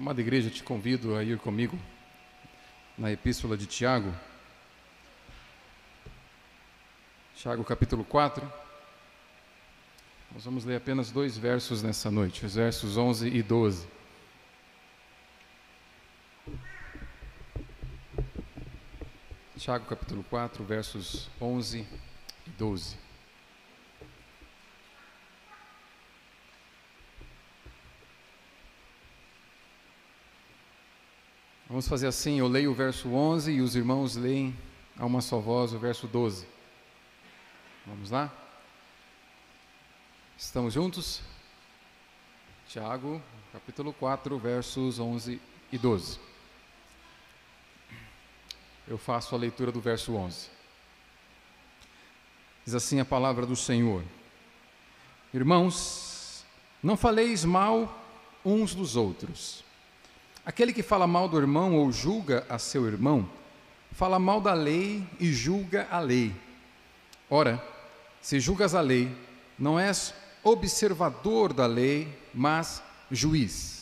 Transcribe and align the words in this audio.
Amada 0.00 0.18
igreja, 0.22 0.48
te 0.48 0.62
convido 0.62 1.14
a 1.14 1.22
ir 1.22 1.38
comigo 1.38 1.78
na 2.96 3.12
Epístola 3.12 3.54
de 3.54 3.66
Tiago. 3.66 4.10
Tiago 7.36 7.62
capítulo 7.62 8.02
4. 8.02 8.50
Nós 10.32 10.42
vamos 10.42 10.64
ler 10.64 10.76
apenas 10.76 11.10
dois 11.10 11.36
versos 11.36 11.82
nessa 11.82 12.10
noite, 12.10 12.46
os 12.46 12.54
versos 12.54 12.96
11 12.96 13.28
e 13.28 13.42
12. 13.42 13.86
Tiago 19.58 19.84
capítulo 19.84 20.24
4, 20.30 20.64
versos 20.64 21.28
11 21.38 21.86
e 22.46 22.50
12. 22.52 23.09
Vamos 31.80 31.88
fazer 31.88 32.08
assim: 32.08 32.38
eu 32.38 32.46
leio 32.46 32.72
o 32.72 32.74
verso 32.74 33.08
11 33.08 33.52
e 33.52 33.62
os 33.62 33.74
irmãos 33.74 34.14
leem 34.14 34.54
a 34.98 35.06
uma 35.06 35.22
só 35.22 35.38
voz 35.38 35.72
o 35.72 35.78
verso 35.78 36.06
12. 36.06 36.46
Vamos 37.86 38.10
lá? 38.10 38.30
Estamos 40.36 40.74
juntos? 40.74 41.22
Tiago, 42.68 43.22
capítulo 43.50 43.94
4, 43.94 44.38
versos 44.38 44.98
11 44.98 45.40
e 45.72 45.78
12. 45.78 46.20
Eu 48.86 48.98
faço 48.98 49.34
a 49.34 49.38
leitura 49.38 49.72
do 49.72 49.80
verso 49.80 50.14
11. 50.14 50.50
Diz 52.62 52.74
assim 52.74 53.00
a 53.00 53.06
palavra 53.06 53.46
do 53.46 53.56
Senhor: 53.56 54.04
Irmãos, 55.32 56.44
não 56.82 56.94
faleis 56.94 57.42
mal 57.42 57.98
uns 58.44 58.74
dos 58.74 58.96
outros. 58.96 59.69
Aquele 60.44 60.72
que 60.72 60.82
fala 60.82 61.06
mal 61.06 61.28
do 61.28 61.38
irmão 61.38 61.74
ou 61.76 61.92
julga 61.92 62.46
a 62.48 62.58
seu 62.58 62.86
irmão, 62.86 63.28
fala 63.92 64.18
mal 64.18 64.40
da 64.40 64.54
lei 64.54 65.06
e 65.18 65.32
julga 65.32 65.86
a 65.90 66.00
lei. 66.00 66.34
Ora, 67.28 67.62
se 68.20 68.40
julgas 68.40 68.74
a 68.74 68.80
lei, 68.80 69.14
não 69.58 69.78
és 69.78 70.14
observador 70.42 71.52
da 71.52 71.66
lei, 71.66 72.08
mas 72.32 72.82
juiz. 73.10 73.80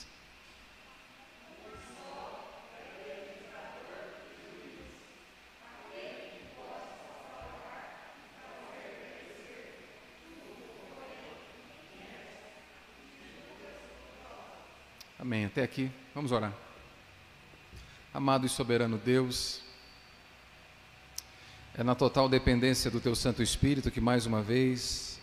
Amém. 15.19 15.48
Até 15.59 15.65
aqui. 15.65 15.91
Vamos 16.15 16.31
orar. 16.31 16.53
Amado 18.15 18.47
e 18.47 18.49
soberano 18.49 18.97
Deus, 18.97 19.61
é 21.77 21.83
na 21.83 21.97
total 21.97 22.29
dependência 22.29 22.89
do 22.93 23.01
Teu 23.01 23.17
Santo 23.17 23.43
Espírito 23.43 23.91
que 23.91 24.01
mais 24.01 24.25
uma 24.25 24.41
vez 24.41 25.19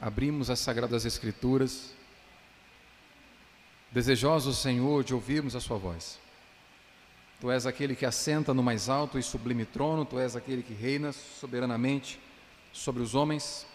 abrimos 0.00 0.48
as 0.48 0.60
Sagradas 0.60 1.04
Escrituras, 1.04 1.92
desejosos, 3.90 4.58
Senhor, 4.58 5.02
de 5.02 5.12
ouvirmos 5.12 5.56
a 5.56 5.60
Sua 5.60 5.76
voz. 5.76 6.20
Tu 7.40 7.50
és 7.50 7.66
aquele 7.66 7.96
que 7.96 8.06
assenta 8.06 8.54
no 8.54 8.62
mais 8.62 8.88
alto 8.88 9.18
e 9.18 9.24
sublime 9.24 9.64
trono, 9.64 10.04
Tu 10.04 10.20
és 10.20 10.36
aquele 10.36 10.62
que 10.62 10.72
reina 10.72 11.10
soberanamente 11.12 12.20
sobre 12.72 13.02
os 13.02 13.16
homens. 13.16 13.66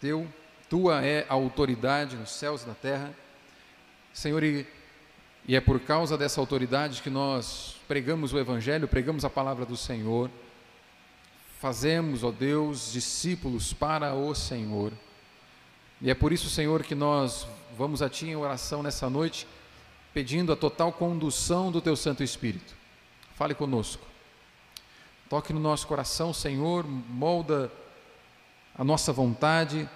Teu, 0.00 0.26
Tua 0.70 1.04
é 1.04 1.26
a 1.28 1.34
autoridade 1.34 2.16
nos 2.16 2.30
céus 2.30 2.62
e 2.62 2.68
na 2.68 2.74
terra. 2.74 3.14
Senhor, 4.12 4.42
e, 4.42 4.66
e 5.46 5.54
é 5.54 5.60
por 5.60 5.80
causa 5.80 6.18
dessa 6.18 6.40
autoridade 6.40 7.02
que 7.02 7.10
nós 7.10 7.76
pregamos 7.86 8.32
o 8.32 8.38
Evangelho, 8.38 8.88
pregamos 8.88 9.24
a 9.24 9.30
palavra 9.30 9.64
do 9.64 9.76
Senhor, 9.76 10.30
fazemos, 11.60 12.24
ó 12.24 12.30
Deus, 12.30 12.92
discípulos 12.92 13.72
para 13.72 14.14
o 14.14 14.34
Senhor. 14.34 14.92
E 16.00 16.10
é 16.10 16.14
por 16.14 16.32
isso, 16.32 16.48
Senhor, 16.48 16.82
que 16.82 16.94
nós 16.94 17.46
vamos 17.76 18.02
a 18.02 18.08
Ti 18.08 18.26
em 18.26 18.36
oração 18.36 18.82
nessa 18.82 19.10
noite, 19.10 19.46
pedindo 20.12 20.52
a 20.52 20.56
total 20.56 20.92
condução 20.92 21.70
do 21.70 21.80
Teu 21.80 21.94
Santo 21.94 22.22
Espírito. 22.22 22.74
Fale 23.34 23.54
conosco. 23.54 24.04
Toque 25.28 25.52
no 25.52 25.60
nosso 25.60 25.86
coração, 25.86 26.32
Senhor, 26.32 26.84
molda 26.86 27.70
a 28.74 28.82
nossa 28.82 29.12
vontade, 29.12 29.88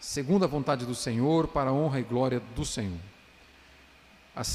segundo 0.00 0.44
a 0.44 0.48
vontade 0.48 0.86
do 0.86 0.94
Senhor, 0.94 1.48
para 1.48 1.70
a 1.70 1.72
honra 1.72 2.00
e 2.00 2.04
glória 2.04 2.40
do 2.54 2.64
Senhor. 2.64 2.98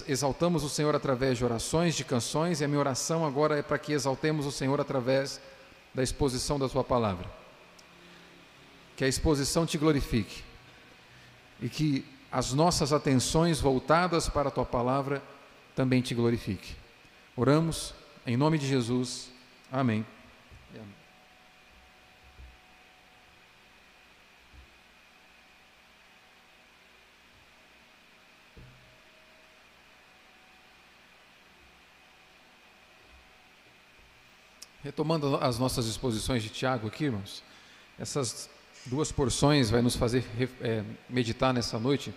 Exaltamos 0.07 0.63
o 0.63 0.69
Senhor 0.69 0.95
através 0.95 1.37
de 1.37 1.43
orações, 1.43 1.95
de 1.95 2.05
canções, 2.05 2.61
e 2.61 2.63
a 2.63 2.67
minha 2.67 2.79
oração 2.79 3.25
agora 3.25 3.59
é 3.59 3.61
para 3.61 3.77
que 3.77 3.91
exaltemos 3.91 4.45
o 4.45 4.51
Senhor 4.51 4.79
através 4.79 5.41
da 5.93 6.01
exposição 6.01 6.57
da 6.57 6.69
Tua 6.69 6.83
palavra. 6.83 7.29
Que 8.95 9.03
a 9.03 9.07
exposição 9.07 9.65
te 9.65 9.77
glorifique 9.77 10.43
e 11.61 11.67
que 11.67 12.05
as 12.31 12.53
nossas 12.53 12.93
atenções 12.93 13.59
voltadas 13.59 14.29
para 14.29 14.49
a 14.49 14.51
Tua 14.51 14.65
palavra 14.65 15.21
também 15.75 16.01
te 16.01 16.15
glorifique. 16.15 16.75
Oramos 17.35 17.93
em 18.25 18.37
nome 18.37 18.57
de 18.57 18.67
Jesus. 18.67 19.29
Amém. 19.71 19.97
Amém. 19.97 20.22
Retomando 34.83 35.37
as 35.37 35.57
nossas 35.57 35.85
exposições 35.85 36.43
de 36.43 36.49
Tiago 36.49 36.87
aqui, 36.87 37.05
irmãos, 37.05 37.41
essas 37.97 38.49
duas 38.85 39.13
porções 39.13 39.69
vai 39.69 39.81
nos 39.81 39.95
fazer 39.95 40.25
é, 40.59 40.83
meditar 41.09 41.53
nessa 41.53 41.79
noite 41.79 42.13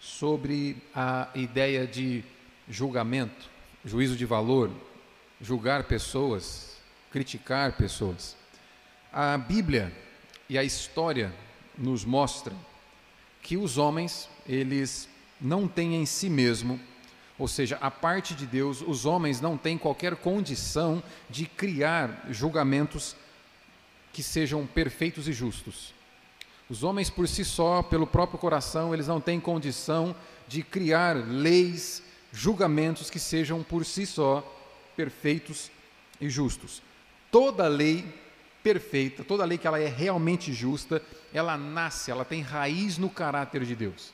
sobre 0.00 0.76
a 0.92 1.28
ideia 1.36 1.86
de 1.86 2.24
julgamento, 2.68 3.48
juízo 3.84 4.16
de 4.16 4.26
valor, 4.26 4.72
julgar 5.40 5.84
pessoas, 5.84 6.78
criticar 7.12 7.76
pessoas. 7.76 8.36
A 9.12 9.38
Bíblia 9.38 9.96
e 10.48 10.58
a 10.58 10.64
história 10.64 11.32
nos 11.78 12.04
mostram 12.04 12.58
que 13.40 13.56
os 13.56 13.78
homens, 13.78 14.28
eles 14.48 15.08
não 15.40 15.68
têm 15.68 15.94
em 15.94 16.06
si 16.06 16.28
mesmo 16.28 16.80
ou 17.40 17.48
seja, 17.48 17.78
a 17.80 17.90
parte 17.90 18.34
de 18.34 18.44
Deus, 18.44 18.82
os 18.86 19.06
homens 19.06 19.40
não 19.40 19.56
têm 19.56 19.78
qualquer 19.78 20.14
condição 20.14 21.02
de 21.30 21.46
criar 21.46 22.26
julgamentos 22.28 23.16
que 24.12 24.22
sejam 24.22 24.66
perfeitos 24.66 25.26
e 25.26 25.32
justos. 25.32 25.94
Os 26.68 26.84
homens 26.84 27.08
por 27.08 27.26
si 27.26 27.42
só, 27.42 27.82
pelo 27.82 28.06
próprio 28.06 28.38
coração, 28.38 28.92
eles 28.92 29.06
não 29.06 29.22
têm 29.22 29.40
condição 29.40 30.14
de 30.46 30.62
criar 30.62 31.16
leis, 31.16 32.02
julgamentos 32.30 33.08
que 33.08 33.18
sejam 33.18 33.62
por 33.62 33.86
si 33.86 34.04
só 34.04 34.44
perfeitos 34.94 35.70
e 36.20 36.28
justos. 36.28 36.82
Toda 37.30 37.66
lei 37.68 38.04
perfeita, 38.62 39.24
toda 39.24 39.46
lei 39.46 39.56
que 39.56 39.66
ela 39.66 39.80
é 39.80 39.88
realmente 39.88 40.52
justa, 40.52 41.02
ela 41.32 41.56
nasce, 41.56 42.10
ela 42.10 42.26
tem 42.26 42.42
raiz 42.42 42.98
no 42.98 43.08
caráter 43.08 43.64
de 43.64 43.74
Deus. 43.74 44.12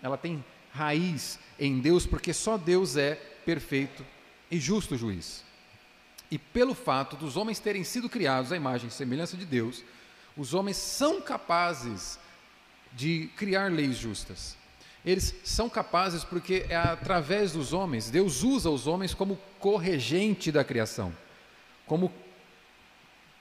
Ela 0.00 0.16
tem 0.16 0.44
raiz 0.72 1.40
em 1.62 1.78
Deus, 1.78 2.04
porque 2.04 2.32
só 2.32 2.58
Deus 2.58 2.96
é 2.96 3.14
perfeito 3.46 4.04
e 4.50 4.58
justo 4.58 4.96
juiz. 4.96 5.44
E 6.28 6.36
pelo 6.36 6.74
fato 6.74 7.14
dos 7.14 7.36
homens 7.36 7.60
terem 7.60 7.84
sido 7.84 8.08
criados 8.08 8.50
à 8.50 8.56
imagem 8.56 8.88
e 8.88 8.92
semelhança 8.92 9.36
de 9.36 9.44
Deus, 9.44 9.84
os 10.36 10.54
homens 10.54 10.76
são 10.76 11.20
capazes 11.20 12.18
de 12.92 13.30
criar 13.36 13.70
leis 13.70 13.96
justas. 13.96 14.56
Eles 15.06 15.34
são 15.44 15.68
capazes 15.68 16.24
porque 16.24 16.66
é 16.68 16.76
através 16.76 17.52
dos 17.52 17.72
homens, 17.72 18.10
Deus 18.10 18.42
usa 18.42 18.68
os 18.68 18.88
homens 18.88 19.14
como 19.14 19.38
corregente 19.60 20.50
da 20.50 20.64
criação, 20.64 21.14
como 21.86 22.12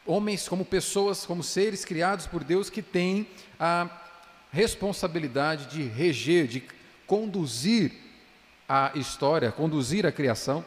homens, 0.06 0.48
como 0.48 0.64
pessoas, 0.64 1.26
como 1.26 1.42
seres 1.42 1.84
criados 1.84 2.28
por 2.28 2.44
Deus 2.44 2.70
que 2.70 2.84
têm 2.84 3.28
a 3.60 3.90
responsabilidade 4.52 5.68
de 5.68 5.84
reger, 5.84 6.48
de 6.48 6.64
conduzir 7.08 8.01
a 8.74 8.90
história, 8.96 9.52
conduzir 9.52 10.06
a 10.06 10.14
criação 10.14 10.64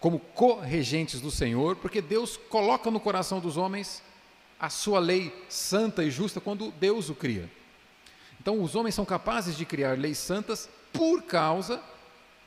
como 0.00 0.18
corregentes 0.18 1.20
do 1.20 1.30
Senhor, 1.30 1.76
porque 1.76 2.02
Deus 2.02 2.36
coloca 2.36 2.90
no 2.90 2.98
coração 2.98 3.38
dos 3.38 3.56
homens 3.56 4.02
a 4.58 4.68
sua 4.68 4.98
lei 4.98 5.32
santa 5.48 6.02
e 6.02 6.10
justa 6.10 6.40
quando 6.40 6.72
Deus 6.72 7.10
o 7.10 7.14
cria. 7.14 7.48
Então, 8.40 8.60
os 8.60 8.74
homens 8.74 8.96
são 8.96 9.04
capazes 9.04 9.56
de 9.56 9.64
criar 9.64 9.96
leis 9.96 10.18
santas 10.18 10.68
por 10.92 11.22
causa 11.22 11.80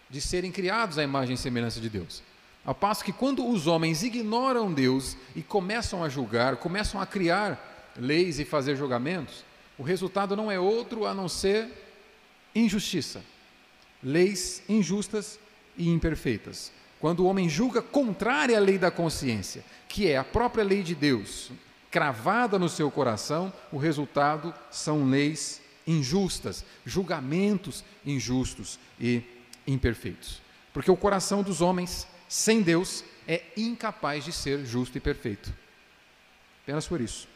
de 0.09 0.19
serem 0.19 0.51
criados 0.51 0.97
à 0.97 1.03
imagem 1.03 1.35
e 1.35 1.37
semelhança 1.37 1.79
de 1.79 1.89
Deus. 1.89 2.21
Ao 2.65 2.75
passo 2.75 3.01
que 3.01 3.13
quando 3.13 3.47
os 3.47 3.65
homens 3.65 4.03
ignoram 4.03 4.73
Deus 4.73 5.15
e 5.33 5.41
começam 5.41 6.03
a 6.03 6.09
julgar, 6.09 6.57
começam 6.57 6.99
a 6.99 7.05
criar 7.05 7.93
leis 7.95 8.39
e 8.39 8.45
fazer 8.45 8.75
julgamentos, 8.75 9.45
o 9.77 9.83
resultado 9.83 10.35
não 10.35 10.51
é 10.51 10.59
outro 10.59 11.05
a 11.05 11.13
não 11.13 11.29
ser 11.29 11.69
injustiça 12.53 13.23
leis 14.03 14.61
injustas 14.67 15.39
e 15.77 15.89
imperfeitas. 15.89 16.71
Quando 16.99 17.21
o 17.21 17.25
homem 17.25 17.47
julga 17.47 17.81
contrária 17.81 18.57
à 18.57 18.59
lei 18.59 18.77
da 18.77 18.89
consciência, 18.89 19.63
que 19.87 20.07
é 20.07 20.17
a 20.17 20.23
própria 20.23 20.63
lei 20.63 20.81
de 20.81 20.95
Deus, 20.95 21.51
cravada 21.91 22.57
no 22.57 22.69
seu 22.69 22.89
coração, 22.89 23.53
o 23.71 23.77
resultado 23.77 24.53
são 24.71 25.09
leis 25.09 25.61
injustas, 25.85 26.65
julgamentos 26.85 27.83
injustos 28.05 28.79
e 28.99 29.21
imperfeitos. 29.65 30.41
Porque 30.73 30.91
o 30.91 30.97
coração 30.97 31.41
dos 31.41 31.61
homens 31.61 32.07
sem 32.27 32.61
Deus 32.61 33.03
é 33.27 33.43
incapaz 33.55 34.25
de 34.25 34.31
ser 34.31 34.65
justo 34.65 34.97
e 34.97 35.01
perfeito. 35.01 35.53
Apenas 36.63 36.87
por 36.87 36.99
isso. 36.99 37.27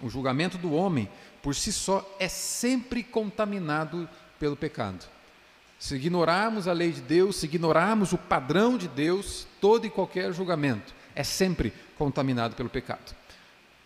O 0.00 0.08
julgamento 0.08 0.56
do 0.56 0.72
homem, 0.72 1.08
por 1.42 1.54
si 1.54 1.72
só, 1.72 2.08
é 2.18 2.28
sempre 2.28 3.02
contaminado 3.02 4.08
pelo 4.38 4.56
pecado. 4.56 5.06
Se 5.80 5.94
ignorarmos 5.94 6.68
a 6.68 6.74
lei 6.74 6.92
de 6.92 7.00
Deus, 7.00 7.36
se 7.36 7.46
ignorarmos 7.46 8.12
o 8.12 8.18
padrão 8.18 8.76
de 8.76 8.86
Deus, 8.86 9.46
todo 9.62 9.86
e 9.86 9.90
qualquer 9.90 10.30
julgamento 10.30 10.94
é 11.14 11.24
sempre 11.24 11.72
contaminado 11.96 12.54
pelo 12.54 12.68
pecado. 12.68 13.16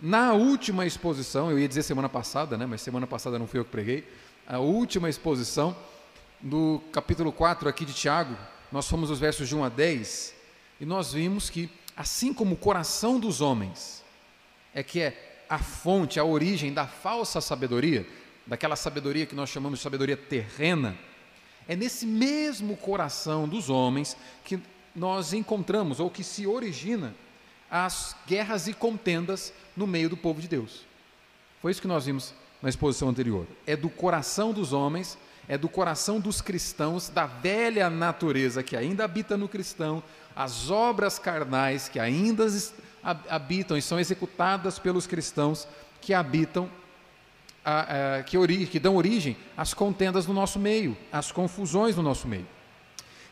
Na 0.00 0.32
última 0.32 0.84
exposição, 0.84 1.52
eu 1.52 1.58
ia 1.58 1.68
dizer 1.68 1.84
semana 1.84 2.08
passada, 2.08 2.58
né, 2.58 2.66
mas 2.66 2.80
semana 2.80 3.06
passada 3.06 3.38
não 3.38 3.46
fui 3.46 3.60
eu 3.60 3.64
que 3.64 3.70
preguei, 3.70 4.12
a 4.44 4.58
última 4.58 5.08
exposição 5.08 5.74
do 6.40 6.82
capítulo 6.90 7.30
4 7.30 7.68
aqui 7.68 7.84
de 7.84 7.94
Tiago, 7.94 8.36
nós 8.72 8.88
fomos 8.88 9.08
os 9.08 9.20
versos 9.20 9.48
de 9.48 9.54
1 9.54 9.62
a 9.62 9.68
10, 9.68 10.34
e 10.80 10.84
nós 10.84 11.12
vimos 11.12 11.48
que, 11.48 11.70
assim 11.96 12.34
como 12.34 12.56
o 12.56 12.58
coração 12.58 13.20
dos 13.20 13.40
homens 13.40 14.02
é 14.74 14.82
que 14.82 15.00
é 15.00 15.44
a 15.48 15.60
fonte, 15.60 16.18
a 16.18 16.24
origem 16.24 16.72
da 16.72 16.88
falsa 16.88 17.40
sabedoria, 17.40 18.04
daquela 18.44 18.74
sabedoria 18.74 19.26
que 19.26 19.34
nós 19.36 19.48
chamamos 19.48 19.78
de 19.78 19.84
sabedoria 19.84 20.16
terrena, 20.16 20.98
é 21.68 21.74
nesse 21.74 22.06
mesmo 22.06 22.76
coração 22.76 23.48
dos 23.48 23.70
homens 23.70 24.16
que 24.44 24.60
nós 24.94 25.32
encontramos, 25.32 25.98
ou 25.98 26.10
que 26.10 26.22
se 26.22 26.46
origina, 26.46 27.14
as 27.70 28.14
guerras 28.26 28.68
e 28.68 28.72
contendas 28.72 29.52
no 29.76 29.86
meio 29.86 30.08
do 30.08 30.16
povo 30.16 30.40
de 30.40 30.46
Deus. 30.46 30.86
Foi 31.60 31.72
isso 31.72 31.80
que 31.80 31.88
nós 31.88 32.06
vimos 32.06 32.32
na 32.62 32.68
exposição 32.68 33.08
anterior. 33.08 33.46
É 33.66 33.74
do 33.76 33.88
coração 33.88 34.52
dos 34.52 34.72
homens, 34.72 35.18
é 35.48 35.58
do 35.58 35.68
coração 35.68 36.20
dos 36.20 36.40
cristãos, 36.40 37.08
da 37.08 37.26
velha 37.26 37.90
natureza 37.90 38.62
que 38.62 38.76
ainda 38.76 39.04
habita 39.04 39.36
no 39.36 39.48
cristão, 39.48 40.02
as 40.36 40.70
obras 40.70 41.18
carnais 41.18 41.88
que 41.88 41.98
ainda 41.98 42.46
habitam 43.28 43.76
e 43.76 43.82
são 43.82 43.98
executadas 43.98 44.78
pelos 44.78 45.06
cristãos 45.06 45.66
que 46.00 46.14
habitam 46.14 46.70
a, 47.64 48.16
a, 48.18 48.22
que, 48.22 48.36
ori, 48.36 48.66
que 48.66 48.78
dão 48.78 48.96
origem 48.96 49.36
às 49.56 49.72
contendas 49.72 50.26
no 50.26 50.34
nosso 50.34 50.58
meio, 50.58 50.96
às 51.12 51.32
confusões 51.32 51.96
no 51.96 52.02
nosso 52.02 52.28
meio. 52.28 52.46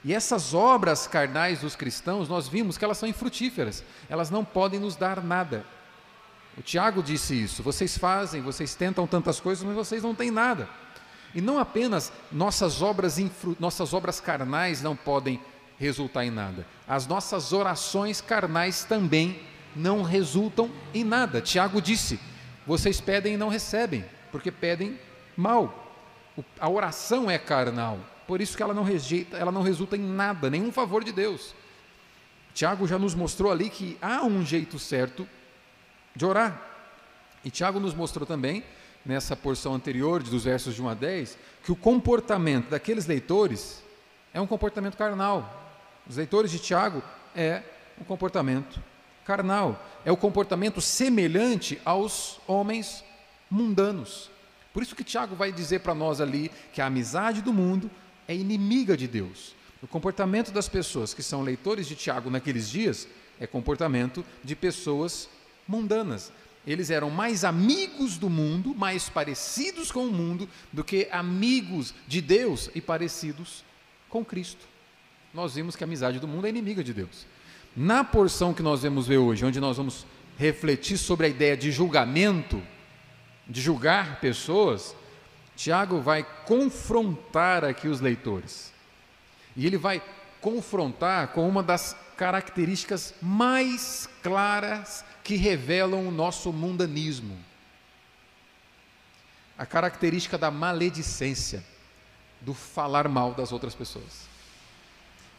E 0.04 0.12
essas 0.12 0.52
obras 0.52 1.06
carnais 1.06 1.60
dos 1.60 1.76
cristãos, 1.76 2.28
nós 2.28 2.48
vimos 2.48 2.76
que 2.76 2.84
elas 2.84 2.98
são 2.98 3.08
infrutíferas, 3.08 3.84
elas 4.08 4.30
não 4.30 4.44
podem 4.44 4.80
nos 4.80 4.96
dar 4.96 5.22
nada. 5.22 5.64
O 6.56 6.62
Tiago 6.62 7.02
disse 7.02 7.40
isso: 7.40 7.62
vocês 7.62 7.96
fazem, 7.96 8.42
vocês 8.42 8.74
tentam 8.74 9.06
tantas 9.06 9.38
coisas, 9.38 9.64
mas 9.64 9.76
vocês 9.76 10.02
não 10.02 10.14
têm 10.14 10.30
nada. 10.30 10.68
E 11.34 11.40
não 11.40 11.58
apenas 11.58 12.12
nossas 12.30 12.82
obras, 12.82 13.18
infru, 13.18 13.56
nossas 13.58 13.94
obras 13.94 14.20
carnais 14.20 14.82
não 14.82 14.94
podem 14.96 15.40
resultar 15.78 16.24
em 16.24 16.30
nada, 16.30 16.66
as 16.86 17.06
nossas 17.06 17.52
orações 17.52 18.20
carnais 18.20 18.84
também 18.84 19.40
não 19.74 20.02
resultam 20.02 20.70
em 20.92 21.04
nada. 21.04 21.40
Tiago 21.40 21.80
disse: 21.80 22.18
vocês 22.66 23.00
pedem 23.00 23.34
e 23.34 23.36
não 23.36 23.48
recebem, 23.48 24.04
porque 24.32 24.50
pedem 24.50 24.98
mal. 25.36 25.94
A 26.58 26.68
oração 26.68 27.30
é 27.30 27.38
carnal, 27.38 28.00
por 28.26 28.40
isso 28.40 28.56
que 28.56 28.62
ela 28.62 28.72
não 28.72 28.82
rejeita, 28.82 29.36
ela 29.36 29.52
não 29.52 29.62
resulta 29.62 29.96
em 29.96 30.00
nada, 30.00 30.48
nenhum 30.48 30.72
favor 30.72 31.04
de 31.04 31.12
Deus. 31.12 31.54
Tiago 32.54 32.88
já 32.88 32.98
nos 32.98 33.14
mostrou 33.14 33.52
ali 33.52 33.68
que 33.68 33.98
há 34.00 34.22
um 34.22 34.44
jeito 34.44 34.78
certo 34.78 35.28
de 36.16 36.24
orar. 36.24 36.60
E 37.44 37.50
Tiago 37.50 37.78
nos 37.78 37.94
mostrou 37.94 38.26
também, 38.26 38.64
nessa 39.04 39.36
porção 39.36 39.74
anterior, 39.74 40.22
dos 40.22 40.44
versos 40.44 40.74
de 40.74 40.82
1 40.82 40.88
a 40.88 40.94
10, 40.94 41.38
que 41.64 41.72
o 41.72 41.76
comportamento 41.76 42.70
daqueles 42.70 43.06
leitores 43.06 43.82
é 44.32 44.40
um 44.40 44.46
comportamento 44.46 44.96
carnal. 44.96 45.60
Os 46.08 46.16
leitores 46.16 46.50
de 46.50 46.58
Tiago 46.58 47.02
é 47.34 47.62
um 48.00 48.04
comportamento 48.04 48.80
carnal, 49.24 49.80
é 50.04 50.10
o 50.10 50.16
comportamento 50.16 50.80
semelhante 50.80 51.80
aos 51.84 52.40
homens 52.46 53.04
mundanos. 53.52 54.30
Por 54.72 54.82
isso 54.82 54.96
que 54.96 55.04
Tiago 55.04 55.36
vai 55.36 55.52
dizer 55.52 55.80
para 55.80 55.94
nós 55.94 56.20
ali 56.20 56.50
que 56.72 56.80
a 56.80 56.86
amizade 56.86 57.42
do 57.42 57.52
mundo 57.52 57.90
é 58.26 58.34
inimiga 58.34 58.96
de 58.96 59.06
Deus. 59.06 59.54
O 59.82 59.86
comportamento 59.86 60.50
das 60.50 60.68
pessoas 60.68 61.12
que 61.12 61.22
são 61.22 61.42
leitores 61.42 61.86
de 61.86 61.94
Tiago 61.94 62.30
naqueles 62.30 62.70
dias 62.70 63.06
é 63.38 63.46
comportamento 63.46 64.24
de 64.42 64.56
pessoas 64.56 65.28
mundanas. 65.68 66.32
Eles 66.66 66.90
eram 66.90 67.10
mais 67.10 67.44
amigos 67.44 68.16
do 68.16 68.30
mundo, 68.30 68.74
mais 68.74 69.08
parecidos 69.08 69.90
com 69.90 70.06
o 70.06 70.12
mundo, 70.12 70.48
do 70.72 70.84
que 70.84 71.08
amigos 71.10 71.92
de 72.06 72.20
Deus 72.20 72.70
e 72.74 72.80
parecidos 72.80 73.64
com 74.08 74.24
Cristo. 74.24 74.64
Nós 75.34 75.56
vimos 75.56 75.74
que 75.74 75.82
a 75.82 75.86
amizade 75.86 76.20
do 76.20 76.28
mundo 76.28 76.46
é 76.46 76.50
inimiga 76.50 76.84
de 76.84 76.94
Deus. 76.94 77.26
Na 77.76 78.04
porção 78.04 78.54
que 78.54 78.62
nós 78.62 78.82
vamos 78.82 79.06
ver 79.06 79.18
hoje, 79.18 79.44
onde 79.44 79.58
nós 79.58 79.76
vamos 79.76 80.06
refletir 80.38 80.96
sobre 80.96 81.26
a 81.26 81.28
ideia 81.28 81.56
de 81.56 81.72
julgamento, 81.72 82.62
de 83.46 83.60
julgar 83.60 84.20
pessoas, 84.20 84.94
Tiago 85.56 86.00
vai 86.00 86.24
confrontar 86.46 87.64
aqui 87.64 87.88
os 87.88 88.00
leitores. 88.00 88.72
E 89.56 89.66
ele 89.66 89.76
vai 89.76 90.02
confrontar 90.40 91.28
com 91.28 91.48
uma 91.48 91.62
das 91.62 91.96
características 92.16 93.14
mais 93.20 94.08
claras 94.22 95.04
que 95.22 95.36
revelam 95.36 96.06
o 96.06 96.10
nosso 96.10 96.52
mundanismo. 96.52 97.38
A 99.56 99.66
característica 99.66 100.36
da 100.36 100.50
maledicência, 100.50 101.64
do 102.40 102.54
falar 102.54 103.06
mal 103.08 103.34
das 103.34 103.52
outras 103.52 103.74
pessoas. 103.74 104.26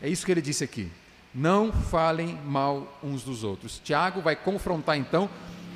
É 0.01 0.07
isso 0.07 0.25
que 0.25 0.31
ele 0.31 0.41
disse 0.41 0.63
aqui. 0.63 0.89
Não 1.33 1.71
falem 1.71 2.35
mal 2.45 3.00
uns 3.03 3.23
dos 3.23 3.44
outros. 3.44 3.81
Tiago 3.83 4.21
vai 4.21 4.35
confrontar 4.35 4.97
então 4.97 5.29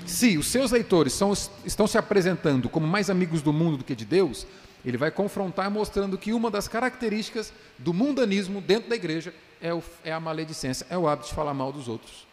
se 0.08 0.38
os 0.38 0.48
seus 0.48 0.72
leitores 0.72 1.14
são, 1.14 1.34
estão 1.66 1.86
se 1.86 1.98
apresentando 1.98 2.70
como 2.70 2.88
mais 2.88 3.10
amigos 3.10 3.42
do 3.42 3.54
mundo 3.54 3.78
do 3.78 3.84
que 3.84 3.96
de 3.96 4.06
Deus, 4.06 4.48
ele 4.86 4.98
vai 4.98 5.12
confrontar 5.12 5.70
mostrando 5.70 6.18
que 6.18 6.34
uma 6.34 6.50
das 6.50 6.68
características 6.68 7.54
do 7.78 7.94
mundanismo 7.94 8.62
dentro 8.62 8.90
da 8.90 8.96
igreja 8.96 9.34
é, 9.62 9.74
o, 9.74 9.84
é 10.04 10.14
a 10.14 10.20
maledicência, 10.20 10.88
é 10.90 10.98
o 10.98 11.08
hábito 11.08 11.30
de 11.30 11.36
falar 11.36 11.54
mal 11.54 11.72
dos 11.72 11.88
outros. 11.88 12.26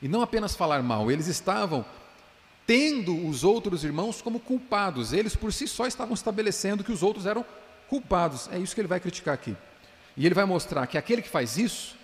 E 0.00 0.08
não 0.08 0.22
apenas 0.22 0.54
falar 0.54 0.82
mal, 0.82 1.10
eles 1.10 1.26
estavam 1.26 1.84
tendo 2.66 3.26
os 3.26 3.44
outros 3.44 3.82
irmãos 3.82 4.22
como 4.22 4.38
culpados, 4.38 5.12
eles 5.12 5.34
por 5.34 5.52
si 5.52 5.66
só 5.66 5.86
estavam 5.86 6.14
estabelecendo 6.14 6.84
que 6.84 6.92
os 6.92 7.02
outros 7.02 7.26
eram 7.26 7.44
culpados. 7.88 8.48
É 8.52 8.58
isso 8.58 8.74
que 8.74 8.80
ele 8.80 8.88
vai 8.88 9.00
criticar 9.00 9.34
aqui. 9.34 9.56
E 10.16 10.26
ele 10.26 10.34
vai 10.34 10.44
mostrar 10.44 10.86
que 10.86 10.96
aquele 10.96 11.22
que 11.22 11.28
faz 11.28 11.56
isso, 11.56 11.96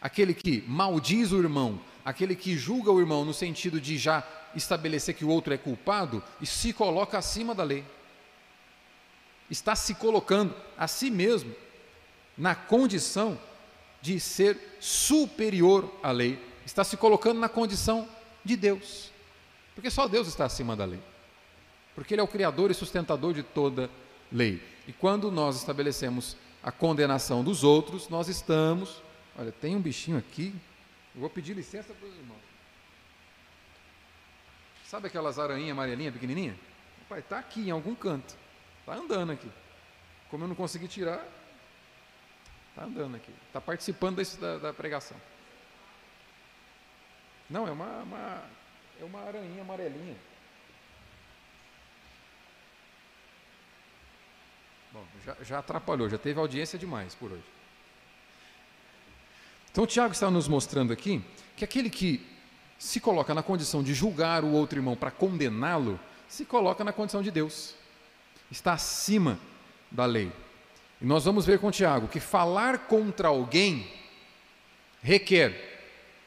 aquele 0.00 0.34
que 0.34 0.64
maldiz 0.66 1.32
o 1.32 1.38
irmão, 1.38 1.80
aquele 2.06 2.36
que 2.36 2.56
julga 2.56 2.92
o 2.92 3.00
irmão 3.00 3.24
no 3.24 3.34
sentido 3.34 3.80
de 3.80 3.98
já 3.98 4.24
estabelecer 4.54 5.12
que 5.12 5.24
o 5.24 5.28
outro 5.28 5.52
é 5.52 5.58
culpado 5.58 6.22
e 6.40 6.46
se 6.46 6.72
coloca 6.72 7.18
acima 7.18 7.52
da 7.52 7.64
lei. 7.64 7.84
Está 9.50 9.74
se 9.74 9.92
colocando 9.92 10.54
a 10.78 10.86
si 10.86 11.10
mesmo 11.10 11.52
na 12.38 12.54
condição 12.54 13.36
de 14.00 14.20
ser 14.20 14.76
superior 14.78 15.92
à 16.00 16.12
lei, 16.12 16.38
está 16.64 16.84
se 16.84 16.96
colocando 16.96 17.40
na 17.40 17.48
condição 17.48 18.08
de 18.44 18.56
Deus. 18.56 19.10
Porque 19.74 19.90
só 19.90 20.06
Deus 20.06 20.28
está 20.28 20.44
acima 20.44 20.76
da 20.76 20.84
lei. 20.84 21.00
Porque 21.92 22.14
Ele 22.14 22.20
é 22.20 22.24
o 22.24 22.28
criador 22.28 22.70
e 22.70 22.74
sustentador 22.74 23.34
de 23.34 23.42
toda 23.42 23.90
lei. 24.30 24.62
E 24.86 24.92
quando 24.92 25.28
nós 25.32 25.56
estabelecemos 25.56 26.36
a 26.62 26.70
condenação 26.70 27.42
dos 27.42 27.64
outros, 27.64 28.08
nós 28.08 28.28
estamos. 28.28 29.02
Olha, 29.36 29.50
tem 29.50 29.74
um 29.74 29.80
bichinho 29.80 30.16
aqui 30.16 30.54
vou 31.20 31.30
pedir 31.30 31.54
licença 31.54 31.92
para 31.94 32.06
os 32.06 32.14
irmãos. 32.14 32.42
Sabe 34.84 35.08
aquelas 35.08 35.38
aranhinhas 35.38 35.72
amarelinhas 35.72 36.14
pequenininha? 36.14 36.56
Pai, 37.08 37.20
está 37.20 37.38
aqui 37.38 37.68
em 37.68 37.70
algum 37.70 37.94
canto. 37.94 38.36
Está 38.80 38.94
andando 38.94 39.32
aqui. 39.32 39.50
Como 40.30 40.44
eu 40.44 40.48
não 40.48 40.54
consegui 40.54 40.86
tirar, 40.86 41.26
está 42.70 42.84
andando 42.84 43.16
aqui. 43.16 43.32
Está 43.46 43.60
participando 43.60 44.16
desse, 44.16 44.38
da, 44.38 44.58
da, 44.58 44.72
pregação. 44.72 45.16
Não, 47.48 47.66
é 47.66 47.70
uma, 47.70 48.02
uma, 48.02 48.42
é 49.00 49.04
uma 49.04 49.20
aranhinha 49.22 49.62
amarelinha. 49.62 50.16
Bom, 54.92 55.04
já, 55.24 55.36
já 55.42 55.58
atrapalhou, 55.58 56.08
já 56.08 56.18
teve 56.18 56.38
audiência 56.38 56.78
demais 56.78 57.14
por 57.14 57.32
hoje. 57.32 57.55
Então, 59.76 59.84
o 59.84 59.86
Tiago 59.86 60.14
está 60.14 60.30
nos 60.30 60.48
mostrando 60.48 60.90
aqui 60.90 61.22
que 61.54 61.62
aquele 61.62 61.90
que 61.90 62.26
se 62.78 62.98
coloca 62.98 63.34
na 63.34 63.42
condição 63.42 63.82
de 63.82 63.92
julgar 63.92 64.42
o 64.42 64.52
outro 64.52 64.78
irmão 64.78 64.96
para 64.96 65.10
condená-lo, 65.10 66.00
se 66.26 66.46
coloca 66.46 66.82
na 66.82 66.94
condição 66.94 67.22
de 67.22 67.30
Deus, 67.30 67.74
está 68.50 68.72
acima 68.72 69.38
da 69.90 70.06
lei. 70.06 70.32
E 70.98 71.04
nós 71.04 71.26
vamos 71.26 71.44
ver 71.44 71.58
com 71.58 71.70
Tiago 71.70 72.08
que 72.08 72.20
falar 72.20 72.86
contra 72.86 73.28
alguém 73.28 73.86
requer 75.02 75.82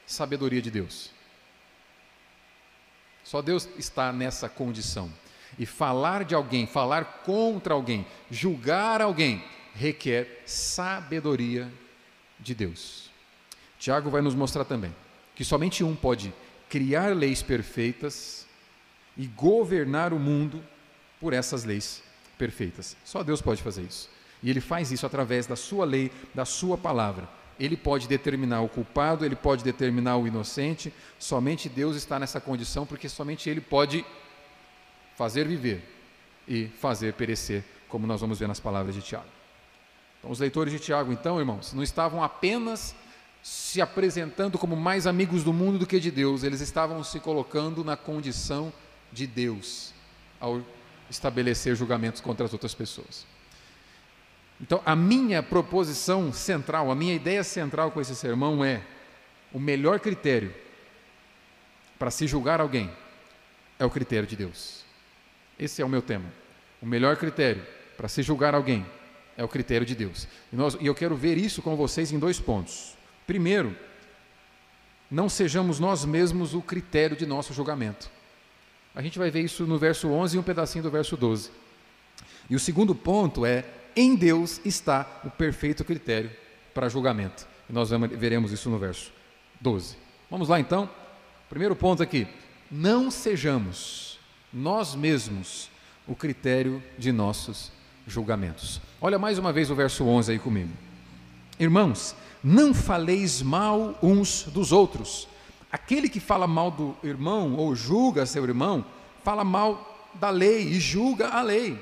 sabedoria 0.05 0.61
de 0.61 0.69
Deus. 0.69 1.09
Só 3.23 3.41
Deus 3.41 3.67
está 3.79 4.13
nessa 4.13 4.47
condição. 4.47 5.11
E 5.57 5.65
falar 5.65 6.23
de 6.23 6.35
alguém, 6.35 6.67
falar 6.67 7.23
contra 7.25 7.73
alguém, 7.73 8.05
julgar 8.29 9.01
alguém, 9.01 9.43
requer 9.73 10.43
sabedoria 10.45 11.67
de 12.39 12.53
Deus. 12.53 13.08
Tiago 13.79 14.09
vai 14.09 14.21
nos 14.21 14.35
mostrar 14.35 14.65
também 14.65 14.93
que 15.33 15.45
somente 15.45 15.83
um 15.85 15.95
pode 15.95 16.33
criar 16.67 17.15
leis 17.15 17.41
perfeitas 17.41 18.45
e 19.17 19.25
governar 19.25 20.13
o 20.13 20.19
mundo 20.19 20.61
por 21.19 21.33
essas 21.33 21.63
leis 21.63 22.03
perfeitas. 22.37 22.95
Só 23.05 23.23
Deus 23.23 23.41
pode 23.41 23.63
fazer 23.63 23.83
isso. 23.83 24.09
E 24.43 24.49
ele 24.49 24.61
faz 24.61 24.91
isso 24.91 25.05
através 25.05 25.47
da 25.47 25.55
sua 25.55 25.85
lei, 25.85 26.11
da 26.33 26.45
sua 26.45 26.77
palavra. 26.77 27.27
Ele 27.59 27.75
pode 27.75 28.07
determinar 28.07 28.61
o 28.61 28.69
culpado, 28.69 29.25
ele 29.25 29.35
pode 29.35 29.63
determinar 29.63 30.17
o 30.17 30.27
inocente. 30.27 30.93
Somente 31.17 31.67
Deus 31.67 31.95
está 31.95 32.19
nessa 32.19 32.39
condição, 32.39 32.85
porque 32.85 33.09
somente 33.09 33.49
ele 33.49 33.61
pode 33.61 34.05
fazer 35.17 35.45
viver 35.45 35.83
e 36.47 36.67
fazer 36.67 37.13
perecer, 37.13 37.63
como 37.89 38.07
nós 38.07 38.21
vamos 38.21 38.39
ver 38.39 38.47
nas 38.47 38.59
palavras 38.59 38.95
de 38.95 39.01
Tiago. 39.01 39.27
Então, 40.19 40.31
os 40.31 40.39
leitores 40.39 40.71
de 40.71 40.79
Tiago, 40.79 41.11
então, 41.11 41.39
irmãos, 41.39 41.73
não 41.73 41.83
estavam 41.83 42.23
apenas 42.23 42.95
se 43.41 43.81
apresentando 43.81 44.57
como 44.57 44.75
mais 44.75 45.07
amigos 45.07 45.43
do 45.43 45.53
mundo 45.53 45.79
do 45.79 45.87
que 45.87 45.99
de 45.99 46.11
Deus, 46.11 46.43
eles 46.43 46.61
estavam 46.61 47.03
se 47.03 47.19
colocando 47.19 47.83
na 47.83 47.95
condição 47.95 48.71
de 49.11 49.25
Deus 49.25 49.93
ao 50.39 50.61
estabelecer 51.09 51.75
julgamentos 51.75 52.21
contra 52.21 52.45
as 52.45 52.53
outras 52.53 52.73
pessoas. 52.73 53.25
Então, 54.61 54.81
a 54.85 54.95
minha 54.95 55.41
proposição 55.41 56.33
central, 56.33 56.91
a 56.91 56.95
minha 56.95 57.13
ideia 57.13 57.43
central 57.43 57.91
com 57.91 58.01
esse 58.01 58.15
sermão 58.15 58.63
é: 58.63 58.81
o 59.53 59.59
melhor 59.59 59.99
critério 59.99 60.53
para 61.97 62.11
se 62.11 62.27
julgar 62.27 62.59
alguém 62.59 62.91
é 63.77 63.85
o 63.85 63.89
critério 63.89 64.27
de 64.27 64.35
Deus. 64.35 64.83
Esse 65.57 65.81
é 65.81 65.85
o 65.85 65.89
meu 65.89 66.01
tema. 66.01 66.25
O 66.81 66.85
melhor 66.85 67.17
critério 67.17 67.65
para 67.97 68.07
se 68.07 68.21
julgar 68.21 68.53
alguém 68.53 68.85
é 69.37 69.43
o 69.43 69.47
critério 69.47 69.85
de 69.85 69.95
Deus. 69.95 70.27
E, 70.51 70.55
nós, 70.55 70.77
e 70.79 70.85
eu 70.85 70.95
quero 70.95 71.15
ver 71.15 71.37
isso 71.37 71.61
com 71.61 71.75
vocês 71.75 72.11
em 72.11 72.19
dois 72.19 72.39
pontos. 72.39 72.97
Primeiro, 73.29 73.75
não 75.11 75.29
sejamos 75.29 75.79
nós 75.79 76.03
mesmos 76.03 76.55
o 76.55 76.63
critério 76.63 77.15
de 77.15 77.27
nosso 77.27 77.53
julgamento. 77.53 78.09
A 78.95 79.03
gente 79.03 79.19
vai 79.19 79.29
ver 79.29 79.41
isso 79.41 79.67
no 79.67 79.77
verso 79.77 80.07
11 80.07 80.35
e 80.35 80.39
um 80.39 80.41
pedacinho 80.41 80.83
do 80.83 80.89
verso 80.89 81.15
12. 81.15 81.51
E 82.49 82.55
o 82.55 82.59
segundo 82.59 82.95
ponto 82.95 83.45
é: 83.45 83.65
em 83.95 84.15
Deus 84.15 84.59
está 84.65 85.21
o 85.23 85.29
perfeito 85.29 85.85
critério 85.85 86.31
para 86.73 86.89
julgamento. 86.89 87.47
E 87.69 87.71
nós 87.71 87.91
veremos 88.17 88.51
isso 88.51 88.67
no 88.67 88.79
verso 88.79 89.11
12. 89.61 89.95
Vamos 90.27 90.49
lá 90.49 90.59
então. 90.59 90.89
Primeiro 91.51 91.75
ponto 91.75 92.01
aqui: 92.01 92.27
não 92.71 93.11
sejamos 93.11 94.19
nós 94.51 94.95
mesmos 94.95 95.69
o 96.07 96.15
critério 96.15 96.81
de 96.97 97.11
nossos 97.11 97.71
julgamentos. 98.07 98.81
Olha 98.99 99.19
mais 99.19 99.37
uma 99.37 99.53
vez 99.53 99.69
o 99.69 99.75
verso 99.75 100.03
11 100.03 100.31
aí 100.31 100.39
comigo. 100.39 100.71
Irmãos, 101.59 102.15
não 102.43 102.73
faleis 102.73 103.41
mal 103.41 103.97
uns 104.01 104.43
dos 104.43 104.71
outros. 104.71 105.27
Aquele 105.71 106.09
que 106.09 106.19
fala 106.19 106.47
mal 106.47 106.71
do 106.71 106.95
irmão 107.03 107.55
ou 107.55 107.75
julga 107.75 108.25
seu 108.25 108.43
irmão, 108.43 108.85
fala 109.23 109.43
mal 109.43 110.09
da 110.15 110.29
lei 110.29 110.67
e 110.67 110.79
julga 110.79 111.29
a 111.29 111.41
lei. 111.41 111.81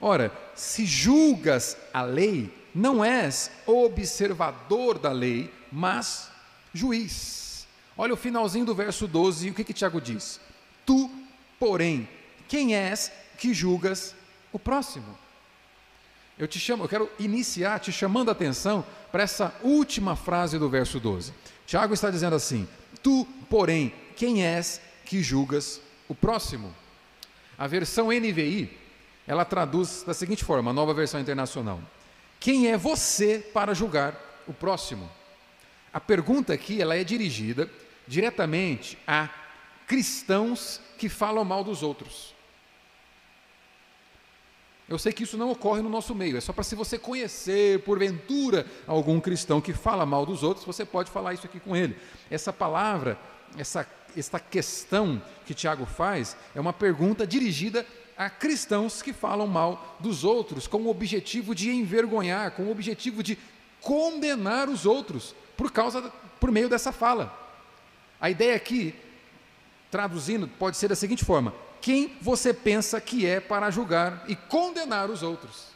Ora, 0.00 0.32
se 0.54 0.86
julgas 0.86 1.76
a 1.92 2.02
lei, 2.02 2.52
não 2.74 3.04
és 3.04 3.50
observador 3.66 4.98
da 4.98 5.10
lei, 5.10 5.52
mas 5.70 6.30
juiz. 6.72 7.66
Olha 7.96 8.14
o 8.14 8.16
finalzinho 8.16 8.64
do 8.64 8.74
verso 8.74 9.08
12, 9.08 9.50
o 9.50 9.54
que, 9.54 9.64
que 9.64 9.72
Tiago 9.74 10.00
diz? 10.00 10.40
Tu, 10.86 11.10
porém, 11.58 12.08
quem 12.46 12.74
és 12.74 13.10
que 13.36 13.52
julgas 13.52 14.14
o 14.52 14.58
próximo? 14.58 15.18
Eu 16.38 16.46
te 16.46 16.60
chamo, 16.60 16.84
eu 16.84 16.88
quero 16.88 17.10
iniciar 17.18 17.80
te 17.80 17.90
chamando 17.90 18.28
a 18.28 18.32
atenção 18.32 18.84
para 19.10 19.24
essa 19.24 19.52
última 19.62 20.14
frase 20.14 20.58
do 20.58 20.68
verso 20.68 21.00
12. 21.00 21.32
Tiago 21.66 21.92
está 21.92 22.10
dizendo 22.10 22.36
assim: 22.36 22.68
Tu, 23.02 23.26
porém, 23.50 23.92
quem 24.16 24.46
és 24.46 24.80
que 25.04 25.20
julgas 25.20 25.80
o 26.08 26.14
próximo? 26.14 26.72
A 27.58 27.66
versão 27.66 28.08
NVI, 28.12 28.70
ela 29.26 29.44
traduz 29.44 30.04
da 30.06 30.14
seguinte 30.14 30.44
forma, 30.44 30.70
a 30.70 30.74
nova 30.74 30.94
versão 30.94 31.20
internacional: 31.20 31.80
Quem 32.38 32.68
é 32.68 32.76
você 32.76 33.38
para 33.52 33.74
julgar 33.74 34.14
o 34.46 34.52
próximo? 34.52 35.10
A 35.92 35.98
pergunta 35.98 36.52
aqui, 36.52 36.80
ela 36.80 36.96
é 36.96 37.02
dirigida 37.02 37.68
diretamente 38.06 38.96
a 39.06 39.28
cristãos 39.88 40.80
que 40.96 41.08
falam 41.08 41.44
mal 41.44 41.64
dos 41.64 41.82
outros. 41.82 42.37
Eu 44.88 44.98
sei 44.98 45.12
que 45.12 45.22
isso 45.22 45.36
não 45.36 45.50
ocorre 45.50 45.82
no 45.82 45.88
nosso 45.90 46.14
meio, 46.14 46.38
é 46.38 46.40
só 46.40 46.50
para 46.50 46.64
se 46.64 46.74
você 46.74 46.98
conhecer, 46.98 47.80
porventura, 47.80 48.64
algum 48.86 49.20
cristão 49.20 49.60
que 49.60 49.74
fala 49.74 50.06
mal 50.06 50.24
dos 50.24 50.42
outros, 50.42 50.64
você 50.64 50.84
pode 50.84 51.10
falar 51.10 51.34
isso 51.34 51.44
aqui 51.44 51.60
com 51.60 51.76
ele. 51.76 51.94
Essa 52.30 52.54
palavra, 52.54 53.18
essa, 53.58 53.86
essa 54.16 54.40
questão 54.40 55.22
que 55.44 55.52
Tiago 55.52 55.84
faz, 55.84 56.36
é 56.54 56.60
uma 56.60 56.72
pergunta 56.72 57.26
dirigida 57.26 57.84
a 58.16 58.30
cristãos 58.30 59.02
que 59.02 59.12
falam 59.12 59.46
mal 59.46 59.96
dos 60.00 60.24
outros, 60.24 60.66
com 60.66 60.78
o 60.78 60.88
objetivo 60.88 61.54
de 61.54 61.70
envergonhar, 61.70 62.52
com 62.52 62.62
o 62.64 62.70
objetivo 62.70 63.22
de 63.22 63.38
condenar 63.82 64.70
os 64.70 64.86
outros, 64.86 65.34
por 65.54 65.70
causa, 65.70 66.10
por 66.40 66.50
meio 66.50 66.68
dessa 66.68 66.92
fala. 66.92 67.32
A 68.18 68.30
ideia 68.30 68.56
aqui, 68.56 68.94
traduzindo, 69.90 70.48
pode 70.48 70.78
ser 70.78 70.88
da 70.88 70.96
seguinte 70.96 71.24
forma: 71.24 71.54
quem 71.80 72.16
você 72.20 72.52
pensa 72.52 73.00
que 73.00 73.26
é 73.26 73.40
para 73.40 73.70
julgar 73.70 74.24
e 74.28 74.36
condenar 74.36 75.10
os 75.10 75.22
outros. 75.22 75.68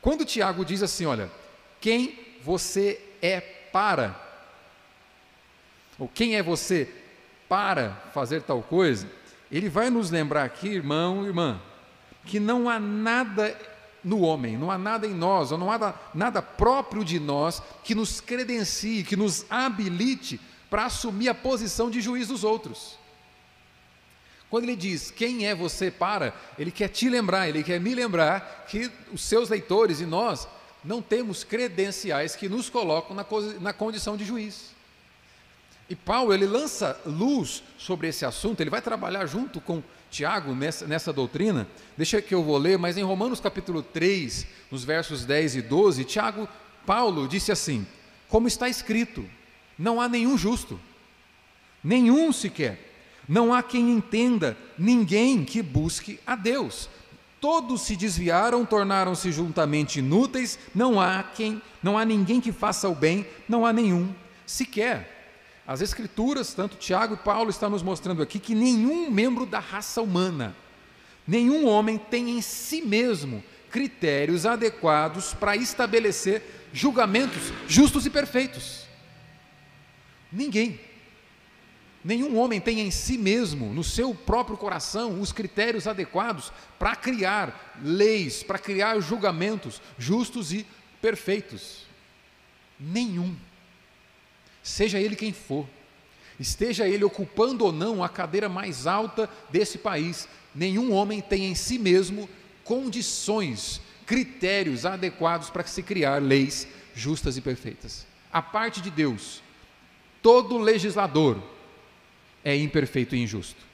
Quando 0.00 0.24
Tiago 0.24 0.64
diz 0.64 0.82
assim, 0.82 1.06
olha, 1.06 1.30
quem 1.80 2.18
você 2.42 3.00
é 3.20 3.40
para, 3.40 4.18
ou 5.98 6.08
quem 6.08 6.36
é 6.36 6.42
você 6.42 6.88
para 7.48 7.90
fazer 8.12 8.42
tal 8.42 8.62
coisa, 8.62 9.08
ele 9.50 9.68
vai 9.68 9.90
nos 9.90 10.10
lembrar 10.10 10.44
aqui, 10.44 10.68
irmão, 10.68 11.24
irmã, 11.24 11.60
que 12.24 12.38
não 12.38 12.68
há 12.68 12.78
nada 12.78 13.58
no 14.04 14.20
homem, 14.20 14.56
não 14.56 14.70
há 14.70 14.78
nada 14.78 15.06
em 15.06 15.14
nós, 15.14 15.50
ou 15.50 15.58
não 15.58 15.70
há 15.70 15.94
nada 16.14 16.40
próprio 16.40 17.04
de 17.04 17.18
nós 17.18 17.62
que 17.82 17.94
nos 17.94 18.20
credencie, 18.20 19.02
que 19.02 19.16
nos 19.16 19.44
habilite 19.50 20.40
para 20.70 20.84
assumir 20.84 21.28
a 21.28 21.34
posição 21.34 21.90
de 21.90 22.00
juiz 22.00 22.28
dos 22.28 22.44
outros. 22.44 22.97
Quando 24.50 24.64
ele 24.64 24.76
diz 24.76 25.10
quem 25.10 25.46
é 25.46 25.54
você 25.54 25.90
para, 25.90 26.34
ele 26.58 26.70
quer 26.70 26.88
te 26.88 27.08
lembrar, 27.08 27.48
ele 27.48 27.62
quer 27.62 27.78
me 27.78 27.94
lembrar 27.94 28.66
que 28.68 28.90
os 29.12 29.22
seus 29.22 29.48
leitores 29.50 30.00
e 30.00 30.06
nós 30.06 30.48
não 30.82 31.02
temos 31.02 31.44
credenciais 31.44 32.34
que 32.34 32.48
nos 32.48 32.70
colocam 32.70 33.14
na, 33.14 33.26
na 33.60 33.72
condição 33.72 34.16
de 34.16 34.24
juiz. 34.24 34.70
E 35.90 35.96
Paulo, 35.96 36.34
ele 36.34 36.46
lança 36.46 36.98
luz 37.04 37.62
sobre 37.78 38.08
esse 38.08 38.24
assunto, 38.24 38.60
ele 38.60 38.70
vai 38.70 38.82
trabalhar 38.82 39.26
junto 39.26 39.60
com 39.60 39.82
Tiago 40.10 40.54
nessa, 40.54 40.86
nessa 40.86 41.12
doutrina. 41.12 41.66
Deixa 41.96 42.20
que 42.20 42.34
eu 42.34 42.42
vou 42.42 42.58
ler, 42.58 42.78
mas 42.78 42.96
em 42.96 43.02
Romanos 43.02 43.40
capítulo 43.40 43.82
3, 43.82 44.46
nos 44.70 44.84
versos 44.84 45.24
10 45.24 45.56
e 45.56 45.62
12, 45.62 46.04
Tiago, 46.04 46.48
Paulo 46.86 47.26
disse 47.26 47.52
assim: 47.52 47.86
Como 48.28 48.48
está 48.48 48.68
escrito, 48.68 49.28
não 49.78 50.00
há 50.00 50.08
nenhum 50.08 50.36
justo, 50.36 50.78
nenhum 51.82 52.32
sequer. 52.32 52.87
Não 53.28 53.52
há 53.52 53.62
quem 53.62 53.90
entenda, 53.90 54.56
ninguém 54.78 55.44
que 55.44 55.60
busque 55.60 56.18
a 56.26 56.34
Deus. 56.34 56.88
Todos 57.40 57.82
se 57.82 57.94
desviaram, 57.94 58.64
tornaram-se 58.64 59.30
juntamente 59.30 59.98
inúteis, 59.98 60.58
não 60.74 61.00
há 61.00 61.22
quem, 61.22 61.62
não 61.82 61.98
há 61.98 62.04
ninguém 62.04 62.40
que 62.40 62.50
faça 62.50 62.88
o 62.88 62.94
bem, 62.94 63.26
não 63.48 63.66
há 63.66 63.72
nenhum 63.72 64.12
sequer. 64.46 65.16
As 65.66 65.82
escrituras, 65.82 66.54
tanto 66.54 66.78
Tiago 66.78 67.14
e 67.14 67.18
Paulo 67.18 67.50
estão 67.50 67.68
nos 67.68 67.82
mostrando 67.82 68.22
aqui 68.22 68.38
que 68.38 68.54
nenhum 68.54 69.10
membro 69.10 69.44
da 69.44 69.58
raça 69.58 70.00
humana, 70.00 70.56
nenhum 71.26 71.66
homem 71.66 71.98
tem 71.98 72.30
em 72.30 72.40
si 72.40 72.80
mesmo 72.80 73.44
critérios 73.70 74.46
adequados 74.46 75.34
para 75.34 75.54
estabelecer 75.54 76.42
julgamentos 76.72 77.52
justos 77.68 78.06
e 78.06 78.10
perfeitos. 78.10 78.86
Ninguém. 80.32 80.87
Nenhum 82.08 82.38
homem 82.38 82.58
tem 82.58 82.80
em 82.80 82.90
si 82.90 83.18
mesmo, 83.18 83.66
no 83.66 83.84
seu 83.84 84.14
próprio 84.14 84.56
coração, 84.56 85.20
os 85.20 85.30
critérios 85.30 85.86
adequados 85.86 86.50
para 86.78 86.96
criar 86.96 87.76
leis, 87.84 88.42
para 88.42 88.58
criar 88.58 88.98
julgamentos 89.00 89.82
justos 89.98 90.50
e 90.50 90.66
perfeitos. 91.02 91.84
Nenhum. 92.80 93.36
Seja 94.62 94.98
ele 94.98 95.16
quem 95.16 95.34
for, 95.34 95.66
esteja 96.40 96.88
ele 96.88 97.04
ocupando 97.04 97.66
ou 97.66 97.72
não 97.72 98.02
a 98.02 98.08
cadeira 98.08 98.48
mais 98.48 98.86
alta 98.86 99.28
desse 99.50 99.76
país, 99.76 100.26
nenhum 100.54 100.94
homem 100.94 101.20
tem 101.20 101.44
em 101.44 101.54
si 101.54 101.78
mesmo 101.78 102.26
condições, 102.64 103.82
critérios 104.06 104.86
adequados 104.86 105.50
para 105.50 105.66
se 105.66 105.82
criar 105.82 106.22
leis 106.22 106.66
justas 106.94 107.36
e 107.36 107.42
perfeitas. 107.42 108.06
A 108.32 108.40
parte 108.40 108.80
de 108.80 108.90
Deus, 108.90 109.42
todo 110.22 110.56
legislador 110.56 111.57
é 112.48 112.56
imperfeito 112.56 113.14
e 113.14 113.22
injusto. 113.22 113.68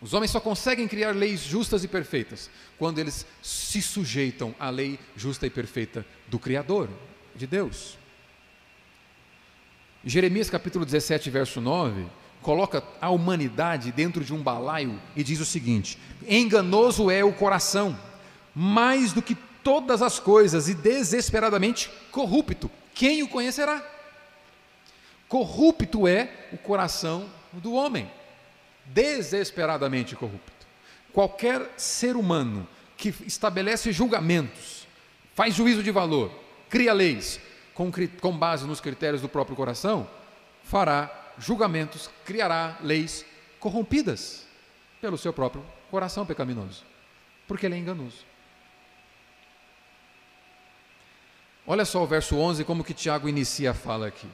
Os 0.00 0.14
homens 0.14 0.30
só 0.30 0.38
conseguem 0.38 0.86
criar 0.86 1.10
leis 1.10 1.40
justas 1.40 1.82
e 1.82 1.88
perfeitas 1.88 2.48
quando 2.78 3.00
eles 3.00 3.26
se 3.42 3.82
sujeitam 3.82 4.54
à 4.58 4.70
lei 4.70 4.98
justa 5.16 5.44
e 5.44 5.50
perfeita 5.50 6.06
do 6.28 6.38
Criador, 6.38 6.88
de 7.34 7.46
Deus. 7.46 7.98
Jeremias 10.04 10.48
capítulo 10.48 10.84
17, 10.84 11.28
verso 11.28 11.60
9, 11.60 12.06
coloca 12.40 12.84
a 13.00 13.10
humanidade 13.10 13.90
dentro 13.90 14.24
de 14.24 14.32
um 14.32 14.40
balaio 14.40 15.00
e 15.16 15.24
diz 15.24 15.40
o 15.40 15.44
seguinte: 15.44 15.98
enganoso 16.28 17.10
é 17.10 17.24
o 17.24 17.32
coração, 17.32 17.98
mais 18.54 19.12
do 19.12 19.20
que 19.20 19.36
todas 19.64 20.00
as 20.00 20.20
coisas, 20.20 20.68
e 20.68 20.74
desesperadamente 20.74 21.90
corrupto. 22.12 22.70
Quem 22.94 23.24
o 23.24 23.28
conhecerá? 23.28 23.97
Corrupto 25.28 26.08
é 26.08 26.48
o 26.52 26.56
coração 26.56 27.28
do 27.52 27.74
homem 27.74 28.10
desesperadamente 28.86 30.16
corrupto. 30.16 30.66
Qualquer 31.12 31.70
ser 31.76 32.16
humano 32.16 32.66
que 32.96 33.14
estabelece 33.26 33.92
julgamentos, 33.92 34.86
faz 35.34 35.54
juízo 35.54 35.82
de 35.82 35.90
valor, 35.90 36.32
cria 36.68 36.92
leis 36.92 37.40
com, 37.74 37.90
com 38.20 38.36
base 38.36 38.66
nos 38.66 38.80
critérios 38.80 39.22
do 39.22 39.28
próprio 39.28 39.56
coração, 39.56 40.08
fará 40.64 41.32
julgamentos, 41.38 42.10
criará 42.24 42.78
leis 42.82 43.24
corrompidas 43.60 44.46
pelo 45.00 45.16
seu 45.16 45.32
próprio 45.32 45.64
coração 45.90 46.26
pecaminoso, 46.26 46.84
porque 47.46 47.66
ele 47.66 47.76
é 47.76 47.78
enganoso. 47.78 48.26
Olha 51.66 51.84
só 51.84 52.02
o 52.02 52.06
verso 52.06 52.36
11, 52.36 52.64
como 52.64 52.82
que 52.82 52.94
Tiago 52.94 53.28
inicia 53.28 53.72
a 53.72 53.74
fala 53.74 54.06
aqui. 54.06 54.26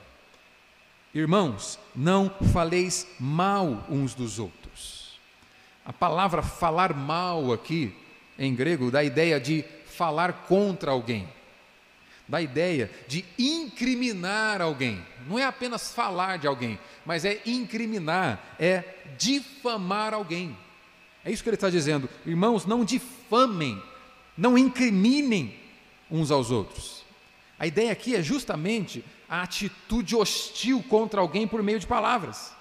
Irmãos, 1.15 1.79
não 1.95 2.29
faleis 2.53 3.07
mal 3.21 3.87
uns 3.89 4.15
dos 4.15 4.41
outros. 4.41 5.21
A 5.85 5.93
palavra 5.93 6.43
falar 6.43 6.93
mal 6.93 7.53
aqui, 7.53 7.95
em 8.37 8.53
grego, 8.53 8.91
dá 8.91 8.99
a 8.99 9.05
ideia 9.05 9.39
de 9.39 9.65
falar 9.87 10.33
contra 10.49 10.91
alguém, 10.91 11.29
dá 12.27 12.39
a 12.39 12.43
ideia 12.43 12.91
de 13.07 13.25
incriminar 13.39 14.61
alguém. 14.61 15.01
Não 15.29 15.39
é 15.39 15.45
apenas 15.45 15.95
falar 15.95 16.39
de 16.39 16.49
alguém, 16.49 16.81
mas 17.07 17.25
é 17.25 17.41
incriminar, 17.47 18.57
é 18.59 18.83
difamar 19.17 20.13
alguém. 20.13 20.57
É 21.25 21.31
isso 21.31 21.45
que 21.45 21.49
ele 21.49 21.55
está 21.55 21.71
dizendo. 21.71 22.11
Irmãos, 22.27 22.67
não 22.67 22.85
difamem, 22.85 23.81
não 24.37 24.59
incriminem 24.59 25.55
uns 26.11 26.33
aos 26.33 26.51
outros. 26.51 27.05
A 27.57 27.69
ideia 27.69 27.93
aqui 27.93 28.17
é 28.17 28.23
justamente 28.23 29.05
a 29.35 29.43
atitude 29.43 30.15
hostil 30.15 30.81
contra 30.89 31.21
alguém 31.21 31.45
por 31.45 31.61
meio 31.61 31.81
de 31.81 31.89
palavras. 31.89 32.55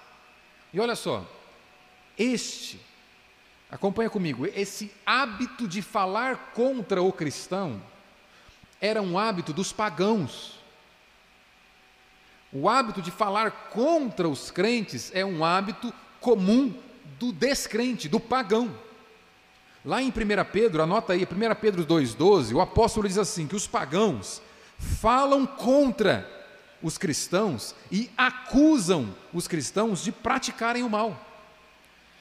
E 0.72 0.80
olha 0.80 0.96
só, 0.96 1.24
este, 2.18 2.80
acompanha 3.70 4.10
comigo, 4.10 4.44
esse 4.44 4.90
hábito 5.06 5.68
de 5.68 5.80
falar 5.80 6.50
contra 6.52 7.00
o 7.00 7.12
cristão 7.12 7.80
era 8.80 9.00
um 9.00 9.16
hábito 9.16 9.52
dos 9.52 9.72
pagãos. 9.72 10.58
O 12.52 12.68
hábito 12.68 13.00
de 13.00 13.12
falar 13.12 13.52
contra 13.70 14.28
os 14.28 14.50
crentes 14.50 15.12
é 15.14 15.24
um 15.24 15.44
hábito 15.44 15.94
comum 16.20 16.74
do 17.20 17.30
descrente, 17.30 18.08
do 18.08 18.18
pagão. 18.18 18.76
Lá 19.84 20.02
em 20.02 20.08
1 20.08 20.12
Pedro, 20.52 20.82
anota 20.82 21.12
aí, 21.12 21.22
1 21.22 21.54
Pedro 21.60 21.86
2,12, 21.86 22.52
o 22.52 22.60
apóstolo 22.60 23.06
diz 23.06 23.18
assim: 23.18 23.46
que 23.46 23.54
os 23.54 23.68
pagãos 23.68 24.42
falam 24.76 25.46
contra 25.46 26.33
os 26.84 26.98
cristãos 26.98 27.74
e 27.90 28.10
acusam 28.14 29.14
os 29.32 29.48
cristãos 29.48 30.04
de 30.04 30.12
praticarem 30.12 30.82
o 30.82 30.90
mal. 30.90 31.18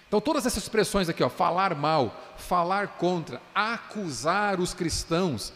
Então, 0.08 0.22
todas 0.22 0.46
essas 0.46 0.64
expressões 0.64 1.10
aqui, 1.10 1.22
ó, 1.22 1.30
falar 1.30 1.76
mal, 1.76 2.34
falar 2.38 2.88
contra, 2.96 3.42
acusar 3.54 4.62
os 4.62 4.74
cristãos, 4.74 5.52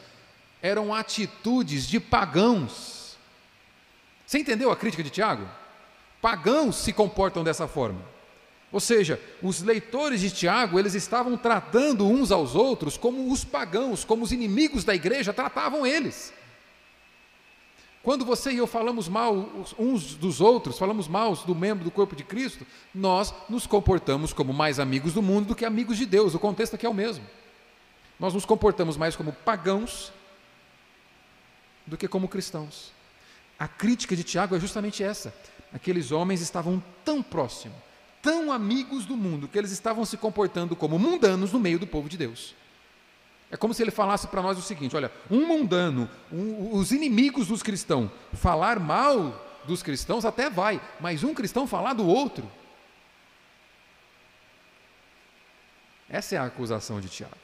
eram 0.61 0.93
atitudes 0.93 1.87
de 1.87 2.01
pagãos. 2.01 3.17
Você 4.25 4.39
entendeu 4.39 4.71
a 4.71 4.75
crítica 4.75 5.03
de 5.03 5.09
Tiago? 5.09 5.47
Pagãos 6.21 6.75
se 6.75 6.91
comportam 6.91 7.45
dessa 7.45 7.65
forma. 7.65 8.01
Ou 8.73 8.81
seja, 8.81 9.21
os 9.41 9.61
leitores 9.61 10.19
de 10.19 10.31
Tiago, 10.31 10.77
eles 10.77 10.95
estavam 10.95 11.37
tratando 11.37 12.05
uns 12.05 12.29
aos 12.29 12.55
outros 12.55 12.97
como 12.97 13.31
os 13.31 13.45
pagãos, 13.45 14.03
como 14.03 14.25
os 14.25 14.33
inimigos 14.33 14.83
da 14.83 14.93
igreja 14.93 15.31
tratavam 15.31 15.87
eles. 15.87 16.33
Quando 18.07 18.23
você 18.23 18.53
e 18.53 18.57
eu 18.57 18.65
falamos 18.65 19.09
mal 19.09 19.35
uns 19.77 20.15
dos 20.15 20.39
outros, 20.39 20.79
falamos 20.79 21.09
mal 21.09 21.35
do 21.35 21.53
membro 21.53 21.83
do 21.83 21.91
corpo 21.91 22.15
de 22.15 22.23
Cristo, 22.23 22.65
nós 22.95 23.33
nos 23.49 23.67
comportamos 23.67 24.31
como 24.31 24.53
mais 24.53 24.79
amigos 24.79 25.11
do 25.11 25.21
mundo 25.21 25.47
do 25.47 25.55
que 25.55 25.65
amigos 25.65 25.97
de 25.97 26.05
Deus. 26.05 26.33
O 26.33 26.39
contexto 26.39 26.75
aqui 26.75 26.85
é 26.85 26.89
o 26.89 26.93
mesmo. 26.93 27.25
Nós 28.17 28.33
nos 28.33 28.45
comportamos 28.45 28.95
mais 28.95 29.13
como 29.13 29.33
pagãos 29.33 30.13
do 31.85 31.97
que 31.97 32.07
como 32.07 32.29
cristãos. 32.29 32.93
A 33.59 33.67
crítica 33.67 34.15
de 34.15 34.23
Tiago 34.23 34.55
é 34.55 34.59
justamente 34.61 35.03
essa. 35.03 35.35
Aqueles 35.73 36.09
homens 36.09 36.39
estavam 36.39 36.81
tão 37.03 37.21
próximos, 37.21 37.75
tão 38.21 38.53
amigos 38.53 39.05
do 39.05 39.17
mundo, 39.17 39.49
que 39.49 39.57
eles 39.57 39.71
estavam 39.71 40.05
se 40.05 40.15
comportando 40.15 40.77
como 40.77 40.97
mundanos 40.97 41.51
no 41.51 41.59
meio 41.59 41.77
do 41.77 41.85
povo 41.85 42.07
de 42.07 42.15
Deus. 42.15 42.55
É 43.49 43.55
como 43.55 43.73
se 43.73 43.81
ele 43.81 43.91
falasse 43.91 44.27
para 44.27 44.41
nós 44.41 44.57
o 44.57 44.61
seguinte: 44.61 44.95
olha, 44.95 45.11
um 45.29 45.47
mundano, 45.47 46.09
um, 46.31 46.75
os 46.75 46.91
inimigos 46.91 47.47
dos 47.47 47.63
cristãos, 47.63 48.09
falar 48.33 48.79
mal 48.79 49.45
dos 49.65 49.81
cristãos 49.81 50.25
até 50.25 50.49
vai, 50.49 50.81
mas 50.99 51.23
um 51.23 51.33
cristão 51.33 51.67
falar 51.67 51.93
do 51.93 52.05
outro. 52.05 52.49
Essa 56.09 56.35
é 56.35 56.37
a 56.37 56.45
acusação 56.45 57.01
de 57.01 57.09
Tiago. 57.09 57.35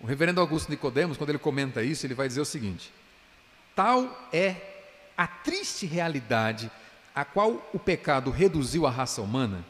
O 0.00 0.06
reverendo 0.06 0.40
Augusto 0.40 0.70
Nicodemos, 0.70 1.16
quando 1.16 1.30
ele 1.30 1.38
comenta 1.38 1.82
isso, 1.82 2.06
ele 2.06 2.14
vai 2.14 2.26
dizer 2.28 2.40
o 2.40 2.46
seguinte: 2.46 2.92
tal 3.74 4.28
é 4.32 4.56
a 5.16 5.26
triste 5.26 5.86
realidade 5.86 6.70
a 7.14 7.24
qual 7.24 7.68
o 7.72 7.78
pecado 7.78 8.30
reduziu 8.30 8.86
a 8.86 8.90
raça 8.90 9.20
humana, 9.20 9.64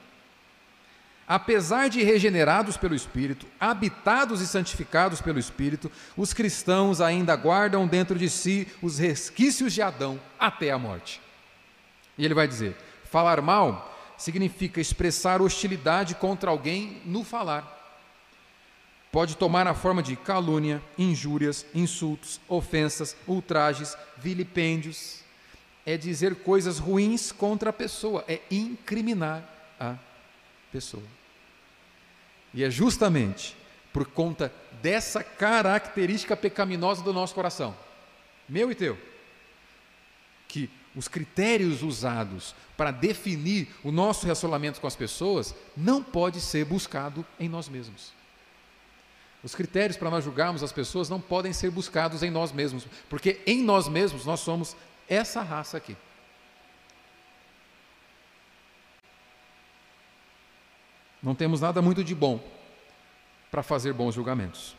Apesar 1.26 1.88
de 1.88 2.02
regenerados 2.02 2.76
pelo 2.76 2.94
Espírito, 2.94 3.46
habitados 3.58 4.40
e 4.40 4.46
santificados 4.46 5.20
pelo 5.20 5.38
Espírito, 5.38 5.90
os 6.16 6.32
cristãos 6.32 7.00
ainda 7.00 7.35
guardam 7.37 7.87
dentro 7.87 8.18
de 8.18 8.28
si 8.28 8.66
os 8.82 8.98
resquícios 8.98 9.72
de 9.72 9.80
Adão 9.80 10.20
até 10.38 10.70
a 10.70 10.78
morte. 10.78 11.20
E 12.18 12.24
ele 12.24 12.35
vai 12.35 12.48
dizer: 12.48 12.76
falar 13.04 13.40
mal 13.40 13.94
significa 14.18 14.80
expressar 14.80 15.40
hostilidade 15.40 16.14
contra 16.16 16.50
alguém 16.50 17.00
no 17.04 17.24
falar. 17.24 17.80
Pode 19.11 19.37
tomar 19.37 19.66
a 19.66 19.74
forma 19.74 20.02
de 20.02 20.16
calúnia, 20.16 20.82
injúrias, 20.98 21.66
insultos, 21.74 22.40
ofensas, 22.48 23.16
ultrajes, 23.28 23.96
vilipêndios. 24.16 25.20
É 25.85 25.96
dizer 25.96 26.37
coisas 26.37 26.78
ruins 26.78 27.30
contra 27.30 27.70
a 27.70 27.72
pessoa, 27.72 28.24
é 28.26 28.40
incriminar 28.50 29.42
a 29.78 29.85
pessoa. 29.90 30.12
E 32.54 32.64
é 32.64 32.70
justamente 32.70 33.56
por 33.92 34.06
conta 34.06 34.52
dessa 34.80 35.22
característica 35.22 36.37
pecaminosa 36.37 37.02
do 37.02 37.12
nosso 37.12 37.35
coração, 37.35 37.76
meu 38.48 38.70
e 38.70 38.74
teu, 38.74 38.98
que 40.48 40.70
os 40.94 41.08
critérios 41.08 41.82
usados 41.82 42.54
para 42.76 42.90
definir 42.90 43.68
o 43.82 43.92
nosso 43.92 44.24
relacionamento 44.24 44.80
com 44.80 44.87
as 44.87 44.96
pessoas 44.96 45.54
não 45.76 46.02
pode 46.02 46.40
ser 46.40 46.64
buscado 46.64 47.24
em 47.38 47.48
nós 47.48 47.68
mesmos. 47.68 48.12
Os 49.42 49.54
critérios 49.54 49.96
para 49.96 50.11
nós 50.11 50.24
julgarmos 50.24 50.62
as 50.62 50.72
pessoas 50.72 51.08
não 51.08 51.20
podem 51.20 51.52
ser 51.52 51.70
buscados 51.70 52.22
em 52.22 52.30
nós 52.30 52.52
mesmos, 52.52 52.87
porque 53.08 53.40
em 53.46 53.62
nós 53.62 53.88
mesmos 53.88 54.24
nós 54.24 54.40
somos 54.40 54.76
essa 55.08 55.42
raça 55.42 55.76
aqui. 55.76 55.96
Não 61.22 61.35
temos 61.35 61.61
nada 61.61 61.80
muito 61.80 62.02
de 62.02 62.14
bom 62.14 62.40
para 63.50 63.62
fazer 63.62 63.92
bons 63.92 64.14
julgamentos. 64.14 64.74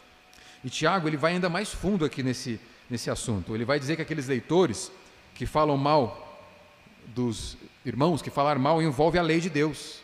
E 0.64 0.70
Tiago, 0.70 1.08
ele 1.08 1.18
vai 1.18 1.34
ainda 1.34 1.50
mais 1.50 1.72
fundo 1.72 2.04
aqui 2.04 2.22
nesse, 2.22 2.60
nesse 2.90 3.10
assunto. 3.10 3.56
Ele 3.56 3.66
vai 3.66 3.80
dizer 3.80 3.96
que 3.96 4.02
aqueles 4.02 4.28
leitores 4.28 4.92
que 5.36 5.46
falam 5.46 5.78
mal 5.78 6.42
dos 7.08 7.58
irmãos, 7.86 8.22
que 8.22 8.30
falar 8.30 8.58
mal 8.58 8.82
envolve 8.82 9.18
a 9.18 9.22
lei 9.22 9.40
de 9.40 9.50
Deus. 9.50 10.02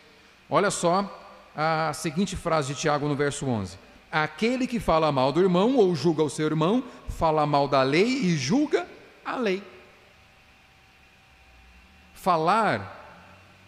Olha 0.48 0.70
só 0.70 1.18
a 1.56 1.92
seguinte 1.92 2.36
frase 2.36 2.74
de 2.74 2.80
Tiago 2.80 3.08
no 3.08 3.14
verso 3.14 3.46
11: 3.46 3.78
Aquele 4.10 4.66
que 4.66 4.80
fala 4.80 5.12
mal 5.12 5.32
do 5.32 5.40
irmão 5.40 5.76
ou 5.76 5.94
julga 5.94 6.22
o 6.22 6.30
seu 6.30 6.46
irmão, 6.46 6.84
fala 7.08 7.46
mal 7.46 7.68
da 7.68 7.82
lei 7.82 8.06
e 8.06 8.36
julga 8.36 8.86
a 9.24 9.36
lei. 9.36 9.62
Falar 12.14 12.98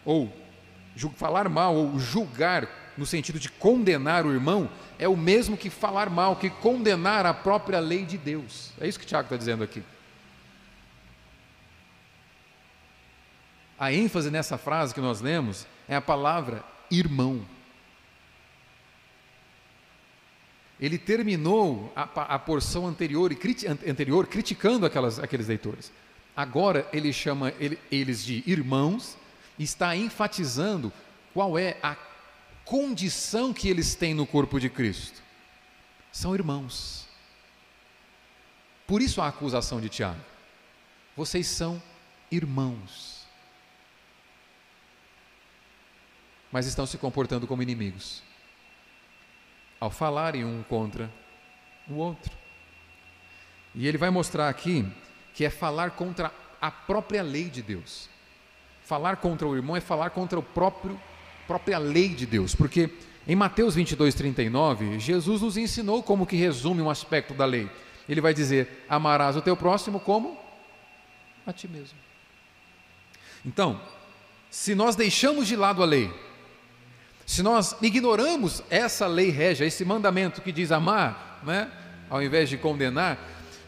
ou 0.05 0.31
falar 1.15 1.49
mal 1.49 1.75
ou 1.75 1.99
julgar 1.99 2.67
no 2.97 3.05
sentido 3.05 3.39
de 3.39 3.49
condenar 3.49 4.25
o 4.25 4.31
irmão, 4.31 4.69
é 4.99 5.07
o 5.07 5.17
mesmo 5.17 5.57
que 5.57 5.69
falar 5.69 6.09
mal, 6.09 6.35
que 6.35 6.49
condenar 6.49 7.25
a 7.25 7.33
própria 7.33 7.79
lei 7.79 8.05
de 8.05 8.17
Deus. 8.17 8.71
É 8.79 8.87
isso 8.87 8.99
que 8.99 9.05
Tiago 9.05 9.25
está 9.25 9.37
dizendo 9.37 9.63
aqui. 9.63 9.83
A 13.79 13.91
ênfase 13.91 14.29
nessa 14.29 14.57
frase 14.57 14.93
que 14.93 15.01
nós 15.01 15.19
lemos 15.19 15.65
é 15.87 15.95
a 15.95 16.01
palavra 16.01 16.63
irmão. 16.89 17.45
Ele 20.79 20.97
terminou 20.97 21.91
a, 21.95 22.03
a 22.35 22.39
porção 22.39 22.87
anterior, 22.87 23.31
anterior 23.87 24.27
criticando 24.27 24.85
aquelas, 24.85 25.17
aqueles 25.17 25.47
leitores. 25.47 25.91
Agora 26.35 26.87
ele 26.91 27.11
chama 27.13 27.53
ele, 27.59 27.79
eles 27.91 28.23
de 28.23 28.43
irmãos 28.45 29.17
está 29.57 29.95
enfatizando 29.95 30.91
qual 31.33 31.57
é 31.57 31.77
a 31.81 31.95
condição 32.65 33.53
que 33.53 33.67
eles 33.67 33.95
têm 33.95 34.13
no 34.13 34.25
corpo 34.25 34.59
de 34.59 34.69
Cristo. 34.69 35.21
São 36.11 36.33
irmãos. 36.33 37.07
Por 38.87 39.01
isso 39.01 39.21
a 39.21 39.27
acusação 39.27 39.81
de 39.81 39.89
Tiago. 39.89 40.19
Vocês 41.15 41.47
são 41.47 41.81
irmãos. 42.31 43.25
Mas 46.51 46.67
estão 46.67 46.85
se 46.85 46.97
comportando 46.97 47.47
como 47.47 47.63
inimigos. 47.63 48.21
Ao 49.79 49.89
falarem 49.89 50.45
um 50.45 50.63
contra 50.63 51.11
o 51.87 51.95
outro. 51.95 52.31
E 53.75 53.87
ele 53.87 53.97
vai 53.97 54.09
mostrar 54.09 54.49
aqui 54.49 54.85
que 55.33 55.43
é 55.43 55.49
falar 55.49 55.91
contra 55.91 56.31
a 56.61 56.69
própria 56.69 57.23
lei 57.23 57.49
de 57.49 57.61
Deus. 57.61 58.07
Falar 58.93 59.15
contra 59.15 59.47
o 59.47 59.55
irmão 59.55 59.75
é 59.75 59.81
falar 59.81 60.11
contra 60.11 60.37
o 60.37 60.43
próprio 60.43 61.01
própria 61.47 61.79
lei 61.79 62.09
de 62.09 62.27
Deus, 62.27 62.53
porque 62.53 62.91
em 63.27 63.35
Mateus 63.35 63.73
22, 63.73 64.13
39, 64.13 64.99
Jesus 64.99 65.41
nos 65.41 65.57
ensinou 65.57 66.03
como 66.03 66.27
que 66.27 66.35
resume 66.35 66.79
um 66.79 66.91
aspecto 66.91 67.33
da 67.33 67.43
lei. 67.43 67.67
Ele 68.07 68.21
vai 68.21 68.35
dizer: 68.35 68.85
amarás 68.87 69.35
o 69.35 69.41
teu 69.41 69.57
próximo 69.57 69.99
como 69.99 70.37
a 71.43 71.51
ti 71.51 71.67
mesmo. 71.67 71.97
Então, 73.43 73.81
se 74.51 74.75
nós 74.75 74.95
deixamos 74.95 75.47
de 75.47 75.55
lado 75.55 75.81
a 75.81 75.87
lei, 75.87 76.13
se 77.25 77.41
nós 77.41 77.75
ignoramos 77.81 78.61
essa 78.69 79.07
lei 79.07 79.31
régia, 79.31 79.65
esse 79.65 79.83
mandamento 79.83 80.39
que 80.39 80.51
diz 80.51 80.71
amar, 80.71 81.41
né, 81.43 81.71
ao 82.11 82.21
invés 82.21 82.47
de 82.47 82.59
condenar, 82.59 83.17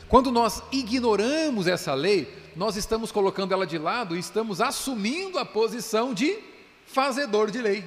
quando 0.08 0.32
nós 0.32 0.62
ignoramos 0.72 1.66
essa 1.66 1.96
lei, 1.96 2.45
nós 2.56 2.76
estamos 2.78 3.12
colocando 3.12 3.54
ela 3.54 3.68
de 3.68 3.78
lado 3.78 4.15
e 4.15 4.20
estamos 4.20 4.62
assumindo 4.62 5.38
a 5.38 5.46
posição 5.46 6.13
de 6.13 6.39
fazedor 6.86 7.52
de 7.52 7.62
lei. 7.62 7.84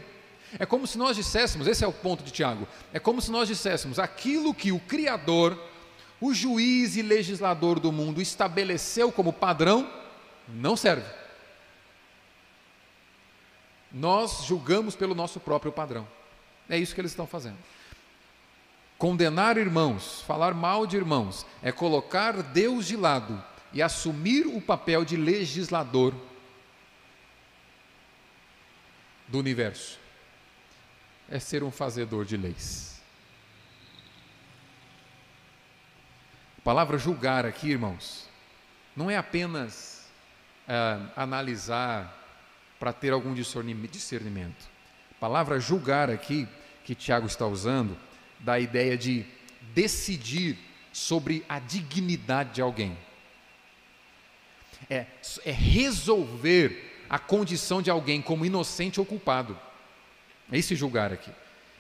É 0.58 0.66
como 0.66 0.86
se 0.86 0.98
nós 0.98 1.16
disséssemos, 1.16 1.66
esse 1.66 1.84
é 1.84 1.86
o 1.86 1.92
ponto 1.92 2.22
de 2.22 2.30
Tiago, 2.30 2.66
é 2.92 2.98
como 2.98 3.20
se 3.20 3.30
nós 3.30 3.48
disséssemos 3.48 3.98
aquilo 3.98 4.54
que 4.54 4.72
o 4.72 4.80
Criador, 4.80 5.58
o 6.20 6.34
juiz 6.34 6.96
e 6.96 7.02
legislador 7.02 7.78
do 7.80 7.92
mundo 7.92 8.20
estabeleceu 8.20 9.10
como 9.10 9.32
padrão, 9.32 9.90
não 10.48 10.76
serve. 10.76 11.08
Nós 13.90 14.44
julgamos 14.44 14.94
pelo 14.94 15.14
nosso 15.14 15.40
próprio 15.40 15.72
padrão. 15.72 16.06
É 16.68 16.76
isso 16.76 16.94
que 16.94 17.00
eles 17.00 17.12
estão 17.12 17.26
fazendo. 17.26 17.56
Condenar 18.98 19.56
irmãos, 19.56 20.22
falar 20.26 20.52
mal 20.52 20.86
de 20.86 20.96
irmãos, 20.96 21.46
é 21.62 21.72
colocar 21.72 22.42
Deus 22.42 22.86
de 22.86 22.96
lado 22.96 23.42
e 23.72 23.82
assumir 23.82 24.46
o 24.46 24.60
papel 24.60 25.04
de 25.04 25.16
legislador 25.16 26.14
do 29.26 29.38
universo. 29.38 29.98
É 31.28 31.38
ser 31.38 31.62
um 31.62 31.70
fazedor 31.70 32.24
de 32.24 32.36
leis. 32.36 33.00
A 36.58 36.60
palavra 36.62 36.98
julgar 36.98 37.44
aqui, 37.44 37.70
irmãos, 37.70 38.28
não 38.96 39.10
é 39.10 39.16
apenas 39.16 40.08
é, 40.66 40.98
analisar 41.14 42.14
para 42.78 42.92
ter 42.92 43.12
algum 43.12 43.34
discernimento. 43.34 44.66
A 45.12 45.14
palavra 45.20 45.60
julgar 45.60 46.10
aqui, 46.10 46.48
que 46.84 46.94
Tiago 46.94 47.26
está 47.26 47.46
usando, 47.46 47.96
dá 48.40 48.54
a 48.54 48.60
ideia 48.60 48.96
de 48.96 49.26
decidir 49.74 50.58
sobre 50.92 51.44
a 51.48 51.58
dignidade 51.58 52.54
de 52.54 52.62
alguém 52.62 52.96
é, 54.88 55.06
é 55.44 55.50
resolver 55.50 57.04
a 57.08 57.18
condição 57.18 57.80
de 57.80 57.90
alguém 57.90 58.20
como 58.20 58.44
inocente 58.44 59.00
ou 59.00 59.06
culpado. 59.06 59.58
É 60.50 60.58
esse 60.58 60.74
julgar 60.74 61.12
aqui. 61.12 61.30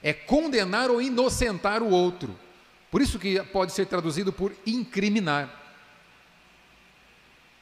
É 0.02 0.12
condenar 0.12 0.90
ou 0.90 1.02
inocentar 1.02 1.82
o 1.82 1.90
outro. 1.90 2.38
Por 2.90 3.02
isso 3.02 3.18
que 3.18 3.42
pode 3.44 3.72
ser 3.72 3.86
traduzido 3.86 4.32
por 4.32 4.54
incriminar. 4.66 5.54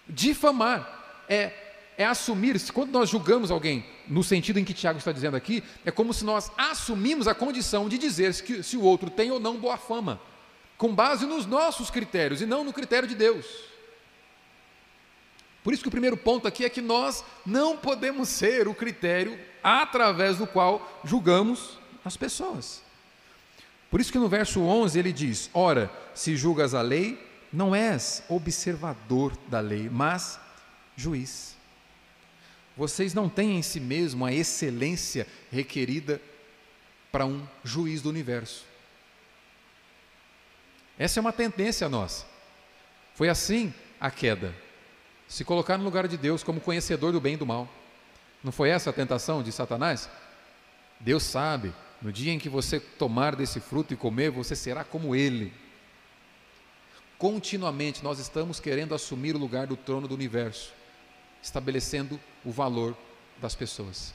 Difamar 0.08 1.24
é, 1.28 1.52
é 1.98 2.04
assumir, 2.04 2.60
quando 2.72 2.92
nós 2.92 3.08
julgamos 3.08 3.50
alguém, 3.50 3.84
no 4.06 4.22
sentido 4.22 4.58
em 4.58 4.64
que 4.64 4.74
Tiago 4.74 4.98
está 4.98 5.10
dizendo 5.10 5.36
aqui, 5.36 5.64
é 5.84 5.90
como 5.90 6.14
se 6.14 6.24
nós 6.24 6.52
assumimos 6.56 7.26
a 7.26 7.34
condição 7.34 7.88
de 7.88 7.98
dizer 7.98 8.34
se, 8.34 8.62
se 8.62 8.76
o 8.76 8.82
outro 8.82 9.10
tem 9.10 9.30
ou 9.30 9.40
não 9.40 9.56
boa 9.56 9.76
fama, 9.76 10.20
com 10.76 10.94
base 10.94 11.26
nos 11.26 11.46
nossos 11.46 11.90
critérios 11.90 12.40
e 12.40 12.46
não 12.46 12.62
no 12.62 12.72
critério 12.72 13.08
de 13.08 13.14
Deus. 13.14 13.46
Por 15.66 15.74
isso 15.74 15.82
que 15.82 15.88
o 15.88 15.90
primeiro 15.90 16.16
ponto 16.16 16.46
aqui 16.46 16.64
é 16.64 16.70
que 16.70 16.80
nós 16.80 17.24
não 17.44 17.76
podemos 17.76 18.28
ser 18.28 18.68
o 18.68 18.74
critério 18.74 19.36
através 19.64 20.38
do 20.38 20.46
qual 20.46 21.00
julgamos 21.02 21.80
as 22.04 22.16
pessoas. 22.16 22.80
Por 23.90 24.00
isso 24.00 24.12
que 24.12 24.18
no 24.20 24.28
verso 24.28 24.60
11 24.60 24.96
ele 24.96 25.12
diz: 25.12 25.50
Ora, 25.52 25.90
se 26.14 26.36
julgas 26.36 26.72
a 26.72 26.82
lei, 26.82 27.20
não 27.52 27.74
és 27.74 28.22
observador 28.28 29.36
da 29.48 29.58
lei, 29.58 29.90
mas 29.90 30.38
juiz. 30.94 31.56
Vocês 32.76 33.12
não 33.12 33.28
têm 33.28 33.56
em 33.56 33.62
si 33.62 33.80
mesmo 33.80 34.24
a 34.24 34.32
excelência 34.32 35.26
requerida 35.50 36.22
para 37.10 37.26
um 37.26 37.44
juiz 37.64 38.00
do 38.00 38.08
universo. 38.08 38.64
Essa 40.96 41.18
é 41.18 41.20
uma 41.20 41.32
tendência 41.32 41.88
nossa. 41.88 42.24
Foi 43.16 43.28
assim 43.28 43.74
a 43.98 44.12
queda 44.12 44.65
se 45.28 45.44
colocar 45.44 45.76
no 45.76 45.84
lugar 45.84 46.06
de 46.06 46.16
Deus 46.16 46.42
como 46.42 46.60
conhecedor 46.60 47.12
do 47.12 47.20
bem 47.20 47.34
e 47.34 47.36
do 47.36 47.46
mal. 47.46 47.68
Não 48.42 48.52
foi 48.52 48.70
essa 48.70 48.90
a 48.90 48.92
tentação 48.92 49.42
de 49.42 49.50
Satanás? 49.50 50.08
Deus 51.00 51.22
sabe, 51.22 51.72
no 52.00 52.12
dia 52.12 52.32
em 52.32 52.38
que 52.38 52.48
você 52.48 52.78
tomar 52.78 53.34
desse 53.34 53.60
fruto 53.60 53.92
e 53.92 53.96
comer, 53.96 54.30
você 54.30 54.54
será 54.54 54.84
como 54.84 55.14
ele. 55.14 55.52
Continuamente 57.18 58.04
nós 58.04 58.18
estamos 58.18 58.60
querendo 58.60 58.94
assumir 58.94 59.34
o 59.34 59.38
lugar 59.38 59.66
do 59.66 59.76
trono 59.76 60.06
do 60.06 60.14
universo, 60.14 60.72
estabelecendo 61.42 62.20
o 62.44 62.50
valor 62.50 62.96
das 63.40 63.54
pessoas. 63.54 64.14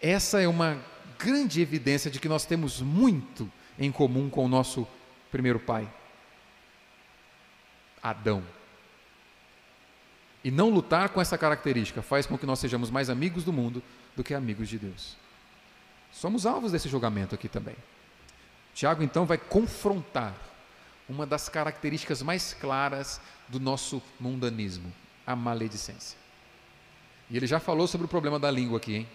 Essa 0.00 0.42
é 0.42 0.46
uma 0.46 0.78
grande 1.18 1.62
evidência 1.62 2.10
de 2.10 2.20
que 2.20 2.28
nós 2.28 2.44
temos 2.44 2.82
muito 2.82 3.50
em 3.78 3.90
comum 3.90 4.28
com 4.28 4.44
o 4.44 4.48
nosso 4.48 4.86
primeiro 5.30 5.58
pai. 5.58 5.88
Adão. 8.04 8.44
E 10.44 10.50
não 10.50 10.68
lutar 10.68 11.08
com 11.08 11.22
essa 11.22 11.38
característica 11.38 12.02
faz 12.02 12.26
com 12.26 12.36
que 12.36 12.44
nós 12.44 12.58
sejamos 12.58 12.90
mais 12.90 13.08
amigos 13.08 13.44
do 13.44 13.52
mundo 13.52 13.82
do 14.14 14.22
que 14.22 14.34
amigos 14.34 14.68
de 14.68 14.78
Deus. 14.78 15.16
Somos 16.12 16.44
alvos 16.44 16.70
desse 16.70 16.86
julgamento 16.86 17.34
aqui 17.34 17.48
também. 17.48 17.74
Tiago 18.74 19.02
então 19.02 19.24
vai 19.24 19.38
confrontar 19.38 20.34
uma 21.08 21.26
das 21.26 21.48
características 21.48 22.20
mais 22.20 22.52
claras 22.52 23.22
do 23.48 23.58
nosso 23.58 24.02
mundanismo, 24.20 24.92
a 25.26 25.34
maledicência. 25.34 26.18
E 27.30 27.36
ele 27.38 27.46
já 27.46 27.58
falou 27.58 27.86
sobre 27.86 28.04
o 28.04 28.08
problema 28.08 28.38
da 28.38 28.50
língua 28.50 28.76
aqui, 28.76 28.96
hein? 28.96 29.08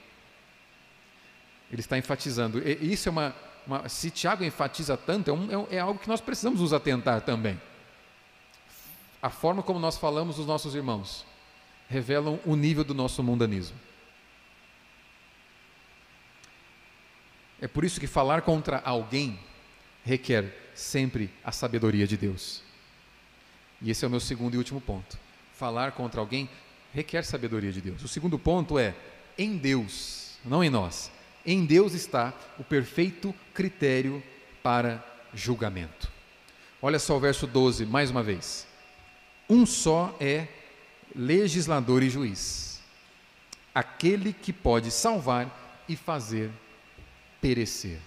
Ele 1.72 1.82
está 1.82 1.96
enfatizando. 1.96 2.60
E 2.68 2.92
isso 2.92 3.08
é 3.08 3.12
uma, 3.12 3.36
uma 3.68 3.88
se 3.88 4.10
Tiago 4.10 4.44
enfatiza 4.44 4.98
tanto, 4.98 5.30
é, 5.30 5.34
um, 5.34 5.68
é, 5.68 5.76
é 5.76 5.80
algo 5.80 6.00
que 6.00 6.08
nós 6.08 6.20
precisamos 6.20 6.60
nos 6.60 6.74
atentar 6.74 7.22
também 7.22 7.60
a 9.22 9.30
forma 9.30 9.62
como 9.62 9.80
nós 9.80 9.98
falamos 9.98 10.38
dos 10.38 10.46
nossos 10.46 10.76
irmãos 10.76 11.26
revelam 11.90 12.40
o 12.46 12.56
nível 12.56 12.84
do 12.84 12.94
nosso 12.94 13.22
mundanismo. 13.24 13.78
É 17.60 17.68
por 17.68 17.84
isso 17.84 18.00
que 18.00 18.08
falar 18.08 18.44
contra 18.44 18.78
alguém 18.78 19.38
requer 20.06 20.72
sempre 20.74 21.30
a 21.44 21.52
sabedoria 21.52 22.08
de 22.08 22.16
Deus. 22.16 22.62
E 23.82 23.92
esse 23.92 24.06
é 24.06 24.08
o 24.08 24.12
meu 24.12 24.20
segundo 24.20 24.54
e 24.54 24.58
último 24.58 24.80
ponto. 24.80 25.18
Falar 25.54 25.92
contra 25.92 26.22
alguém 26.22 26.50
requer 26.94 27.24
sabedoria 27.24 27.72
de 27.72 27.82
Deus. 27.82 28.02
O 28.04 28.08
segundo 28.08 28.40
ponto 28.40 28.80
é 28.80 28.96
em 29.38 29.58
Deus, 29.58 30.38
não 30.46 30.64
em 30.64 30.70
nós. 30.70 31.12
Em 31.46 31.66
Deus 31.66 31.94
está 31.94 32.34
o 32.58 32.64
perfeito 32.64 33.36
critério 33.54 34.24
para 34.64 35.04
julgamento. 35.34 36.10
Olha 36.82 37.00
só 37.00 37.18
o 37.18 37.20
verso 37.20 37.46
12, 37.46 37.86
mais 37.86 38.10
uma 38.10 38.24
vez 38.24 38.69
um 39.50 39.66
só 39.66 40.16
é 40.20 40.48
legislador 41.16 42.04
e 42.04 42.10
juiz. 42.10 42.82
aquele 43.74 44.34
que 44.34 44.52
pode 44.52 44.92
salvar 44.92 45.84
e 45.88 45.96
fazer 45.96 46.52
perecer. 47.42 48.00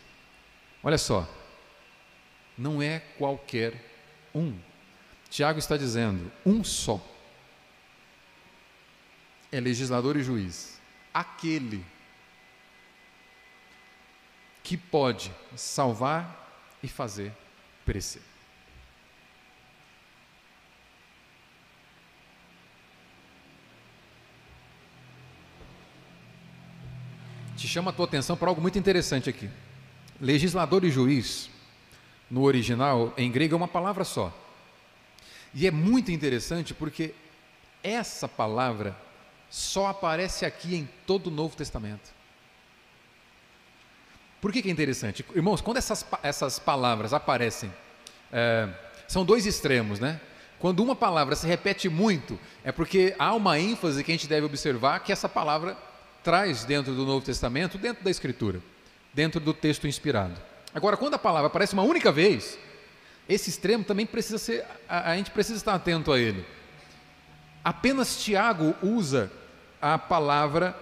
Olha 0.82 0.98
só, 0.98 1.28
não 2.56 2.82
é 2.82 3.00
qualquer 3.18 3.74
um. 4.34 4.56
Tiago 5.30 5.58
está 5.58 5.76
dizendo: 5.76 6.30
um 6.44 6.62
só. 6.62 7.00
É 9.50 9.60
legislador 9.60 10.16
e 10.16 10.22
juiz. 10.22 10.80
Aquele 11.12 11.84
que 14.62 14.76
pode 14.76 15.32
salvar 15.56 16.76
e 16.82 16.88
fazer 16.88 17.32
perecer. 17.84 18.31
Chama 27.72 27.90
a 27.90 27.94
tua 27.94 28.04
atenção 28.04 28.36
para 28.36 28.48
algo 28.48 28.60
muito 28.60 28.78
interessante 28.78 29.30
aqui. 29.30 29.48
Legislador 30.20 30.84
e 30.84 30.90
juiz, 30.90 31.48
no 32.30 32.42
original, 32.42 33.12
em 33.16 33.30
grego, 33.30 33.54
é 33.54 33.56
uma 33.56 33.68
palavra 33.68 34.04
só. 34.04 34.32
E 35.54 35.66
é 35.66 35.70
muito 35.70 36.12
interessante 36.12 36.74
porque 36.74 37.14
essa 37.82 38.28
palavra 38.28 38.96
só 39.50 39.88
aparece 39.88 40.44
aqui 40.44 40.76
em 40.76 40.88
todo 41.06 41.26
o 41.28 41.30
Novo 41.30 41.56
Testamento. 41.56 42.10
Por 44.40 44.52
que, 44.52 44.62
que 44.62 44.68
é 44.68 44.72
interessante? 44.72 45.24
Irmãos, 45.34 45.60
quando 45.60 45.76
essas, 45.76 46.04
essas 46.22 46.58
palavras 46.58 47.12
aparecem, 47.12 47.72
é, 48.32 48.68
são 49.08 49.24
dois 49.24 49.46
extremos, 49.46 49.98
né? 49.98 50.20
Quando 50.58 50.82
uma 50.82 50.94
palavra 50.94 51.34
se 51.34 51.46
repete 51.46 51.88
muito, 51.88 52.38
é 52.64 52.70
porque 52.70 53.14
há 53.18 53.34
uma 53.34 53.58
ênfase 53.58 54.02
que 54.04 54.10
a 54.10 54.14
gente 54.14 54.26
deve 54.26 54.46
observar 54.46 55.00
que 55.00 55.12
essa 55.12 55.28
palavra 55.28 55.76
traz 56.22 56.64
dentro 56.64 56.94
do 56.94 57.04
Novo 57.04 57.24
Testamento, 57.24 57.78
dentro 57.78 58.04
da 58.04 58.10
Escritura, 58.10 58.60
dentro 59.12 59.40
do 59.40 59.52
texto 59.52 59.86
inspirado. 59.86 60.40
Agora, 60.74 60.96
quando 60.96 61.14
a 61.14 61.18
palavra 61.18 61.48
aparece 61.48 61.74
uma 61.74 61.82
única 61.82 62.10
vez, 62.10 62.58
esse 63.28 63.50
extremo 63.50 63.84
também 63.84 64.06
precisa 64.06 64.38
ser, 64.38 64.64
a, 64.88 65.12
a 65.12 65.16
gente 65.16 65.30
precisa 65.30 65.56
estar 65.56 65.74
atento 65.74 66.12
a 66.12 66.18
ele. 66.18 66.44
Apenas 67.62 68.22
Tiago 68.22 68.74
usa 68.82 69.30
a 69.80 69.98
palavra 69.98 70.76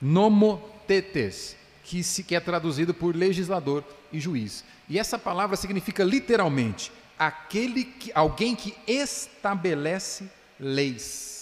nomotetes, 0.00 1.56
que 1.84 2.02
se 2.02 2.22
que 2.22 2.34
é 2.34 2.40
traduzido 2.40 2.92
por 2.92 3.14
legislador 3.14 3.84
e 4.12 4.20
juiz. 4.20 4.64
E 4.88 4.98
essa 4.98 5.18
palavra 5.18 5.56
significa 5.56 6.04
literalmente 6.04 6.92
aquele 7.18 7.84
que, 7.84 8.10
alguém 8.14 8.54
que 8.54 8.74
estabelece 8.86 10.28
leis. 10.58 11.41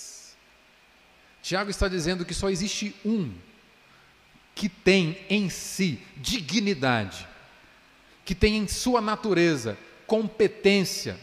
Tiago 1.43 1.71
está 1.71 1.89
dizendo 1.89 2.25
que 2.25 2.35
só 2.35 2.51
existe 2.51 2.95
um 3.05 3.33
que 4.55 4.69
tem 4.69 5.19
em 5.29 5.49
si 5.49 5.99
dignidade, 6.17 7.27
que 8.25 8.35
tem 8.35 8.59
em 8.59 8.69
sua 8.69 9.01
natureza 9.01 9.79
competência, 10.07 11.19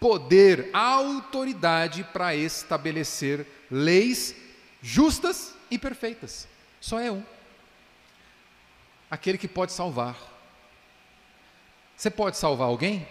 poder, 0.00 0.70
autoridade 0.72 2.02
para 2.04 2.34
estabelecer 2.34 3.46
leis 3.70 4.34
justas 4.82 5.54
e 5.70 5.78
perfeitas. 5.78 6.48
Só 6.80 6.98
é 6.98 7.12
um 7.12 7.22
aquele 9.10 9.38
que 9.38 9.46
pode 9.46 9.72
salvar. 9.72 10.16
Você 11.96 12.10
pode 12.10 12.36
salvar 12.36 12.66
alguém? 12.66 13.06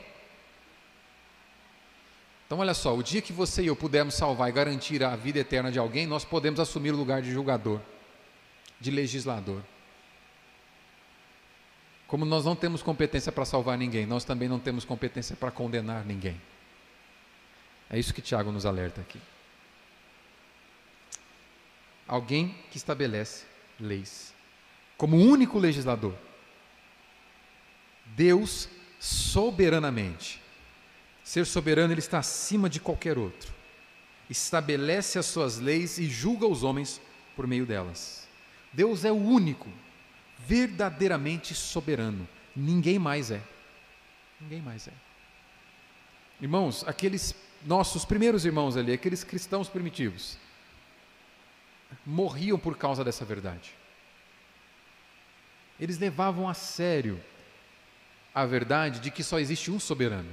Então, 2.53 2.61
olha 2.61 2.75
só: 2.75 2.95
o 2.95 3.01
dia 3.01 3.19
que 3.19 3.33
você 3.33 3.63
e 3.63 3.65
eu 3.65 3.75
pudermos 3.75 4.13
salvar 4.13 4.47
e 4.47 4.51
garantir 4.51 5.03
a 5.03 5.15
vida 5.15 5.39
eterna 5.39 5.71
de 5.71 5.79
alguém, 5.79 6.05
nós 6.05 6.23
podemos 6.23 6.59
assumir 6.59 6.91
o 6.91 6.95
lugar 6.95 7.19
de 7.19 7.31
julgador, 7.31 7.81
de 8.79 8.91
legislador. 8.91 9.63
Como 12.05 12.25
nós 12.25 12.45
não 12.45 12.55
temos 12.55 12.83
competência 12.83 13.31
para 13.31 13.43
salvar 13.43 13.75
ninguém, 13.75 14.05
nós 14.05 14.23
também 14.23 14.47
não 14.47 14.59
temos 14.59 14.85
competência 14.85 15.35
para 15.35 15.49
condenar 15.49 16.05
ninguém. 16.05 16.39
É 17.89 17.97
isso 17.97 18.13
que 18.13 18.21
Tiago 18.21 18.51
nos 18.51 18.67
alerta 18.67 19.01
aqui. 19.01 19.19
Alguém 22.07 22.55
que 22.69 22.77
estabelece 22.77 23.45
leis 23.79 24.31
como 24.95 25.17
único 25.17 25.57
legislador. 25.57 26.13
Deus 28.15 28.69
soberanamente. 28.99 30.42
Ser 31.23 31.45
soberano, 31.45 31.93
ele 31.93 31.99
está 31.99 32.19
acima 32.19 32.69
de 32.69 32.79
qualquer 32.79 33.17
outro. 33.17 33.53
Estabelece 34.29 35.17
as 35.17 35.25
suas 35.25 35.59
leis 35.59 35.97
e 35.97 36.07
julga 36.07 36.45
os 36.45 36.63
homens 36.63 36.99
por 37.35 37.47
meio 37.47 37.65
delas. 37.65 38.27
Deus 38.71 39.05
é 39.05 39.11
o 39.11 39.15
único, 39.15 39.69
verdadeiramente 40.39 41.53
soberano. 41.53 42.27
Ninguém 42.55 42.99
mais 42.99 43.31
é. 43.31 43.41
Ninguém 44.39 44.61
mais 44.61 44.87
é. 44.87 44.93
Irmãos, 46.41 46.83
aqueles 46.87 47.35
nossos 47.65 48.03
primeiros 48.03 48.45
irmãos 48.45 48.75
ali, 48.75 48.91
aqueles 48.91 49.23
cristãos 49.23 49.69
primitivos, 49.69 50.37
morriam 52.05 52.59
por 52.59 52.77
causa 52.77 53.03
dessa 53.03 53.23
verdade. 53.23 53.73
Eles 55.79 55.97
levavam 55.97 56.49
a 56.49 56.53
sério 56.53 57.21
a 58.33 58.45
verdade 58.45 58.99
de 58.99 59.11
que 59.11 59.23
só 59.23 59.39
existe 59.39 59.71
um 59.71 59.79
soberano. 59.79 60.29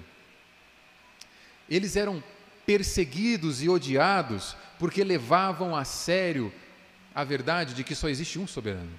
Eles 1.70 1.94
eram 1.94 2.22
perseguidos 2.66 3.62
e 3.62 3.68
odiados 3.68 4.56
porque 4.78 5.04
levavam 5.04 5.76
a 5.76 5.84
sério 5.84 6.52
a 7.14 7.22
verdade 7.22 7.74
de 7.74 7.84
que 7.84 7.94
só 7.94 8.08
existe 8.08 8.38
um 8.38 8.46
soberano. 8.46 8.90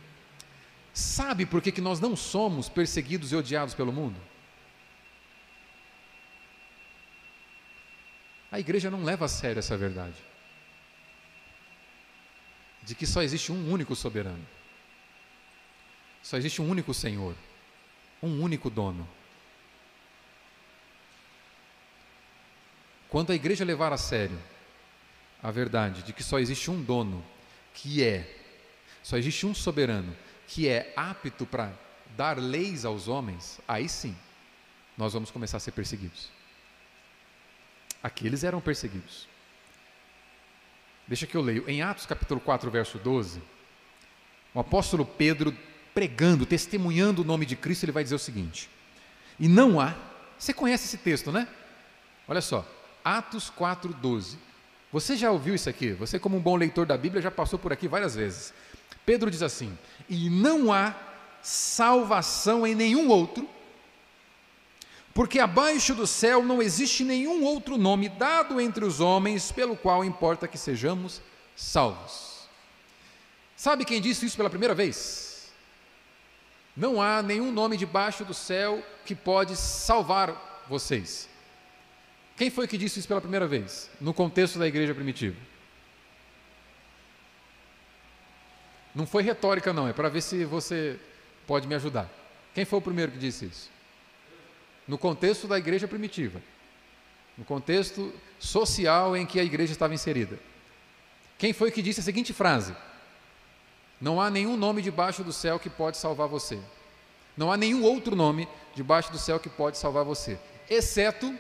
Sabe 0.93 1.45
por 1.45 1.61
que, 1.61 1.71
que 1.71 1.81
nós 1.81 1.99
não 1.99 2.15
somos 2.15 2.69
perseguidos 2.69 3.31
e 3.31 3.35
odiados 3.35 3.73
pelo 3.73 3.91
mundo? 3.91 4.19
A 8.51 8.59
igreja 8.59 8.91
não 8.91 9.03
leva 9.03 9.25
a 9.25 9.29
sério 9.29 9.59
essa 9.59 9.77
verdade. 9.77 10.17
De 12.83 12.93
que 12.93 13.07
só 13.07 13.21
existe 13.21 13.51
um 13.51 13.71
único 13.71 13.95
soberano. 13.95 14.45
Só 16.21 16.37
existe 16.37 16.61
um 16.61 16.69
único 16.69 16.93
Senhor, 16.93 17.35
um 18.21 18.41
único 18.41 18.69
dono. 18.69 19.07
Quando 23.11 23.33
a 23.33 23.35
igreja 23.35 23.65
levar 23.65 23.91
a 23.91 23.97
sério 23.97 24.39
a 25.43 25.51
verdade 25.51 26.01
de 26.01 26.13
que 26.13 26.23
só 26.23 26.39
existe 26.39 26.71
um 26.71 26.81
dono, 26.81 27.21
que 27.73 28.01
é, 28.01 28.25
só 29.03 29.17
existe 29.17 29.45
um 29.45 29.53
soberano, 29.53 30.15
que 30.47 30.69
é 30.69 30.93
apto 30.95 31.45
para 31.45 31.73
dar 32.15 32.37
leis 32.37 32.85
aos 32.85 33.09
homens, 33.09 33.59
aí 33.67 33.89
sim, 33.89 34.15
nós 34.97 35.11
vamos 35.11 35.29
começar 35.29 35.57
a 35.57 35.59
ser 35.59 35.73
perseguidos. 35.73 36.29
Aqueles 38.01 38.45
eram 38.45 38.61
perseguidos. 38.61 39.27
Deixa 41.05 41.27
que 41.27 41.35
eu 41.35 41.41
leio. 41.41 41.69
Em 41.69 41.81
Atos 41.81 42.05
capítulo 42.05 42.39
4, 42.39 42.71
verso 42.71 42.97
12, 42.97 43.41
o 44.53 44.59
apóstolo 44.61 45.05
Pedro 45.05 45.53
pregando, 45.93 46.45
testemunhando 46.45 47.23
o 47.23 47.25
nome 47.25 47.45
de 47.45 47.57
Cristo, 47.57 47.83
ele 47.83 47.91
vai 47.91 48.03
dizer 48.03 48.15
o 48.15 48.19
seguinte: 48.19 48.69
E 49.37 49.49
não 49.49 49.81
há, 49.81 49.97
você 50.39 50.53
conhece 50.53 50.85
esse 50.85 50.97
texto, 50.97 51.29
né? 51.29 51.45
Olha 52.25 52.39
só, 52.39 52.65
Atos 53.03 53.49
4:12. 53.49 54.37
Você 54.91 55.15
já 55.15 55.31
ouviu 55.31 55.55
isso 55.55 55.69
aqui? 55.69 55.93
Você 55.93 56.19
como 56.19 56.37
um 56.37 56.41
bom 56.41 56.55
leitor 56.55 56.85
da 56.85 56.97
Bíblia 56.97 57.21
já 57.21 57.31
passou 57.31 57.57
por 57.57 57.71
aqui 57.71 57.87
várias 57.87 58.15
vezes. 58.15 58.53
Pedro 59.05 59.31
diz 59.31 59.41
assim: 59.41 59.77
"E 60.09 60.29
não 60.29 60.71
há 60.71 60.93
salvação 61.41 62.67
em 62.67 62.75
nenhum 62.75 63.09
outro, 63.09 63.49
porque 65.13 65.39
abaixo 65.39 65.95
do 65.95 66.05
céu 66.05 66.43
não 66.43 66.61
existe 66.61 67.03
nenhum 67.03 67.43
outro 67.43 67.77
nome 67.77 68.09
dado 68.09 68.59
entre 68.59 68.85
os 68.85 68.99
homens 68.99 69.51
pelo 69.51 69.75
qual 69.75 70.03
importa 70.03 70.47
que 70.47 70.57
sejamos 70.57 71.21
salvos." 71.55 72.47
Sabe 73.55 73.85
quem 73.85 74.01
disse 74.01 74.25
isso 74.25 74.37
pela 74.37 74.49
primeira 74.49 74.73
vez? 74.73 75.51
Não 76.75 77.01
há 77.01 77.21
nenhum 77.21 77.51
nome 77.51 77.77
debaixo 77.77 78.25
do 78.25 78.33
céu 78.33 78.83
que 79.05 79.13
pode 79.13 79.55
salvar 79.55 80.63
vocês. 80.67 81.29
Quem 82.37 82.49
foi 82.49 82.67
que 82.67 82.77
disse 82.77 82.99
isso 82.99 83.07
pela 83.07 83.21
primeira 83.21 83.47
vez, 83.47 83.89
no 83.99 84.13
contexto 84.13 84.57
da 84.57 84.67
igreja 84.67 84.93
primitiva? 84.95 85.37
Não 88.93 89.05
foi 89.05 89.23
retórica, 89.23 89.71
não, 89.71 89.87
é 89.87 89.93
para 89.93 90.09
ver 90.09 90.21
se 90.21 90.43
você 90.43 90.99
pode 91.47 91.67
me 91.67 91.75
ajudar. 91.75 92.09
Quem 92.53 92.65
foi 92.65 92.79
o 92.79 92.81
primeiro 92.81 93.11
que 93.11 93.17
disse 93.17 93.45
isso? 93.45 93.69
No 94.87 94.97
contexto 94.97 95.47
da 95.47 95.57
igreja 95.57 95.87
primitiva, 95.87 96.41
no 97.37 97.45
contexto 97.45 98.13
social 98.39 99.15
em 99.15 99.25
que 99.25 99.39
a 99.39 99.43
igreja 99.43 99.71
estava 99.71 99.93
inserida. 99.93 100.37
Quem 101.37 101.53
foi 101.53 101.71
que 101.71 101.81
disse 101.81 102.01
a 102.01 102.03
seguinte 102.03 102.33
frase? 102.33 102.75
Não 103.99 104.19
há 104.19 104.29
nenhum 104.29 104.57
nome 104.57 104.81
debaixo 104.81 105.23
do 105.23 105.31
céu 105.31 105.59
que 105.59 105.69
pode 105.69 105.97
salvar 105.97 106.27
você. 106.27 106.59
Não 107.37 107.51
há 107.51 107.57
nenhum 107.57 107.83
outro 107.83 108.15
nome 108.15 108.47
debaixo 108.75 109.11
do 109.11 109.17
céu 109.17 109.39
que 109.39 109.49
pode 109.49 109.77
salvar 109.77 110.03
você, 110.03 110.37
exceto. 110.69 111.33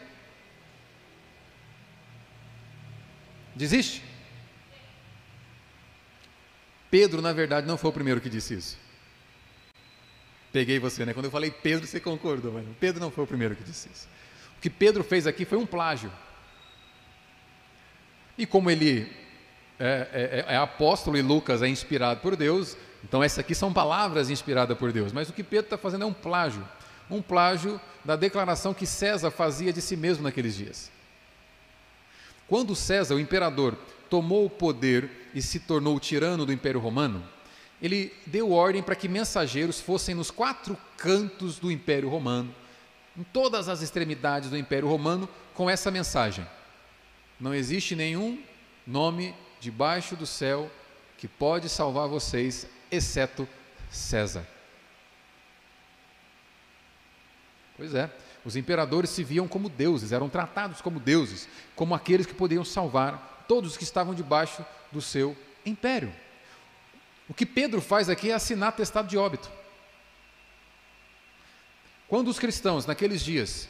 Desiste? 3.61 4.01
Pedro, 6.89 7.21
na 7.21 7.31
verdade, 7.31 7.67
não 7.67 7.77
foi 7.77 7.91
o 7.91 7.93
primeiro 7.93 8.19
que 8.19 8.27
disse 8.27 8.55
isso. 8.55 8.75
Peguei 10.51 10.79
você, 10.79 11.05
né? 11.05 11.13
Quando 11.13 11.25
eu 11.25 11.31
falei 11.31 11.51
Pedro, 11.51 11.85
você 11.85 11.99
concordou, 11.99 12.53
mas 12.53 12.65
Pedro 12.79 12.99
não 12.99 13.11
foi 13.11 13.23
o 13.23 13.27
primeiro 13.27 13.55
que 13.55 13.63
disse 13.63 13.87
isso. 13.93 14.07
O 14.57 14.61
que 14.61 14.69
Pedro 14.69 15.03
fez 15.03 15.27
aqui 15.27 15.45
foi 15.45 15.59
um 15.59 15.65
plágio. 15.67 16.11
E 18.35 18.47
como 18.47 18.71
ele 18.71 19.07
é, 19.79 20.43
é, 20.47 20.55
é, 20.55 20.57
apóstolo 20.57 21.15
e 21.15 21.21
Lucas 21.21 21.61
é 21.61 21.67
inspirado 21.67 22.19
por 22.19 22.35
Deus, 22.35 22.75
então 23.03 23.23
essas 23.23 23.37
aqui 23.37 23.53
são 23.53 23.71
palavras 23.71 24.31
inspiradas 24.31 24.75
por 24.75 24.91
Deus. 24.91 25.13
Mas 25.13 25.29
o 25.29 25.33
que 25.33 25.43
Pedro 25.43 25.67
está 25.67 25.77
fazendo 25.77 26.01
é 26.03 26.07
um 26.07 26.13
plágio. 26.13 26.67
Um 27.11 27.21
plágio 27.21 27.79
da 28.03 28.15
declaração 28.15 28.73
que 28.73 28.87
César 28.87 29.29
fazia 29.29 29.71
de 29.71 29.83
si 29.83 29.95
mesmo 29.95 30.23
naqueles 30.23 30.55
dias. 30.55 30.91
Quando 32.51 32.75
César, 32.75 33.15
o 33.15 33.19
imperador, 33.21 33.77
tomou 34.09 34.45
o 34.45 34.49
poder 34.49 35.09
e 35.33 35.41
se 35.41 35.57
tornou 35.57 35.97
tirano 36.01 36.45
do 36.45 36.51
Império 36.51 36.81
Romano, 36.81 37.23
ele 37.81 38.13
deu 38.27 38.51
ordem 38.51 38.83
para 38.83 38.93
que 38.93 39.07
mensageiros 39.07 39.79
fossem 39.79 40.13
nos 40.13 40.29
quatro 40.29 40.77
cantos 40.97 41.57
do 41.59 41.71
Império 41.71 42.09
Romano, 42.09 42.53
em 43.17 43.23
todas 43.23 43.69
as 43.69 43.81
extremidades 43.81 44.49
do 44.49 44.57
Império 44.57 44.89
Romano, 44.89 45.29
com 45.53 45.69
essa 45.69 45.89
mensagem: 45.89 46.45
Não 47.39 47.53
existe 47.53 47.95
nenhum 47.95 48.43
nome 48.85 49.33
debaixo 49.61 50.17
do 50.17 50.25
céu 50.25 50.69
que 51.17 51.29
pode 51.29 51.69
salvar 51.69 52.09
vocês, 52.09 52.67
exceto 52.91 53.47
César. 53.89 54.45
Pois 57.77 57.95
é, 57.95 58.11
os 58.43 58.55
imperadores 58.55 59.09
se 59.09 59.23
viam 59.23 59.47
como 59.47 59.69
deuses, 59.69 60.11
eram 60.11 60.27
tratados 60.27 60.81
como 60.81 60.99
deuses, 60.99 61.47
como 61.75 61.93
aqueles 61.93 62.25
que 62.25 62.33
poderiam 62.33 62.65
salvar 62.65 63.45
todos 63.47 63.71
os 63.71 63.77
que 63.77 63.83
estavam 63.83 64.13
debaixo 64.13 64.65
do 64.91 65.01
seu 65.01 65.37
império. 65.65 66.13
O 67.29 67.33
que 67.33 67.45
Pedro 67.45 67.81
faz 67.81 68.09
aqui 68.09 68.31
é 68.31 68.33
assinar 68.33 68.75
testado 68.75 69.07
de 69.07 69.17
óbito. 69.17 69.49
Quando 72.07 72.27
os 72.27 72.39
cristãos, 72.39 72.85
naqueles 72.85 73.21
dias, 73.21 73.69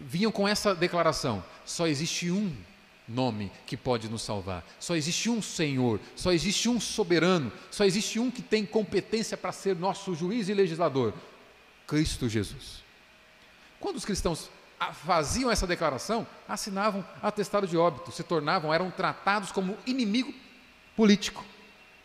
vinham 0.00 0.32
com 0.32 0.48
essa 0.48 0.74
declaração: 0.74 1.44
só 1.66 1.86
existe 1.86 2.30
um 2.30 2.56
nome 3.06 3.50
que 3.66 3.76
pode 3.76 4.08
nos 4.08 4.22
salvar, 4.22 4.64
só 4.78 4.94
existe 4.94 5.28
um 5.28 5.42
Senhor, 5.42 6.00
só 6.14 6.32
existe 6.32 6.68
um 6.68 6.78
soberano, 6.80 7.52
só 7.70 7.84
existe 7.84 8.18
um 8.18 8.30
que 8.30 8.42
tem 8.42 8.64
competência 8.64 9.36
para 9.36 9.52
ser 9.52 9.76
nosso 9.76 10.14
juiz 10.14 10.48
e 10.48 10.54
legislador: 10.54 11.12
Cristo 11.86 12.28
Jesus. 12.28 12.87
Quando 13.80 13.96
os 13.96 14.04
cristãos 14.04 14.50
faziam 15.04 15.50
essa 15.50 15.66
declaração, 15.66 16.26
assinavam 16.48 17.04
atestado 17.22 17.66
de 17.66 17.76
óbito, 17.76 18.12
se 18.12 18.22
tornavam, 18.22 18.72
eram 18.72 18.90
tratados 18.90 19.50
como 19.50 19.76
inimigo 19.86 20.32
político. 20.96 21.44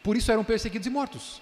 Por 0.02 0.18
isso 0.18 0.32
eram 0.32 0.44
perseguidos 0.44 0.88
e 0.88 0.90
mortos. 0.90 1.42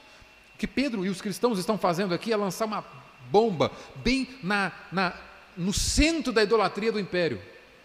O 0.55 0.57
que 0.57 0.67
Pedro 0.67 1.05
e 1.05 1.09
os 1.09 1.21
cristãos 1.21 1.57
estão 1.57 1.77
fazendo 1.77 2.13
aqui 2.13 2.31
é 2.31 2.37
lançar 2.37 2.65
uma 2.65 2.85
bomba 3.29 3.71
bem 3.95 4.27
na, 4.43 4.71
na, 4.91 5.13
no 5.57 5.73
centro 5.73 6.31
da 6.31 6.43
idolatria 6.43 6.91
do 6.91 6.99
império, 6.99 7.41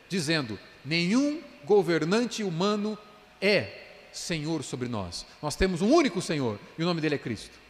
dizendo: 0.09 0.59
nenhum 0.85 1.41
governante 1.65 2.43
humano 2.43 2.99
é 3.41 3.85
Senhor 4.13 4.63
sobre 4.63 4.89
nós. 4.89 5.27
Nós 5.43 5.57
temos 5.57 5.83
um 5.83 5.93
único 5.93 6.21
Senhor 6.21 6.59
e 6.79 6.83
o 6.83 6.87
nome 6.87 7.01
dele 7.01 7.15
é 7.15 7.19
Cristo. 7.19 7.66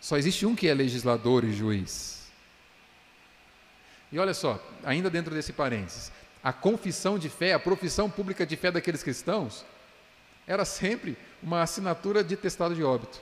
Só 0.00 0.16
existe 0.16 0.46
um 0.46 0.54
que 0.54 0.68
é 0.68 0.74
legislador 0.74 1.44
e 1.44 1.52
juiz. 1.52 2.28
E 4.10 4.18
olha 4.18 4.32
só, 4.32 4.62
ainda 4.84 5.10
dentro 5.10 5.34
desse 5.34 5.52
parênteses, 5.52 6.10
a 6.42 6.52
confissão 6.52 7.18
de 7.18 7.28
fé, 7.28 7.52
a 7.52 7.58
profissão 7.58 8.08
pública 8.08 8.46
de 8.46 8.56
fé 8.56 8.70
daqueles 8.70 9.02
cristãos, 9.02 9.64
era 10.46 10.64
sempre 10.64 11.16
uma 11.42 11.62
assinatura 11.62 12.24
de 12.24 12.36
testado 12.36 12.74
de 12.74 12.82
óbito. 12.82 13.20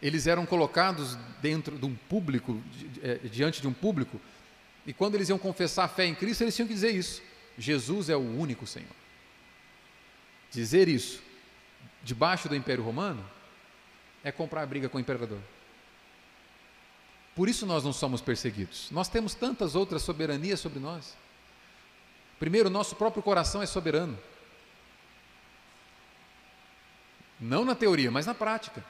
Eles 0.00 0.26
eram 0.26 0.46
colocados 0.46 1.16
dentro 1.40 1.76
de 1.76 1.84
um 1.84 1.94
público, 1.94 2.62
é, 3.02 3.16
diante 3.28 3.60
de 3.60 3.68
um 3.68 3.72
público, 3.72 4.20
e 4.86 4.92
quando 4.92 5.16
eles 5.16 5.28
iam 5.28 5.38
confessar 5.38 5.84
a 5.84 5.88
fé 5.88 6.06
em 6.06 6.14
Cristo, 6.14 6.42
eles 6.42 6.54
tinham 6.54 6.68
que 6.68 6.74
dizer 6.74 6.94
isso: 6.94 7.20
Jesus 7.58 8.08
é 8.08 8.16
o 8.16 8.20
único 8.20 8.66
Senhor. 8.66 8.88
Dizer 10.50 10.88
isso 10.88 11.22
debaixo 12.02 12.48
do 12.48 12.54
Império 12.54 12.84
Romano 12.84 13.35
é 14.26 14.32
comprar 14.32 14.62
a 14.62 14.66
briga 14.66 14.88
com 14.88 14.98
o 14.98 15.00
imperador. 15.00 15.38
Por 17.32 17.48
isso 17.48 17.64
nós 17.64 17.84
não 17.84 17.92
somos 17.92 18.20
perseguidos. 18.20 18.90
Nós 18.90 19.08
temos 19.08 19.34
tantas 19.36 19.76
outras 19.76 20.02
soberanias 20.02 20.58
sobre 20.58 20.80
nós. 20.80 21.16
Primeiro, 22.36 22.68
nosso 22.68 22.96
próprio 22.96 23.22
coração 23.22 23.62
é 23.62 23.66
soberano. 23.66 24.18
Não 27.38 27.64
na 27.64 27.76
teoria, 27.76 28.10
mas 28.10 28.26
na 28.26 28.34
prática. 28.34 28.84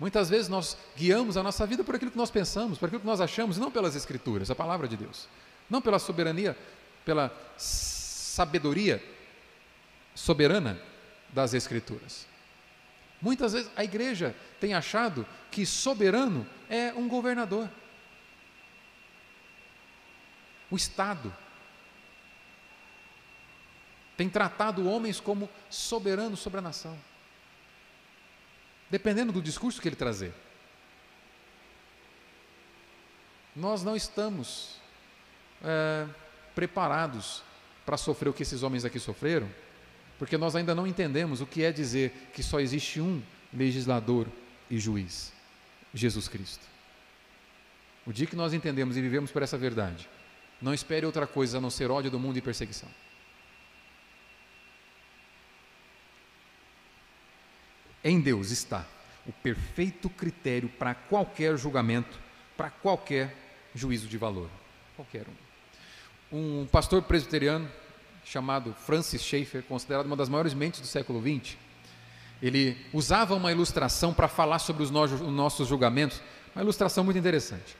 Muitas 0.00 0.30
vezes 0.30 0.48
nós 0.48 0.78
guiamos 0.96 1.36
a 1.36 1.42
nossa 1.42 1.66
vida 1.66 1.84
por 1.84 1.96
aquilo 1.96 2.10
que 2.10 2.16
nós 2.16 2.30
pensamos, 2.30 2.78
por 2.78 2.86
aquilo 2.86 3.02
que 3.02 3.06
nós 3.06 3.20
achamos, 3.20 3.58
não 3.58 3.70
pelas 3.70 3.94
Escrituras, 3.94 4.50
a 4.50 4.54
palavra 4.54 4.88
de 4.88 4.96
Deus. 4.96 5.28
Não 5.68 5.82
pela 5.82 5.98
soberania, 5.98 6.56
pela 7.04 7.30
sabedoria 7.58 9.04
soberana 10.14 10.80
das 11.28 11.52
Escrituras. 11.52 12.32
Muitas 13.20 13.52
vezes 13.52 13.70
a 13.76 13.82
igreja 13.84 14.34
tem 14.60 14.74
achado 14.74 15.26
que 15.50 15.64
soberano 15.64 16.46
é 16.68 16.92
um 16.92 17.08
governador. 17.08 17.68
O 20.70 20.76
Estado 20.76 21.34
tem 24.16 24.28
tratado 24.28 24.88
homens 24.88 25.20
como 25.20 25.48
soberanos 25.68 26.40
sobre 26.40 26.58
a 26.58 26.62
nação, 26.62 26.98
dependendo 28.90 29.32
do 29.32 29.42
discurso 29.42 29.80
que 29.80 29.88
ele 29.88 29.96
trazer. 29.96 30.32
Nós 33.54 33.82
não 33.82 33.94
estamos 33.94 34.80
é, 35.62 36.06
preparados 36.54 37.42
para 37.86 37.96
sofrer 37.96 38.28
o 38.28 38.32
que 38.32 38.42
esses 38.42 38.62
homens 38.62 38.84
aqui 38.84 38.98
sofreram, 38.98 39.48
porque 40.24 40.38
nós 40.38 40.56
ainda 40.56 40.74
não 40.74 40.86
entendemos 40.86 41.42
o 41.42 41.46
que 41.46 41.62
é 41.62 41.70
dizer 41.70 42.10
que 42.32 42.42
só 42.42 42.58
existe 42.58 42.98
um 42.98 43.22
legislador 43.52 44.26
e 44.70 44.78
juiz: 44.78 45.30
Jesus 45.92 46.28
Cristo. 46.28 46.64
O 48.06 48.12
dia 48.12 48.26
que 48.26 48.34
nós 48.34 48.54
entendemos 48.54 48.96
e 48.96 49.02
vivemos 49.02 49.30
por 49.30 49.42
essa 49.42 49.58
verdade, 49.58 50.08
não 50.62 50.72
espere 50.72 51.04
outra 51.04 51.26
coisa 51.26 51.58
a 51.58 51.60
não 51.60 51.68
ser 51.68 51.90
ódio 51.90 52.10
do 52.10 52.18
mundo 52.18 52.38
e 52.38 52.40
perseguição. 52.40 52.88
Em 58.02 58.18
Deus 58.18 58.50
está 58.50 58.86
o 59.26 59.32
perfeito 59.32 60.08
critério 60.08 60.70
para 60.70 60.94
qualquer 60.94 61.54
julgamento, 61.58 62.18
para 62.56 62.70
qualquer 62.70 63.36
juízo 63.74 64.08
de 64.08 64.16
valor. 64.16 64.48
Qualquer 64.96 65.26
um. 66.32 66.62
Um 66.62 66.66
pastor 66.66 67.02
presbiteriano 67.02 67.70
chamado 68.24 68.74
Francis 68.86 69.22
Schaeffer, 69.22 69.62
considerado 69.62 70.06
uma 70.06 70.16
das 70.16 70.28
maiores 70.28 70.54
mentes 70.54 70.80
do 70.80 70.86
século 70.86 71.20
XX, 71.20 71.56
ele 72.42 72.76
usava 72.92 73.34
uma 73.34 73.52
ilustração 73.52 74.12
para 74.12 74.28
falar 74.28 74.58
sobre 74.58 74.82
os 74.82 74.90
nossos 74.90 75.68
julgamentos, 75.68 76.20
uma 76.54 76.62
ilustração 76.62 77.04
muito 77.04 77.18
interessante. 77.18 77.76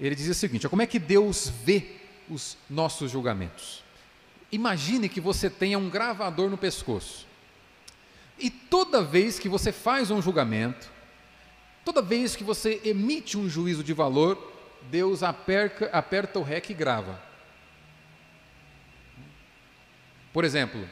Ele 0.00 0.14
dizia 0.14 0.32
o 0.32 0.34
seguinte: 0.34 0.68
como 0.68 0.82
é 0.82 0.86
que 0.86 0.98
Deus 0.98 1.52
vê 1.64 1.96
os 2.28 2.56
nossos 2.68 3.10
julgamentos? 3.10 3.84
Imagine 4.50 5.08
que 5.08 5.20
você 5.20 5.48
tenha 5.48 5.78
um 5.78 5.88
gravador 5.88 6.50
no 6.50 6.58
pescoço. 6.58 7.26
E 8.38 8.50
toda 8.50 9.02
vez 9.02 9.38
que 9.38 9.48
você 9.48 9.70
faz 9.70 10.10
um 10.10 10.20
julgamento, 10.20 10.90
toda 11.84 12.00
vez 12.00 12.34
que 12.34 12.42
você 12.42 12.80
emite 12.84 13.36
um 13.36 13.48
juízo 13.48 13.84
de 13.84 13.92
valor, 13.92 14.52
Deus 14.90 15.22
aperta, 15.22 15.86
aperta 15.92 16.38
o 16.38 16.42
REC 16.42 16.70
e 16.70 16.74
grava. 16.74 17.29
Por 20.32 20.44
exemplo, 20.44 20.86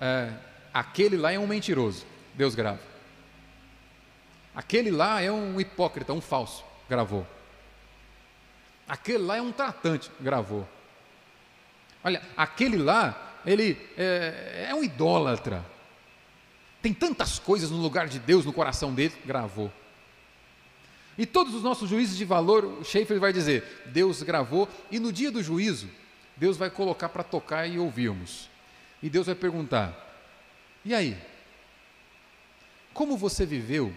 é, 0.00 0.32
aquele 0.72 1.16
lá 1.16 1.32
é 1.32 1.38
um 1.38 1.46
mentiroso, 1.46 2.06
Deus 2.34 2.54
grava. 2.54 2.80
Aquele 4.54 4.90
lá 4.90 5.20
é 5.20 5.30
um 5.32 5.60
hipócrita, 5.60 6.12
um 6.12 6.20
falso, 6.20 6.64
gravou. 6.88 7.26
Aquele 8.86 9.24
lá 9.24 9.36
é 9.36 9.42
um 9.42 9.50
tratante, 9.50 10.10
gravou. 10.20 10.68
Olha, 12.04 12.22
aquele 12.36 12.76
lá, 12.76 13.40
ele 13.44 13.78
é, 13.96 14.66
é 14.68 14.74
um 14.74 14.84
idólatra. 14.84 15.64
Tem 16.80 16.92
tantas 16.92 17.38
coisas 17.38 17.70
no 17.70 17.78
lugar 17.78 18.06
de 18.06 18.18
Deus, 18.18 18.44
no 18.44 18.52
coração 18.52 18.94
dele, 18.94 19.14
gravou. 19.24 19.72
E 21.16 21.24
todos 21.24 21.54
os 21.54 21.62
nossos 21.62 21.88
juízes 21.88 22.16
de 22.16 22.24
valor, 22.24 22.84
Schaefer 22.84 23.18
vai 23.18 23.32
dizer, 23.32 23.84
Deus 23.86 24.22
gravou, 24.22 24.68
e 24.90 24.98
no 24.98 25.12
dia 25.12 25.30
do 25.30 25.42
juízo, 25.42 25.88
Deus 26.36 26.56
vai 26.56 26.68
colocar 26.68 27.08
para 27.08 27.22
tocar 27.22 27.66
e 27.66 27.78
ouvirmos. 27.78 28.50
E 29.04 29.10
Deus 29.10 29.26
vai 29.26 29.34
perguntar: 29.34 29.94
e 30.82 30.94
aí? 30.94 31.14
Como 32.94 33.18
você 33.18 33.44
viveu 33.44 33.94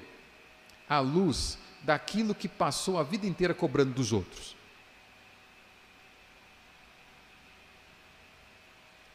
à 0.89 0.99
luz 0.99 1.57
daquilo 1.83 2.35
que 2.35 2.49
passou 2.49 2.99
a 2.99 3.03
vida 3.03 3.25
inteira 3.25 3.53
cobrando 3.53 3.93
dos 3.93 4.11
outros? 4.11 4.53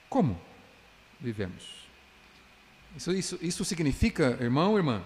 Como 0.09 0.41
vivemos. 1.21 1.83
Isso, 2.97 3.13
isso, 3.13 3.39
isso 3.43 3.65
significa, 3.65 4.39
irmão, 4.41 4.79
irmã, 4.79 5.05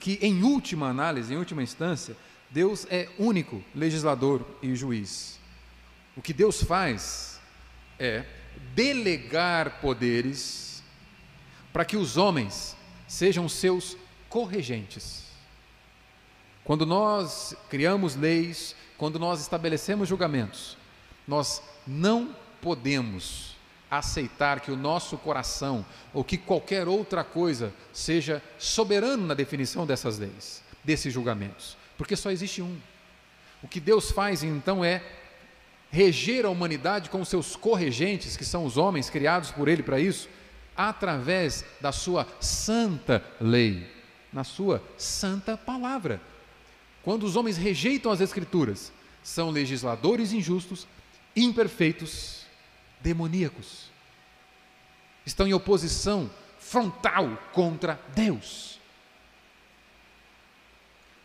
que 0.00 0.18
em 0.20 0.42
última 0.42 0.88
análise, 0.88 1.32
em 1.32 1.36
última 1.36 1.62
instância, 1.62 2.16
Deus 2.50 2.88
é 2.90 3.08
único 3.20 3.62
legislador 3.72 4.44
e 4.60 4.74
juiz. 4.74 5.38
O 6.16 6.22
que 6.22 6.32
Deus 6.32 6.60
faz 6.60 7.40
é 8.00 8.24
delegar 8.74 9.80
poderes 9.80 10.82
para 11.72 11.84
que 11.84 11.96
os 11.96 12.16
homens 12.16 12.76
sejam 13.06 13.48
seus 13.48 13.96
corregentes. 14.28 15.24
Quando 16.64 16.86
nós 16.86 17.54
criamos 17.68 18.16
leis, 18.16 18.74
quando 18.96 19.18
nós 19.18 19.40
estabelecemos 19.40 20.08
julgamentos, 20.08 20.76
nós 21.26 21.62
não 21.86 22.34
podemos 22.60 23.54
aceitar 23.90 24.60
que 24.60 24.70
o 24.70 24.76
nosso 24.76 25.16
coração 25.18 25.84
ou 26.12 26.24
que 26.24 26.38
qualquer 26.38 26.88
outra 26.88 27.22
coisa 27.22 27.72
seja 27.92 28.42
soberano 28.58 29.26
na 29.26 29.34
definição 29.34 29.86
dessas 29.86 30.18
leis, 30.18 30.62
desses 30.82 31.12
julgamentos, 31.12 31.76
porque 31.96 32.16
só 32.16 32.30
existe 32.30 32.62
um. 32.62 32.76
O 33.62 33.68
que 33.68 33.80
Deus 33.80 34.10
faz 34.10 34.42
então 34.42 34.84
é 34.84 35.02
reger 35.94 36.44
a 36.44 36.50
humanidade 36.50 37.08
com 37.08 37.24
seus 37.24 37.54
corregentes, 37.54 38.36
que 38.36 38.44
são 38.44 38.64
os 38.64 38.76
homens 38.76 39.08
criados 39.08 39.52
por 39.52 39.68
Ele 39.68 39.80
para 39.80 40.00
isso, 40.00 40.28
através 40.76 41.64
da 41.80 41.92
sua 41.92 42.26
santa 42.40 43.24
lei, 43.40 43.88
na 44.32 44.42
sua 44.42 44.82
santa 44.98 45.56
palavra. 45.56 46.20
Quando 47.04 47.22
os 47.22 47.36
homens 47.36 47.56
rejeitam 47.56 48.10
as 48.10 48.20
Escrituras, 48.20 48.92
são 49.22 49.50
legisladores 49.50 50.32
injustos, 50.32 50.84
imperfeitos, 51.36 52.44
demoníacos. 53.00 53.88
Estão 55.24 55.46
em 55.46 55.54
oposição 55.54 56.28
frontal 56.58 57.38
contra 57.52 58.00
Deus. 58.16 58.80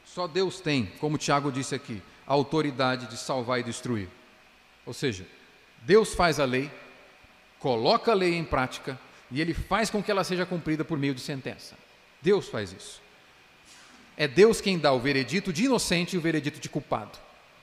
Só 0.06 0.28
Deus 0.28 0.60
tem, 0.60 0.86
como 1.00 1.18
Tiago 1.18 1.52
disse 1.52 1.74
aqui, 1.74 2.04
a 2.28 2.34
autoridade 2.34 3.08
de 3.08 3.18
salvar 3.18 3.60
e 3.60 3.64
destruir. 3.64 4.19
Ou 4.90 4.94
seja, 4.94 5.24
Deus 5.84 6.16
faz 6.16 6.40
a 6.40 6.46
lei, 6.46 6.68
coloca 7.60 8.10
a 8.10 8.16
lei 8.16 8.34
em 8.34 8.44
prática 8.44 9.00
e 9.30 9.40
ele 9.40 9.54
faz 9.54 9.92
com 9.92 10.02
que 10.02 10.10
ela 10.10 10.24
seja 10.24 10.48
cumprida 10.48 10.84
por 10.84 10.98
meio 10.98 11.14
de 11.14 11.22
sentença. 11.22 11.76
Deus 12.24 12.50
faz 12.50 12.72
isso. 12.72 13.00
É 14.18 14.28
Deus 14.28 14.60
quem 14.60 14.80
dá 14.80 14.92
o 14.92 15.00
veredito 15.00 15.54
de 15.54 15.66
inocente 15.66 16.16
e 16.16 16.18
o 16.18 16.22
veredito 16.22 16.60
de 16.60 16.68
culpado. 16.68 17.20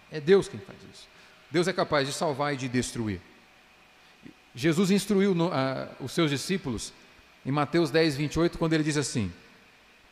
É 0.09 0.21
Deus 0.21 0.47
quem 0.47 0.61
faz 0.61 0.79
isso. 0.95 1.09
Deus 1.51 1.67
é 1.67 1.73
capaz 1.73 2.07
de 2.07 2.15
salvar 2.15 2.55
e 2.55 2.57
de 2.57 2.69
destruir. 2.69 3.21
Jesus 4.55 4.93
instruiu 4.93 5.35
no, 5.35 5.53
a, 5.53 5.89
os 5.99 6.13
seus 6.13 6.31
discípulos 6.31 6.93
em 7.45 7.51
Mateus 7.51 7.91
10, 7.91 8.15
28, 8.19 8.57
quando 8.57 8.75
ele 8.75 8.85
diz 8.85 8.97
assim: 8.97 9.33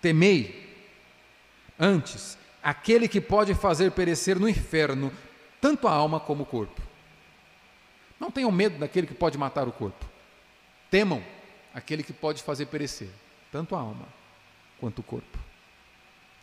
Temei 0.03 0.69
antes 1.79 2.37
aquele 2.61 3.07
que 3.07 3.21
pode 3.21 3.55
fazer 3.55 3.93
perecer 3.93 4.37
no 4.37 4.49
inferno 4.49 5.13
tanto 5.61 5.87
a 5.87 5.93
alma 5.93 6.19
como 6.19 6.43
o 6.43 6.47
corpo. 6.47 6.83
Não 8.25 8.31
tenham 8.31 8.51
medo 8.51 8.79
daquele 8.79 9.07
que 9.07 9.13
pode 9.13 9.37
matar 9.37 9.69
o 9.69 9.73
corpo. 9.73 10.03
Temam 10.91 11.23
aquele 11.75 12.03
que 12.03 12.11
pode 12.15 12.43
fazer 12.43 12.65
perecer 12.65 13.11
tanto 13.53 13.77
a 13.77 13.79
alma 13.79 14.09
quanto 14.81 15.01
o 15.01 15.03
corpo. 15.03 15.39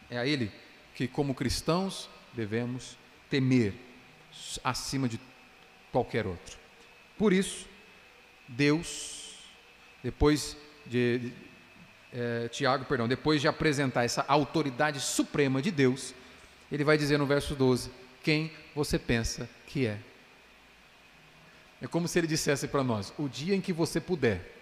É 0.07 0.19
a 0.19 0.27
ele 0.27 0.51
que, 0.93 1.07
como 1.07 1.33
cristãos, 1.33 2.07
devemos 2.33 2.95
temer 3.31 3.73
acima 4.63 5.09
de 5.09 5.19
qualquer 5.91 6.27
outro. 6.27 6.55
Por 7.17 7.33
isso, 7.33 7.67
Deus, 8.47 9.39
depois 10.03 10.55
de, 10.85 11.33
é, 12.13 12.47
Tiago, 12.49 12.85
perdão, 12.85 13.07
depois 13.07 13.41
de 13.41 13.47
apresentar 13.47 14.03
essa 14.03 14.23
autoridade 14.27 14.99
suprema 14.99 15.63
de 15.63 15.71
Deus, 15.71 16.13
ele 16.71 16.83
vai 16.83 16.95
dizer 16.95 17.17
no 17.17 17.25
verso 17.25 17.55
12: 17.55 17.89
quem 18.21 18.51
você 18.75 18.99
pensa 18.99 19.49
que 19.65 19.87
é? 19.87 20.10
É 21.81 21.87
como 21.87 22.07
se 22.07 22.19
ele 22.19 22.27
dissesse 22.27 22.67
para 22.67 22.83
nós: 22.83 23.13
o 23.17 23.27
dia 23.27 23.55
em 23.55 23.61
que 23.61 23.73
você 23.73 23.99
puder 23.99 24.55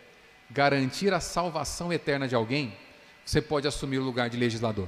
garantir 0.50 1.14
a 1.14 1.20
salvação 1.20 1.92
eterna 1.92 2.28
de 2.28 2.36
alguém, 2.36 2.74
você 3.26 3.42
pode 3.42 3.68
assumir 3.68 4.00
o 4.00 4.04
lugar 4.04 4.30
de 4.30 4.38
legislador 4.38 4.88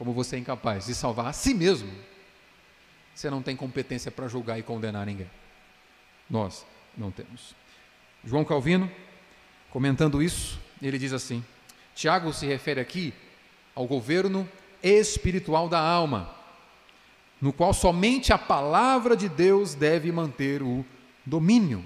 como 0.00 0.14
você 0.14 0.36
é 0.36 0.38
incapaz 0.38 0.86
de 0.86 0.94
salvar 0.94 1.26
a 1.26 1.32
si 1.34 1.52
mesmo, 1.52 1.92
você 3.14 3.28
não 3.28 3.42
tem 3.42 3.54
competência 3.54 4.10
para 4.10 4.28
julgar 4.28 4.58
e 4.58 4.62
condenar 4.62 5.04
ninguém. 5.04 5.30
Nós 6.28 6.64
não 6.96 7.10
temos. 7.10 7.54
João 8.24 8.42
Calvino, 8.42 8.90
comentando 9.68 10.22
isso, 10.22 10.58
ele 10.80 10.98
diz 10.98 11.12
assim: 11.12 11.44
Tiago 11.94 12.32
se 12.32 12.46
refere 12.46 12.80
aqui 12.80 13.12
ao 13.74 13.86
governo 13.86 14.48
espiritual 14.82 15.68
da 15.68 15.78
alma, 15.78 16.34
no 17.40 17.52
qual 17.52 17.72
somente 17.72 18.32
a 18.32 18.38
palavra 18.38 19.16
de 19.16 19.28
Deus 19.28 19.74
deve 19.74 20.12
manter 20.12 20.62
o 20.62 20.84
domínio. 21.24 21.84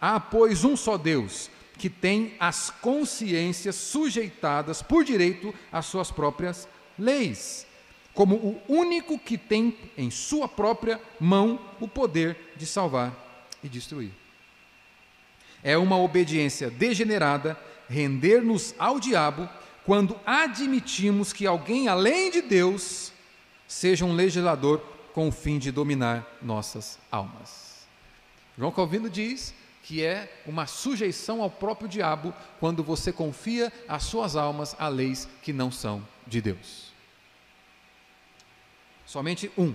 Há, 0.00 0.18
pois, 0.18 0.64
um 0.64 0.76
só 0.76 0.96
Deus 0.96 1.50
que 1.80 1.88
tem 1.88 2.34
as 2.38 2.68
consciências 2.68 3.74
sujeitadas 3.74 4.82
por 4.82 5.02
direito 5.02 5.54
às 5.72 5.86
suas 5.86 6.10
próprias 6.10 6.68
leis, 6.98 7.66
como 8.12 8.34
o 8.36 8.62
único 8.68 9.18
que 9.18 9.38
tem 9.38 9.74
em 9.96 10.10
sua 10.10 10.46
própria 10.46 11.00
mão 11.18 11.58
o 11.80 11.88
poder 11.88 12.36
de 12.54 12.66
salvar 12.66 13.46
e 13.64 13.68
destruir. 13.68 14.10
É 15.62 15.78
uma 15.78 15.96
obediência 15.96 16.70
degenerada 16.70 17.58
render-nos 17.88 18.74
ao 18.78 19.00
diabo 19.00 19.48
quando 19.86 20.20
admitimos 20.26 21.32
que 21.32 21.46
alguém 21.46 21.88
além 21.88 22.30
de 22.30 22.42
Deus 22.42 23.09
seja 23.70 24.04
um 24.04 24.12
legislador 24.12 24.80
com 25.14 25.28
o 25.28 25.32
fim 25.32 25.56
de 25.56 25.70
dominar 25.70 26.26
nossas 26.42 26.98
almas. 27.08 27.86
João 28.58 28.72
Calvino 28.72 29.08
diz 29.08 29.54
que 29.84 30.04
é 30.04 30.40
uma 30.44 30.66
sujeição 30.66 31.40
ao 31.40 31.48
próprio 31.48 31.88
diabo 31.88 32.34
quando 32.58 32.82
você 32.82 33.12
confia 33.12 33.72
as 33.88 34.02
suas 34.02 34.34
almas 34.34 34.74
a 34.76 34.88
leis 34.88 35.28
que 35.40 35.52
não 35.52 35.70
são 35.70 36.04
de 36.26 36.40
Deus. 36.40 36.92
Somente 39.06 39.52
um 39.56 39.72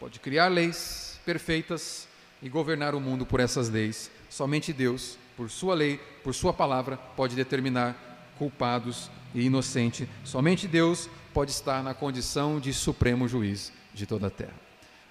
pode 0.00 0.18
criar 0.20 0.48
leis 0.48 1.20
perfeitas 1.26 2.08
e 2.42 2.48
governar 2.48 2.94
o 2.94 3.00
mundo 3.00 3.26
por 3.26 3.40
essas 3.40 3.68
leis. 3.68 4.10
Somente 4.30 4.72
Deus, 4.72 5.18
por 5.36 5.50
sua 5.50 5.74
lei, 5.74 5.98
por 6.24 6.34
sua 6.34 6.54
palavra, 6.54 6.96
pode 7.14 7.36
determinar 7.36 7.94
culpados 8.38 9.10
e 9.34 9.42
inocentes. 9.42 10.08
Somente 10.24 10.66
Deus 10.66 11.10
pode 11.38 11.52
estar 11.52 11.84
na 11.84 11.94
condição 11.94 12.58
de 12.58 12.74
supremo 12.74 13.28
juiz 13.28 13.72
de 13.94 14.04
toda 14.06 14.26
a 14.26 14.30
terra. 14.30 14.58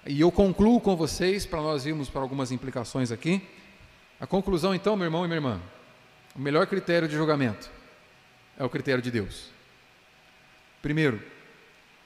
E 0.06 0.20
eu 0.20 0.30
concluo 0.30 0.78
com 0.78 0.94
vocês, 0.94 1.46
para 1.46 1.62
nós 1.62 1.86
irmos 1.86 2.10
para 2.10 2.20
algumas 2.20 2.52
implicações 2.52 3.10
aqui. 3.10 3.40
A 4.20 4.26
conclusão, 4.26 4.74
então, 4.74 4.94
meu 4.94 5.06
irmão 5.06 5.24
e 5.24 5.26
minha 5.26 5.38
irmã: 5.38 5.58
o 6.36 6.38
melhor 6.38 6.66
critério 6.66 7.08
de 7.08 7.16
julgamento 7.16 7.70
é 8.58 8.62
o 8.62 8.68
critério 8.68 9.00
de 9.00 9.10
Deus. 9.10 9.46
Primeiro, 10.82 11.22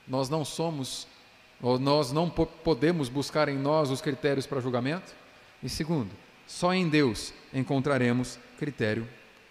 nós 0.06 0.28
não 0.28 0.44
somos 0.44 1.08
ou 1.60 1.76
nós 1.76 2.12
não 2.12 2.30
podemos 2.30 3.08
buscar 3.08 3.48
em 3.48 3.58
nós 3.58 3.90
os 3.90 4.00
critérios 4.00 4.46
para 4.46 4.60
julgamento. 4.60 5.12
E 5.60 5.68
segundo, 5.68 6.12
só 6.46 6.72
em 6.72 6.88
Deus 6.88 7.34
encontraremos 7.52 8.38
critério 8.56 9.04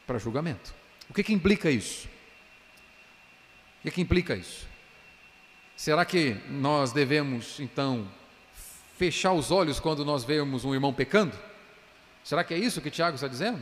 para 0.08 0.18
julgamento. 0.18 0.74
O 1.10 1.14
que, 1.14 1.26
que 1.26 1.34
implica 1.34 1.70
isso? 1.70 2.08
O 3.82 3.84
que, 3.84 3.92
que 3.92 4.02
implica 4.02 4.36
isso? 4.36 4.68
Será 5.76 6.06
que 6.06 6.38
nós 6.48 6.92
devemos, 6.92 7.60
então, 7.60 8.08
fechar 8.96 9.34
os 9.34 9.50
olhos 9.50 9.80
quando 9.80 10.06
nós 10.06 10.24
vemos 10.24 10.64
um 10.64 10.76
irmão 10.76 10.94
pecando? 10.94 11.36
Será 12.24 12.44
que 12.44 12.54
é 12.54 12.58
isso 12.58 12.80
que 12.80 12.92
Tiago 12.92 13.16
está 13.16 13.28
dizendo? 13.28 13.60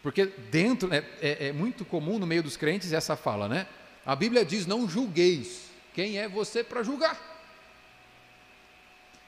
Porque 0.00 0.26
dentro, 0.26 0.94
é, 0.94 1.04
é, 1.20 1.48
é 1.48 1.52
muito 1.52 1.84
comum 1.84 2.20
no 2.20 2.26
meio 2.28 2.44
dos 2.44 2.56
crentes 2.56 2.92
essa 2.92 3.16
fala, 3.16 3.48
né? 3.48 3.66
A 4.06 4.14
Bíblia 4.14 4.44
diz: 4.44 4.66
não 4.66 4.88
julgueis. 4.88 5.68
Quem 5.92 6.16
é 6.16 6.28
você 6.28 6.62
para 6.62 6.84
julgar? 6.84 7.18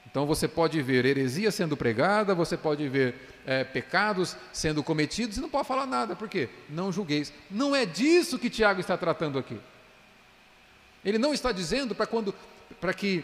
Então 0.09 0.25
você 0.25 0.47
pode 0.47 0.81
ver 0.81 1.05
heresia 1.05 1.51
sendo 1.51 1.75
pregada, 1.75 2.33
você 2.33 2.55
pode 2.55 2.87
ver 2.87 3.15
é, 3.45 3.65
pecados 3.65 4.37
sendo 4.53 4.81
cometidos 4.81 5.37
e 5.37 5.41
não 5.41 5.49
pode 5.49 5.67
falar 5.67 5.85
nada, 5.85 6.15
por 6.15 6.29
quê? 6.29 6.47
Não 6.69 6.93
julgueis. 6.93 7.33
Não 7.51 7.75
é 7.75 7.85
disso 7.85 8.39
que 8.39 8.49
Tiago 8.49 8.79
está 8.79 8.95
tratando 8.95 9.37
aqui. 9.37 9.59
Ele 11.03 11.17
não 11.17 11.33
está 11.33 11.51
dizendo 11.51 11.93
para 11.93 12.05
quando, 12.05 12.33
para 12.79 12.93
que 12.93 13.23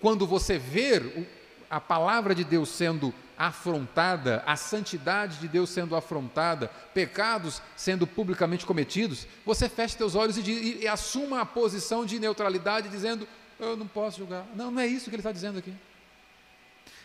quando 0.00 0.26
você 0.26 0.58
ver 0.58 1.28
a 1.68 1.80
palavra 1.80 2.34
de 2.34 2.44
Deus 2.44 2.68
sendo 2.68 3.14
afrontada, 3.36 4.42
a 4.46 4.54
santidade 4.54 5.38
de 5.38 5.48
Deus 5.48 5.70
sendo 5.70 5.96
afrontada, 5.96 6.68
pecados 6.92 7.62
sendo 7.76 8.06
publicamente 8.06 8.66
cometidos, 8.66 9.26
você 9.46 9.68
feche 9.68 9.96
seus 9.96 10.14
olhos 10.14 10.36
e, 10.36 10.42
e, 10.42 10.82
e 10.82 10.88
assuma 10.88 11.40
a 11.40 11.46
posição 11.46 12.04
de 12.04 12.18
neutralidade, 12.18 12.88
dizendo: 12.88 13.26
Eu 13.58 13.76
não 13.76 13.86
posso 13.86 14.18
julgar. 14.18 14.44
Não, 14.54 14.70
não 14.70 14.82
é 14.82 14.86
isso 14.86 15.08
que 15.08 15.16
ele 15.16 15.20
está 15.20 15.32
dizendo 15.32 15.58
aqui. 15.58 15.72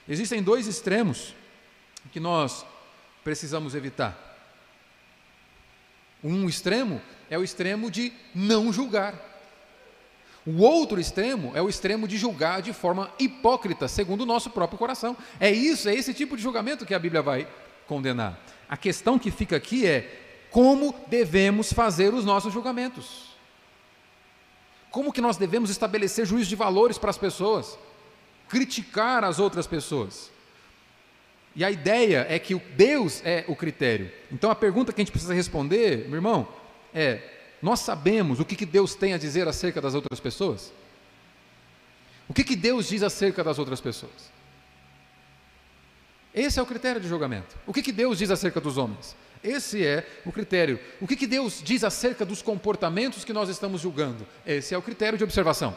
Existem 0.07 0.43
dois 0.43 0.67
extremos 0.67 1.33
que 2.11 2.19
nós 2.19 2.65
precisamos 3.23 3.73
evitar? 3.73 4.21
Um 6.23 6.47
extremo 6.49 7.01
é 7.29 7.37
o 7.37 7.43
extremo 7.43 7.89
de 7.89 8.11
não 8.33 8.73
julgar. 8.73 9.34
O 10.45 10.61
outro 10.61 10.99
extremo 10.99 11.51
é 11.55 11.61
o 11.61 11.67
extremo 11.67 12.07
de 12.07 12.17
julgar 12.17 12.61
de 12.61 12.71
forma 12.71 13.11
hipócrita, 13.17 13.87
segundo 13.87 14.21
o 14.21 14.25
nosso 14.25 14.51
próprio 14.51 14.77
coração. 14.77 15.17
É 15.39 15.49
isso, 15.49 15.89
é 15.89 15.95
esse 15.95 16.13
tipo 16.13 16.37
de 16.37 16.43
julgamento 16.43 16.85
que 16.85 16.93
a 16.93 16.99
Bíblia 16.99 17.21
vai 17.21 17.47
condenar. 17.87 18.39
A 18.69 18.77
questão 18.77 19.17
que 19.17 19.31
fica 19.31 19.55
aqui 19.55 19.87
é 19.87 20.21
como 20.51 20.95
devemos 21.07 21.73
fazer 21.73 22.13
os 22.13 22.23
nossos 22.23 22.53
julgamentos. 22.53 23.35
Como 24.91 25.11
que 25.11 25.19
nós 25.19 25.35
devemos 25.35 25.69
estabelecer 25.69 26.25
juízo 26.25 26.49
de 26.49 26.55
valores 26.55 26.97
para 26.97 27.09
as 27.09 27.17
pessoas? 27.17 27.77
Criticar 28.47 29.23
as 29.23 29.39
outras 29.39 29.65
pessoas. 29.65 30.31
E 31.55 31.65
a 31.65 31.71
ideia 31.71 32.25
é 32.29 32.37
que 32.37 32.53
Deus 32.55 33.21
é 33.25 33.45
o 33.47 33.55
critério. 33.55 34.11
Então 34.31 34.51
a 34.51 34.55
pergunta 34.55 34.93
que 34.93 35.01
a 35.01 35.03
gente 35.03 35.11
precisa 35.11 35.33
responder, 35.33 36.07
meu 36.07 36.15
irmão, 36.15 36.47
é: 36.93 37.21
nós 37.65 37.79
sabemos 37.79 38.39
o 38.39 38.45
que, 38.45 38.55
que 38.55 38.65
Deus 38.65 38.93
tem 38.93 39.15
a 39.15 39.17
dizer 39.17 39.47
acerca 39.47 39.81
das 39.81 39.95
outras 39.95 40.19
pessoas? 40.19 40.71
O 42.29 42.33
que, 42.33 42.43
que 42.43 42.55
Deus 42.55 42.87
diz 42.87 43.01
acerca 43.01 43.43
das 43.43 43.57
outras 43.57 43.81
pessoas? 43.81 44.31
Esse 46.31 46.59
é 46.59 46.61
o 46.61 46.65
critério 46.67 47.01
de 47.01 47.07
julgamento. 47.07 47.57
O 47.65 47.73
que, 47.73 47.81
que 47.81 47.91
Deus 47.91 48.19
diz 48.19 48.29
acerca 48.29 48.61
dos 48.61 48.77
homens? 48.77 49.15
Esse 49.43 49.83
é 49.83 50.07
o 50.23 50.31
critério. 50.31 50.79
O 51.01 51.07
que, 51.07 51.15
que 51.15 51.25
Deus 51.25 51.59
diz 51.63 51.83
acerca 51.83 52.23
dos 52.23 52.43
comportamentos 52.43 53.25
que 53.25 53.33
nós 53.33 53.49
estamos 53.49 53.81
julgando? 53.81 54.27
Esse 54.45 54.75
é 54.75 54.77
o 54.77 54.81
critério 54.83 55.17
de 55.17 55.23
observação. 55.23 55.75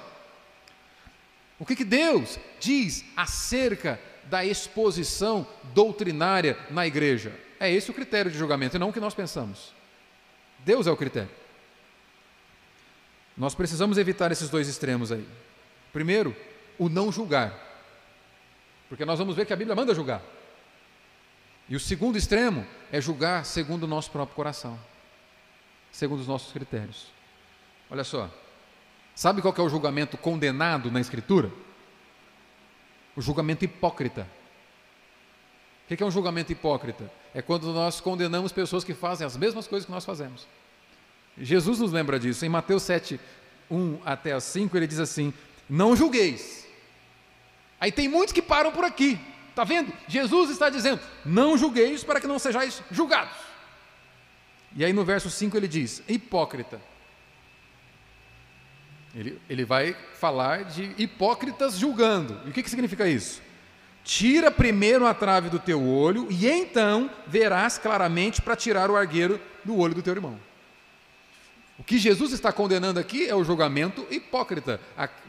O 1.58 1.64
que, 1.64 1.74
que 1.74 1.86
Deus 1.86 2.38
diz 2.60 3.02
acerca 3.16 3.98
da 4.24 4.44
exposição 4.44 5.46
doutrinária 5.72 6.58
na 6.68 6.86
igreja? 6.86 7.32
É 7.58 7.72
esse 7.72 7.90
o 7.90 7.94
critério 7.94 8.30
de 8.30 8.36
julgamento 8.36 8.76
e 8.76 8.78
não 8.78 8.90
o 8.90 8.92
que 8.92 9.00
nós 9.00 9.14
pensamos. 9.14 9.72
Deus 10.66 10.86
é 10.86 10.90
o 10.90 10.96
critério. 10.96 11.37
Nós 13.38 13.54
precisamos 13.54 13.96
evitar 13.98 14.32
esses 14.32 14.50
dois 14.50 14.66
extremos 14.66 15.12
aí. 15.12 15.26
Primeiro, 15.92 16.34
o 16.76 16.88
não 16.88 17.12
julgar. 17.12 17.54
Porque 18.88 19.04
nós 19.04 19.18
vamos 19.18 19.36
ver 19.36 19.46
que 19.46 19.52
a 19.52 19.56
Bíblia 19.56 19.76
manda 19.76 19.94
julgar. 19.94 20.20
E 21.68 21.76
o 21.76 21.80
segundo 21.80 22.18
extremo 22.18 22.66
é 22.90 23.00
julgar 23.00 23.44
segundo 23.44 23.84
o 23.84 23.86
nosso 23.86 24.10
próprio 24.10 24.34
coração, 24.34 24.78
segundo 25.92 26.20
os 26.20 26.26
nossos 26.26 26.52
critérios. 26.52 27.12
Olha 27.90 28.02
só, 28.02 28.28
sabe 29.14 29.40
qual 29.40 29.54
é 29.56 29.60
o 29.60 29.68
julgamento 29.68 30.16
condenado 30.16 30.90
na 30.90 31.00
Escritura? 31.00 31.52
O 33.14 33.20
julgamento 33.20 33.64
hipócrita. 33.64 34.26
O 35.84 35.94
que 35.96 36.02
é 36.02 36.06
um 36.06 36.10
julgamento 36.10 36.50
hipócrita? 36.50 37.10
É 37.32 37.40
quando 37.40 37.72
nós 37.72 38.00
condenamos 38.00 38.50
pessoas 38.50 38.82
que 38.82 38.94
fazem 38.94 39.26
as 39.26 39.36
mesmas 39.36 39.66
coisas 39.66 39.86
que 39.86 39.92
nós 39.92 40.04
fazemos. 40.04 40.46
Jesus 41.40 41.78
nos 41.78 41.92
lembra 41.92 42.18
disso. 42.18 42.44
Em 42.44 42.48
Mateus 42.48 42.82
7, 42.82 43.20
1 43.70 43.98
até 44.04 44.38
5, 44.38 44.76
ele 44.76 44.86
diz 44.86 44.98
assim: 44.98 45.32
Não 45.68 45.94
julgueis. 45.94 46.66
Aí 47.80 47.92
tem 47.92 48.08
muitos 48.08 48.32
que 48.32 48.42
param 48.42 48.72
por 48.72 48.84
aqui. 48.84 49.18
Está 49.50 49.64
vendo? 49.64 49.92
Jesus 50.06 50.50
está 50.50 50.68
dizendo: 50.68 51.00
Não 51.24 51.56
julgueis 51.56 52.04
para 52.04 52.20
que 52.20 52.26
não 52.26 52.38
sejais 52.38 52.82
julgados. 52.90 53.36
E 54.76 54.84
aí 54.84 54.92
no 54.92 55.04
verso 55.04 55.30
5 55.30 55.56
ele 55.56 55.68
diz: 55.68 56.02
Hipócrita. 56.08 56.80
Ele, 59.14 59.40
ele 59.48 59.64
vai 59.64 59.96
falar 60.14 60.64
de 60.64 60.94
hipócritas 60.98 61.78
julgando. 61.78 62.40
E 62.44 62.50
o 62.50 62.52
que, 62.52 62.62
que 62.62 62.70
significa 62.70 63.08
isso? 63.08 63.40
Tira 64.04 64.50
primeiro 64.50 65.06
a 65.06 65.14
trave 65.14 65.48
do 65.48 65.58
teu 65.58 65.86
olho, 65.86 66.28
e 66.30 66.46
então 66.46 67.10
verás 67.26 67.78
claramente 67.78 68.40
para 68.40 68.54
tirar 68.56 68.90
o 68.90 68.96
argueiro 68.96 69.40
do 69.64 69.76
olho 69.76 69.94
do 69.94 70.02
teu 70.02 70.14
irmão. 70.14 70.38
O 71.78 71.84
que 71.84 71.96
Jesus 71.96 72.32
está 72.32 72.52
condenando 72.52 72.98
aqui 72.98 73.28
é 73.28 73.34
o 73.34 73.44
julgamento 73.44 74.06
hipócrita. 74.10 74.80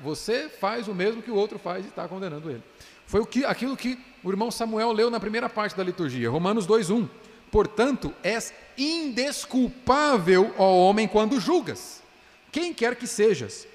Você 0.02 0.50
faz 0.50 0.88
o 0.88 0.96
mesmo 0.96 1.22
que 1.22 1.30
o 1.30 1.36
outro 1.36 1.60
faz 1.60 1.86
e 1.86 1.90
está 1.90 2.08
condenando 2.08 2.50
ele. 2.50 2.64
Foi 3.06 3.22
aquilo 3.46 3.78
que 3.78 4.00
o 4.24 4.30
irmão 4.30 4.50
Samuel 4.50 4.92
leu 4.92 5.10
na 5.10 5.20
primeira 5.20 5.48
parte 5.48 5.76
da 5.76 5.84
liturgia, 5.84 6.30
Romanos 6.30 6.66
2:1. 6.66 7.08
Portanto, 7.52 8.14
és 8.22 8.54
indesculpável, 8.78 10.54
ó 10.58 10.72
homem, 10.88 11.08
quando 11.08 11.40
julgas, 11.40 12.04
quem 12.52 12.74
quer 12.74 12.96
que 12.96 13.08
sejas, 13.08 13.68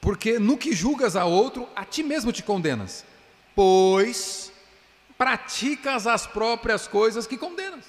porque 0.00 0.38
no 0.38 0.56
que 0.56 0.72
julgas 0.72 1.16
a 1.16 1.26
outro, 1.26 1.68
a 1.76 1.84
ti 1.84 2.02
mesmo 2.02 2.32
te 2.32 2.42
condenas, 2.42 3.04
pois 3.54 4.50
praticas 5.18 6.06
as 6.06 6.26
próprias 6.26 6.88
coisas 6.88 7.26
que 7.26 7.36
condenas. 7.36 7.84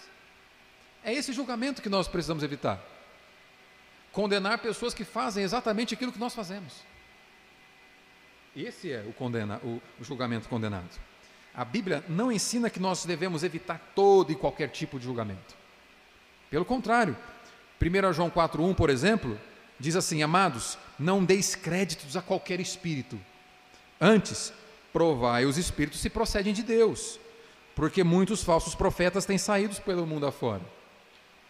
É 1.04 1.14
esse 1.14 1.32
julgamento 1.32 1.82
que 1.82 1.89
nós 1.89 2.10
precisamos 2.10 2.44
evitar. 2.44 2.86
Condenar 4.12 4.57
pessoas 4.59 4.93
que 4.93 5.03
fazem 5.03 5.43
exatamente 5.43 5.93
aquilo 5.93 6.12
que 6.12 6.20
nós 6.20 6.36
fazemos. 6.36 6.74
Esse 8.55 8.91
é 8.91 9.03
o, 9.07 9.14
condena, 9.14 9.59
o, 9.64 9.82
o 9.99 10.03
julgamento 10.03 10.49
condenado. 10.49 10.99
A 11.53 11.64
Bíblia 11.64 12.03
não 12.07 12.32
ensina 12.32 12.70
que 12.70 12.80
nós 12.80 13.05
devemos 13.05 13.43
evitar 13.43 13.80
todo 13.95 14.32
e 14.32 14.36
qualquer 14.36 14.70
tipo 14.70 14.99
de 14.99 15.05
julgamento. 15.05 15.55
Pelo 16.49 16.66
contrário, 16.66 17.16
1 17.82 18.14
João 18.14 18.30
4,1, 18.30 18.76
por 18.76 18.89
exemplo, 18.89 19.39
diz 19.80 19.95
assim: 19.95 20.22
Amados, 20.22 20.78
não 20.99 21.24
deis 21.24 21.55
créditos 21.55 22.18
a 22.18 22.22
qualquer 22.22 22.59
espírito. 22.59 23.20
Antes, 23.99 24.53
provai 24.91 25.45
os 25.45 25.57
espíritos 25.57 26.01
se 26.01 26.09
procedem 26.09 26.53
de 26.53 26.64
Deus, 26.64 27.20
porque 27.76 28.03
muitos 28.03 28.43
falsos 28.43 28.76
profetas 28.76 29.26
têm 29.26 29.38
saído 29.38 29.80
pelo 29.82 30.05
mundo 30.05 30.26
afora. 30.26 30.62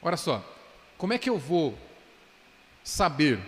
Olha 0.02 0.18
só, 0.18 0.44
como 0.98 1.14
é 1.14 1.18
que 1.18 1.30
eu 1.30 1.38
vou 1.38 1.78
saber 2.84 3.40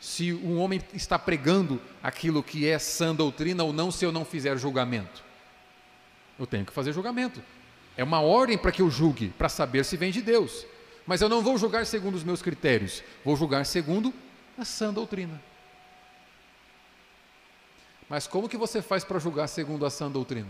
se 0.00 0.32
um 0.32 0.58
homem 0.58 0.80
está 0.92 1.18
pregando 1.18 1.80
aquilo 2.02 2.42
que 2.42 2.68
é 2.68 2.78
sã 2.78 3.14
doutrina 3.14 3.64
ou 3.64 3.72
não 3.72 3.90
se 3.90 4.04
eu 4.04 4.12
não 4.12 4.24
fizer 4.24 4.56
julgamento? 4.56 5.24
Eu 6.38 6.46
tenho 6.46 6.64
que 6.64 6.72
fazer 6.72 6.92
julgamento. 6.92 7.42
É 7.96 8.04
uma 8.04 8.20
ordem 8.20 8.58
para 8.58 8.70
que 8.70 8.82
eu 8.82 8.90
julgue, 8.90 9.30
para 9.30 9.48
saber 9.48 9.84
se 9.84 9.96
vem 9.96 10.10
de 10.10 10.20
Deus. 10.20 10.66
Mas 11.06 11.20
eu 11.22 11.28
não 11.28 11.42
vou 11.42 11.56
julgar 11.56 11.86
segundo 11.86 12.14
os 12.14 12.24
meus 12.24 12.42
critérios, 12.42 13.02
vou 13.24 13.36
julgar 13.36 13.64
segundo 13.64 14.12
a 14.58 14.64
sã 14.64 14.92
doutrina. 14.92 15.40
Mas 18.08 18.26
como 18.26 18.48
que 18.48 18.56
você 18.56 18.82
faz 18.82 19.04
para 19.04 19.18
julgar 19.18 19.48
segundo 19.48 19.86
a 19.86 19.90
sã 19.90 20.10
doutrina? 20.10 20.48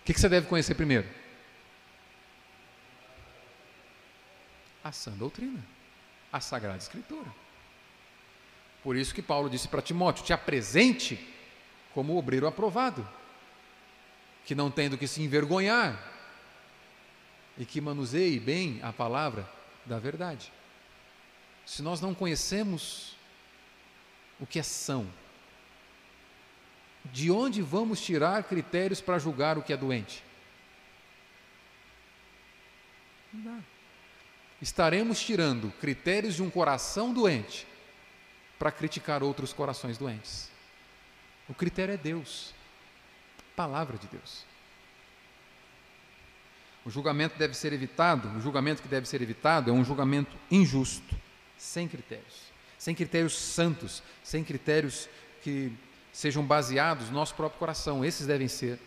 O 0.00 0.04
que, 0.04 0.12
que 0.12 0.20
você 0.20 0.28
deve 0.28 0.48
conhecer 0.48 0.74
primeiro? 0.74 1.08
A 4.82 4.90
sã 4.92 5.12
doutrina, 5.12 5.64
a 6.32 6.40
Sagrada 6.40 6.78
Escritura. 6.78 7.30
Por 8.82 8.96
isso 8.96 9.14
que 9.14 9.22
Paulo 9.22 9.48
disse 9.48 9.68
para 9.68 9.80
Timóteo: 9.80 10.24
te 10.24 10.32
apresente 10.32 11.18
como 11.94 12.16
obreiro 12.16 12.46
aprovado, 12.46 13.08
que 14.44 14.54
não 14.54 14.70
tem 14.70 14.88
do 14.88 14.98
que 14.98 15.06
se 15.06 15.22
envergonhar 15.22 16.10
e 17.56 17.64
que 17.64 17.80
manuseie 17.80 18.40
bem 18.40 18.80
a 18.82 18.92
palavra 18.92 19.48
da 19.86 19.98
verdade. 19.98 20.52
Se 21.64 21.82
nós 21.82 22.00
não 22.00 22.14
conhecemos 22.14 23.16
o 24.40 24.46
que 24.46 24.58
é 24.58 24.62
são, 24.62 25.06
de 27.04 27.30
onde 27.30 27.62
vamos 27.62 28.00
tirar 28.00 28.42
critérios 28.44 29.00
para 29.00 29.18
julgar 29.18 29.58
o 29.58 29.62
que 29.62 29.72
é 29.72 29.76
doente? 29.76 30.24
Não 33.32 33.42
dá. 33.42 33.71
Estaremos 34.62 35.20
tirando 35.20 35.72
critérios 35.80 36.36
de 36.36 36.42
um 36.42 36.48
coração 36.48 37.12
doente 37.12 37.66
para 38.60 38.70
criticar 38.70 39.20
outros 39.20 39.52
corações 39.52 39.98
doentes. 39.98 40.48
O 41.48 41.54
critério 41.54 41.92
é 41.92 41.96
Deus, 41.96 42.54
palavra 43.56 43.98
de 43.98 44.06
Deus. 44.06 44.44
O 46.84 46.90
julgamento 46.90 47.36
deve 47.36 47.54
ser 47.54 47.72
evitado, 47.72 48.28
o 48.36 48.40
julgamento 48.40 48.80
que 48.80 48.86
deve 48.86 49.04
ser 49.08 49.20
evitado 49.20 49.68
é 49.68 49.72
um 49.72 49.84
julgamento 49.84 50.36
injusto, 50.48 51.16
sem 51.58 51.88
critérios, 51.88 52.52
sem 52.78 52.94
critérios 52.94 53.36
santos, 53.36 54.00
sem 54.22 54.44
critérios 54.44 55.08
que 55.42 55.72
sejam 56.12 56.44
baseados 56.44 57.08
no 57.08 57.14
nosso 57.14 57.34
próprio 57.34 57.58
coração. 57.58 58.04
Esses 58.04 58.28
devem 58.28 58.46
ser 58.46 58.78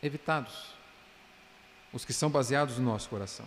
evitados. 0.00 0.76
Os 1.92 2.04
que 2.04 2.12
são 2.12 2.30
baseados 2.30 2.78
no 2.78 2.84
nosso 2.84 3.08
coração. 3.08 3.46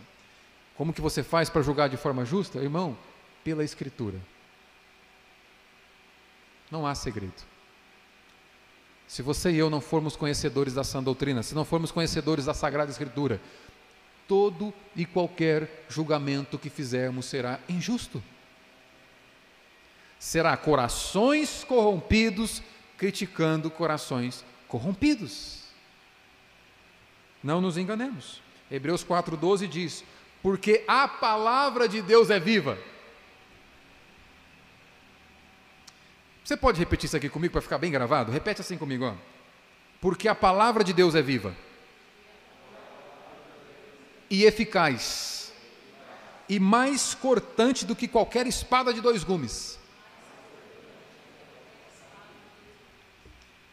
Como 0.81 0.93
que 0.93 0.99
você 0.99 1.21
faz 1.21 1.47
para 1.47 1.61
julgar 1.61 1.89
de 1.89 1.95
forma 1.95 2.25
justa? 2.25 2.57
Irmão, 2.57 2.97
pela 3.43 3.63
escritura. 3.63 4.19
Não 6.71 6.87
há 6.87 6.95
segredo. 6.95 7.39
Se 9.07 9.21
você 9.21 9.51
e 9.51 9.59
eu 9.59 9.69
não 9.69 9.79
formos 9.79 10.15
conhecedores 10.15 10.73
da 10.73 10.83
sã 10.83 11.03
doutrina, 11.03 11.43
se 11.43 11.53
não 11.53 11.63
formos 11.63 11.91
conhecedores 11.91 12.45
da 12.45 12.55
Sagrada 12.55 12.89
Escritura, 12.89 13.39
todo 14.27 14.73
e 14.95 15.05
qualquer 15.05 15.85
julgamento 15.87 16.57
que 16.57 16.67
fizermos 16.67 17.27
será 17.27 17.59
injusto. 17.69 18.23
Será 20.17 20.57
corações 20.57 21.63
corrompidos 21.63 22.59
criticando 22.97 23.69
corações 23.69 24.43
corrompidos. 24.67 25.61
Não 27.43 27.61
nos 27.61 27.77
enganemos. 27.77 28.41
Hebreus 28.71 29.05
4,12 29.05 29.67
diz: 29.67 30.03
Porque 30.41 30.83
a 30.87 31.07
palavra 31.07 31.87
de 31.87 32.01
Deus 32.01 32.29
é 32.29 32.39
viva. 32.39 32.77
Você 36.43 36.57
pode 36.57 36.79
repetir 36.79 37.05
isso 37.05 37.15
aqui 37.15 37.29
comigo 37.29 37.51
para 37.51 37.61
ficar 37.61 37.77
bem 37.77 37.91
gravado? 37.91 38.31
Repete 38.31 38.61
assim 38.61 38.77
comigo, 38.77 39.05
ó. 39.05 39.13
Porque 40.01 40.27
a 40.27 40.35
palavra 40.35 40.83
de 40.83 40.93
Deus 40.93 41.15
é 41.15 41.21
viva 41.21 41.55
e 44.31 44.45
eficaz 44.45 45.51
e 46.47 46.57
mais 46.57 47.13
cortante 47.13 47.85
do 47.85 47.95
que 47.95 48.07
qualquer 48.07 48.47
espada 48.47 48.93
de 48.93 49.01
dois 49.01 49.23
gumes. 49.23 49.77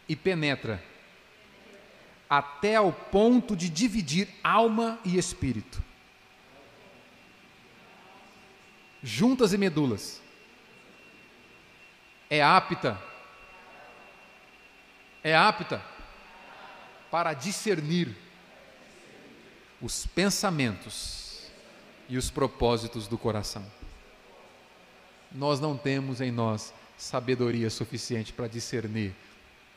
E 0.09 0.17
penetra 0.17 0.83
até 2.29 2.77
ao 2.77 2.93
ponto 2.93 3.57
de 3.57 3.69
dividir 3.71 4.29
alma 4.43 4.99
e 5.05 5.17
espírito, 5.17 5.83
juntas 9.03 9.53
e 9.53 9.59
medulas. 9.59 10.21
É 12.31 12.43
apta, 12.43 13.01
é 15.23 15.35
apta 15.35 15.83
para 17.11 17.33
discernir 17.33 18.15
os 19.81 20.07
pensamentos 20.07 21.51
e 22.09 22.19
os 22.19 22.31
propósitos 22.31 23.07
do 23.07 23.17
coração. 23.17 23.65
Nós 25.31 25.61
não 25.61 25.77
temos 25.77 26.21
em 26.21 26.31
nós 26.31 26.75
sabedoria 26.97 27.71
suficiente 27.71 28.33
para 28.33 28.49
discernir 28.49 29.15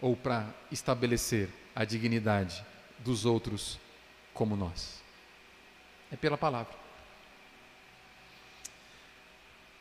ou 0.01 0.15
para 0.15 0.47
estabelecer 0.71 1.49
a 1.75 1.85
dignidade 1.85 2.65
dos 2.99 3.25
outros 3.25 3.79
como 4.33 4.55
nós. 4.55 5.01
É 6.11 6.15
pela 6.15 6.37
palavra. 6.37 6.80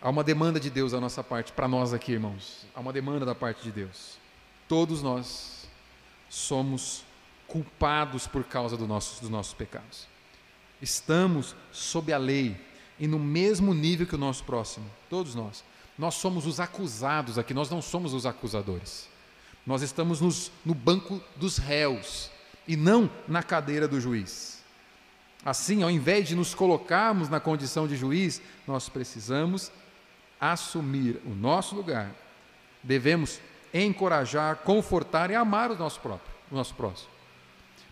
Há 0.02 0.08
uma 0.08 0.24
demanda 0.24 0.58
de 0.58 0.70
Deus 0.70 0.92
da 0.92 1.00
nossa 1.00 1.22
parte, 1.22 1.52
para 1.52 1.68
nós 1.68 1.92
aqui, 1.92 2.12
irmãos. 2.12 2.64
Há 2.74 2.80
uma 2.80 2.92
demanda 2.92 3.26
da 3.26 3.34
parte 3.34 3.62
de 3.62 3.70
Deus. 3.70 4.16
Todos 4.66 5.02
nós 5.02 5.68
somos 6.28 7.04
culpados 7.46 8.26
por 8.26 8.44
causa 8.44 8.78
do 8.78 8.86
nosso, 8.86 9.20
dos 9.20 9.28
nossos 9.28 9.52
pecados. 9.52 10.06
Estamos 10.80 11.54
sob 11.70 12.12
a 12.12 12.18
lei 12.18 12.56
e 12.98 13.06
no 13.06 13.18
mesmo 13.18 13.74
nível 13.74 14.06
que 14.06 14.14
o 14.14 14.18
nosso 14.18 14.42
próximo, 14.44 14.86
todos 15.10 15.34
nós. 15.34 15.62
Nós 15.98 16.14
somos 16.14 16.46
os 16.46 16.60
acusados 16.60 17.38
aqui, 17.38 17.52
nós 17.52 17.68
não 17.68 17.82
somos 17.82 18.14
os 18.14 18.24
acusadores. 18.24 19.06
Nós 19.66 19.82
estamos 19.82 20.20
nos, 20.22 20.50
no 20.64 20.74
banco 20.74 21.20
dos 21.36 21.58
réus 21.58 22.30
e 22.66 22.74
não 22.74 23.10
na 23.28 23.42
cadeira 23.42 23.86
do 23.86 24.00
juiz. 24.00 24.62
Assim, 25.44 25.82
ao 25.82 25.90
invés 25.90 26.26
de 26.26 26.34
nos 26.34 26.54
colocarmos 26.54 27.28
na 27.28 27.38
condição 27.38 27.86
de 27.86 27.96
juiz, 27.96 28.40
nós 28.66 28.88
precisamos 28.88 29.70
assumir 30.40 31.20
o 31.26 31.30
nosso 31.30 31.74
lugar. 31.74 32.10
Devemos 32.82 33.40
encorajar, 33.72 34.56
confortar 34.56 35.30
e 35.30 35.34
amar 35.34 35.70
o 35.70 35.76
nosso 35.76 36.00
próprio, 36.00 36.32
o 36.50 36.54
nosso 36.54 36.74
próximo. 36.74 37.10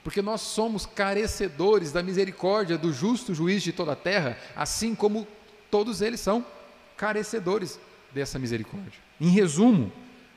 Porque 0.02 0.22
nós 0.22 0.40
somos 0.40 0.86
carecedores 0.86 1.92
da 1.92 2.02
misericórdia 2.02 2.78
do 2.78 2.92
justo 2.92 3.34
juiz 3.34 3.62
de 3.62 3.72
toda 3.72 3.92
a 3.92 3.96
terra, 3.96 4.38
assim 4.56 4.94
como 4.94 5.26
todos 5.70 6.00
eles 6.00 6.20
são 6.20 6.44
carecedores 6.96 7.78
dessa 8.12 8.38
misericórdia. 8.38 9.00
Em 9.20 9.28
resumo, 9.28 9.92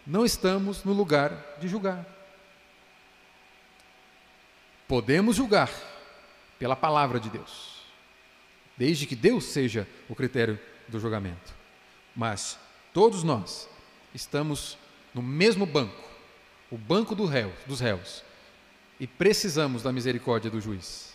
não 0.05 0.25
estamos 0.25 0.83
no 0.83 0.91
lugar 0.91 1.57
de 1.59 1.67
julgar. 1.67 2.05
Podemos 4.87 5.37
julgar 5.37 5.71
pela 6.59 6.75
palavra 6.75 7.19
de 7.19 7.29
Deus, 7.29 7.81
desde 8.77 9.07
que 9.07 9.15
Deus 9.15 9.45
seja 9.45 9.87
o 10.09 10.15
critério 10.15 10.59
do 10.89 10.99
julgamento. 10.99 11.60
Mas 12.15 12.57
todos 12.93 13.23
nós 13.23 13.69
estamos 14.13 14.77
no 15.13 15.21
mesmo 15.21 15.65
banco, 15.65 16.09
o 16.69 16.77
banco 16.77 17.15
do 17.15 17.25
réu, 17.25 17.53
dos 17.65 17.79
réus, 17.79 18.23
e 18.99 19.07
precisamos 19.07 19.83
da 19.83 19.91
misericórdia 19.91 20.49
do 20.49 20.61
juiz. 20.61 21.13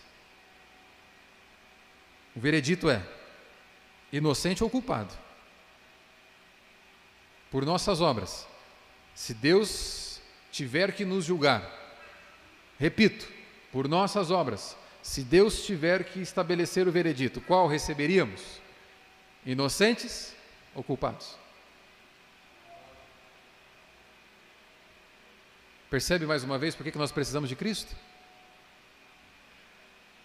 O 2.34 2.40
veredito 2.40 2.90
é 2.90 3.02
inocente 4.12 4.62
ou 4.62 4.68
culpado. 4.68 5.14
Por 7.50 7.64
nossas 7.64 8.00
obras, 8.00 8.46
se 9.14 9.32
Deus 9.32 10.20
tiver 10.52 10.92
que 10.92 11.04
nos 11.04 11.24
julgar, 11.24 11.62
repito, 12.78 13.26
por 13.72 13.88
nossas 13.88 14.30
obras, 14.30 14.76
se 15.02 15.22
Deus 15.22 15.64
tiver 15.64 16.04
que 16.04 16.20
estabelecer 16.20 16.86
o 16.86 16.92
veredito, 16.92 17.40
qual 17.40 17.68
receberíamos? 17.68 18.42
Inocentes 19.46 20.35
ou 20.76 20.84
culpados? 20.84 21.34
Percebe 25.90 26.26
mais 26.26 26.44
uma 26.44 26.58
vez 26.58 26.74
por 26.74 26.84
que 26.84 26.98
nós 26.98 27.10
precisamos 27.10 27.48
de 27.48 27.56
Cristo? 27.56 27.96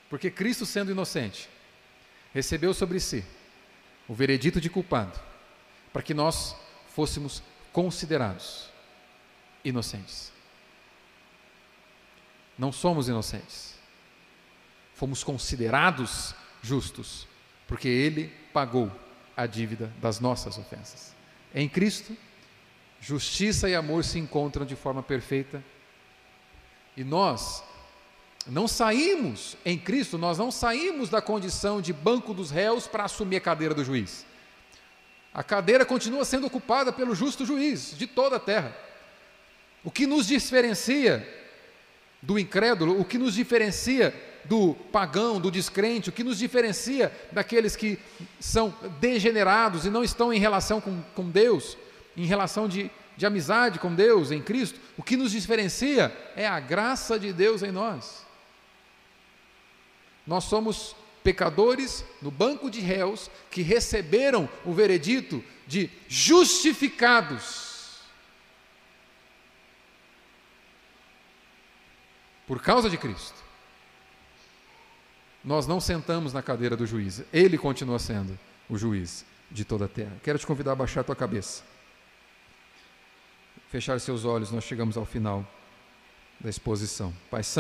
Porque 0.10 0.30
Cristo, 0.30 0.66
sendo 0.66 0.92
inocente, 0.92 1.50
recebeu 2.34 2.74
sobre 2.74 3.00
si 3.00 3.24
o 4.08 4.14
veredito 4.14 4.60
de 4.60 4.70
culpado, 4.70 5.18
para 5.94 6.02
que 6.02 6.14
nós 6.14 6.56
fôssemos 6.94 7.42
considerados 7.72 8.70
inocentes. 9.64 10.34
Não 12.58 12.72
somos 12.72 13.08
inocentes. 13.08 13.76
Fomos 14.96 15.24
considerados 15.24 16.36
justos, 16.62 17.26
porque 17.66 17.88
Ele 17.88 18.28
pagou 18.52 18.92
a 19.36 19.46
dívida 19.46 19.92
das 20.02 20.20
nossas 20.20 20.58
ofensas. 20.58 21.14
Em 21.54 21.68
Cristo, 21.68 22.16
justiça 23.00 23.70
e 23.70 23.76
amor 23.76 24.04
se 24.04 24.20
encontram 24.20 24.66
de 24.66 24.76
forma 24.76 25.02
perfeita. 25.02 25.64
E 26.96 27.04
nós 27.04 27.64
não 28.48 28.68
saímos 28.68 29.56
em 29.66 29.78
Cristo, 29.78 30.18
nós 30.18 30.38
não 30.38 30.52
saímos 30.52 31.10
da 31.10 31.22
condição 31.22 31.82
de 31.82 31.94
banco 31.94 32.34
dos 32.34 32.52
réus 32.52 32.88
para 32.88 33.06
assumir 33.06 33.38
a 33.38 33.42
cadeira 33.42 33.74
do 33.74 33.84
juiz. 33.84 34.26
A 35.34 35.44
cadeira 35.44 35.86
continua 35.86 36.26
sendo 36.26 36.48
ocupada 36.48 36.92
pelo 36.92 37.16
justo 37.16 37.46
juiz 37.46 37.96
de 37.98 38.08
toda 38.08 38.36
a 38.36 38.40
terra. 38.40 38.76
O 39.84 39.90
que 39.90 40.06
nos 40.06 40.28
diferencia 40.28 41.28
do 42.22 42.38
incrédulo, 42.38 43.00
o 43.00 43.06
que 43.06 43.18
nos 43.18 43.34
diferencia 43.34 44.14
do 44.46 44.74
pagão, 44.92 45.40
do 45.40 45.52
descrente, 45.52 46.10
o 46.10 46.12
que 46.12 46.24
nos 46.24 46.38
diferencia 46.38 47.12
daqueles 47.32 47.76
que 47.76 48.00
são 48.40 48.74
degenerados 49.00 49.86
e 49.86 49.90
não 49.90 50.04
estão 50.04 50.34
em 50.34 50.40
relação 50.40 50.82
com, 50.82 51.02
com 51.16 51.30
Deus, 51.30 51.78
em 52.16 52.26
relação 52.26 52.68
de, 52.68 52.90
de 53.16 53.26
amizade 53.26 53.80
com 53.80 53.94
Deus, 53.94 54.32
em 54.32 54.42
Cristo, 54.42 54.80
o 54.98 55.04
que 55.04 55.18
nos 55.18 55.32
diferencia 55.32 56.16
é 56.36 56.48
a 56.48 56.60
graça 56.60 57.20
de 57.20 57.32
Deus 57.32 57.64
em 57.64 57.72
nós. 57.72 58.26
Nós 60.26 60.44
somos 60.46 60.96
pecadores 61.24 62.04
no 62.22 62.32
banco 62.32 62.70
de 62.70 62.80
réus 62.80 63.30
que 63.50 63.62
receberam 63.62 64.50
o 64.66 64.74
veredito 64.74 65.44
de 65.68 65.90
justificados 66.08 67.72
por 72.48 72.62
causa 72.62 72.90
de 72.90 72.98
Cristo, 72.98 73.42
nós 75.44 75.66
não 75.68 75.80
sentamos 75.80 76.34
na 76.34 76.42
cadeira 76.42 76.78
do 76.78 76.86
juiz, 76.86 77.24
ele 77.34 77.58
continua 77.58 78.00
sendo 78.00 78.38
o 78.70 78.78
juiz 78.78 79.26
de 79.50 79.66
toda 79.66 79.86
a 79.86 79.88
terra. 79.88 80.16
Quero 80.24 80.40
te 80.40 80.46
convidar 80.46 80.74
a 80.74 80.76
baixar 80.76 81.02
a 81.02 81.04
tua 81.04 81.16
cabeça, 81.16 81.64
fechar 83.70 84.00
seus 84.00 84.24
olhos, 84.26 84.52
nós 84.52 84.64
chegamos 84.64 84.98
ao 84.98 85.06
final 85.06 85.46
da 86.40 86.50
exposição. 86.50 87.14
Pai 87.30 87.44
Santo, 87.44 87.60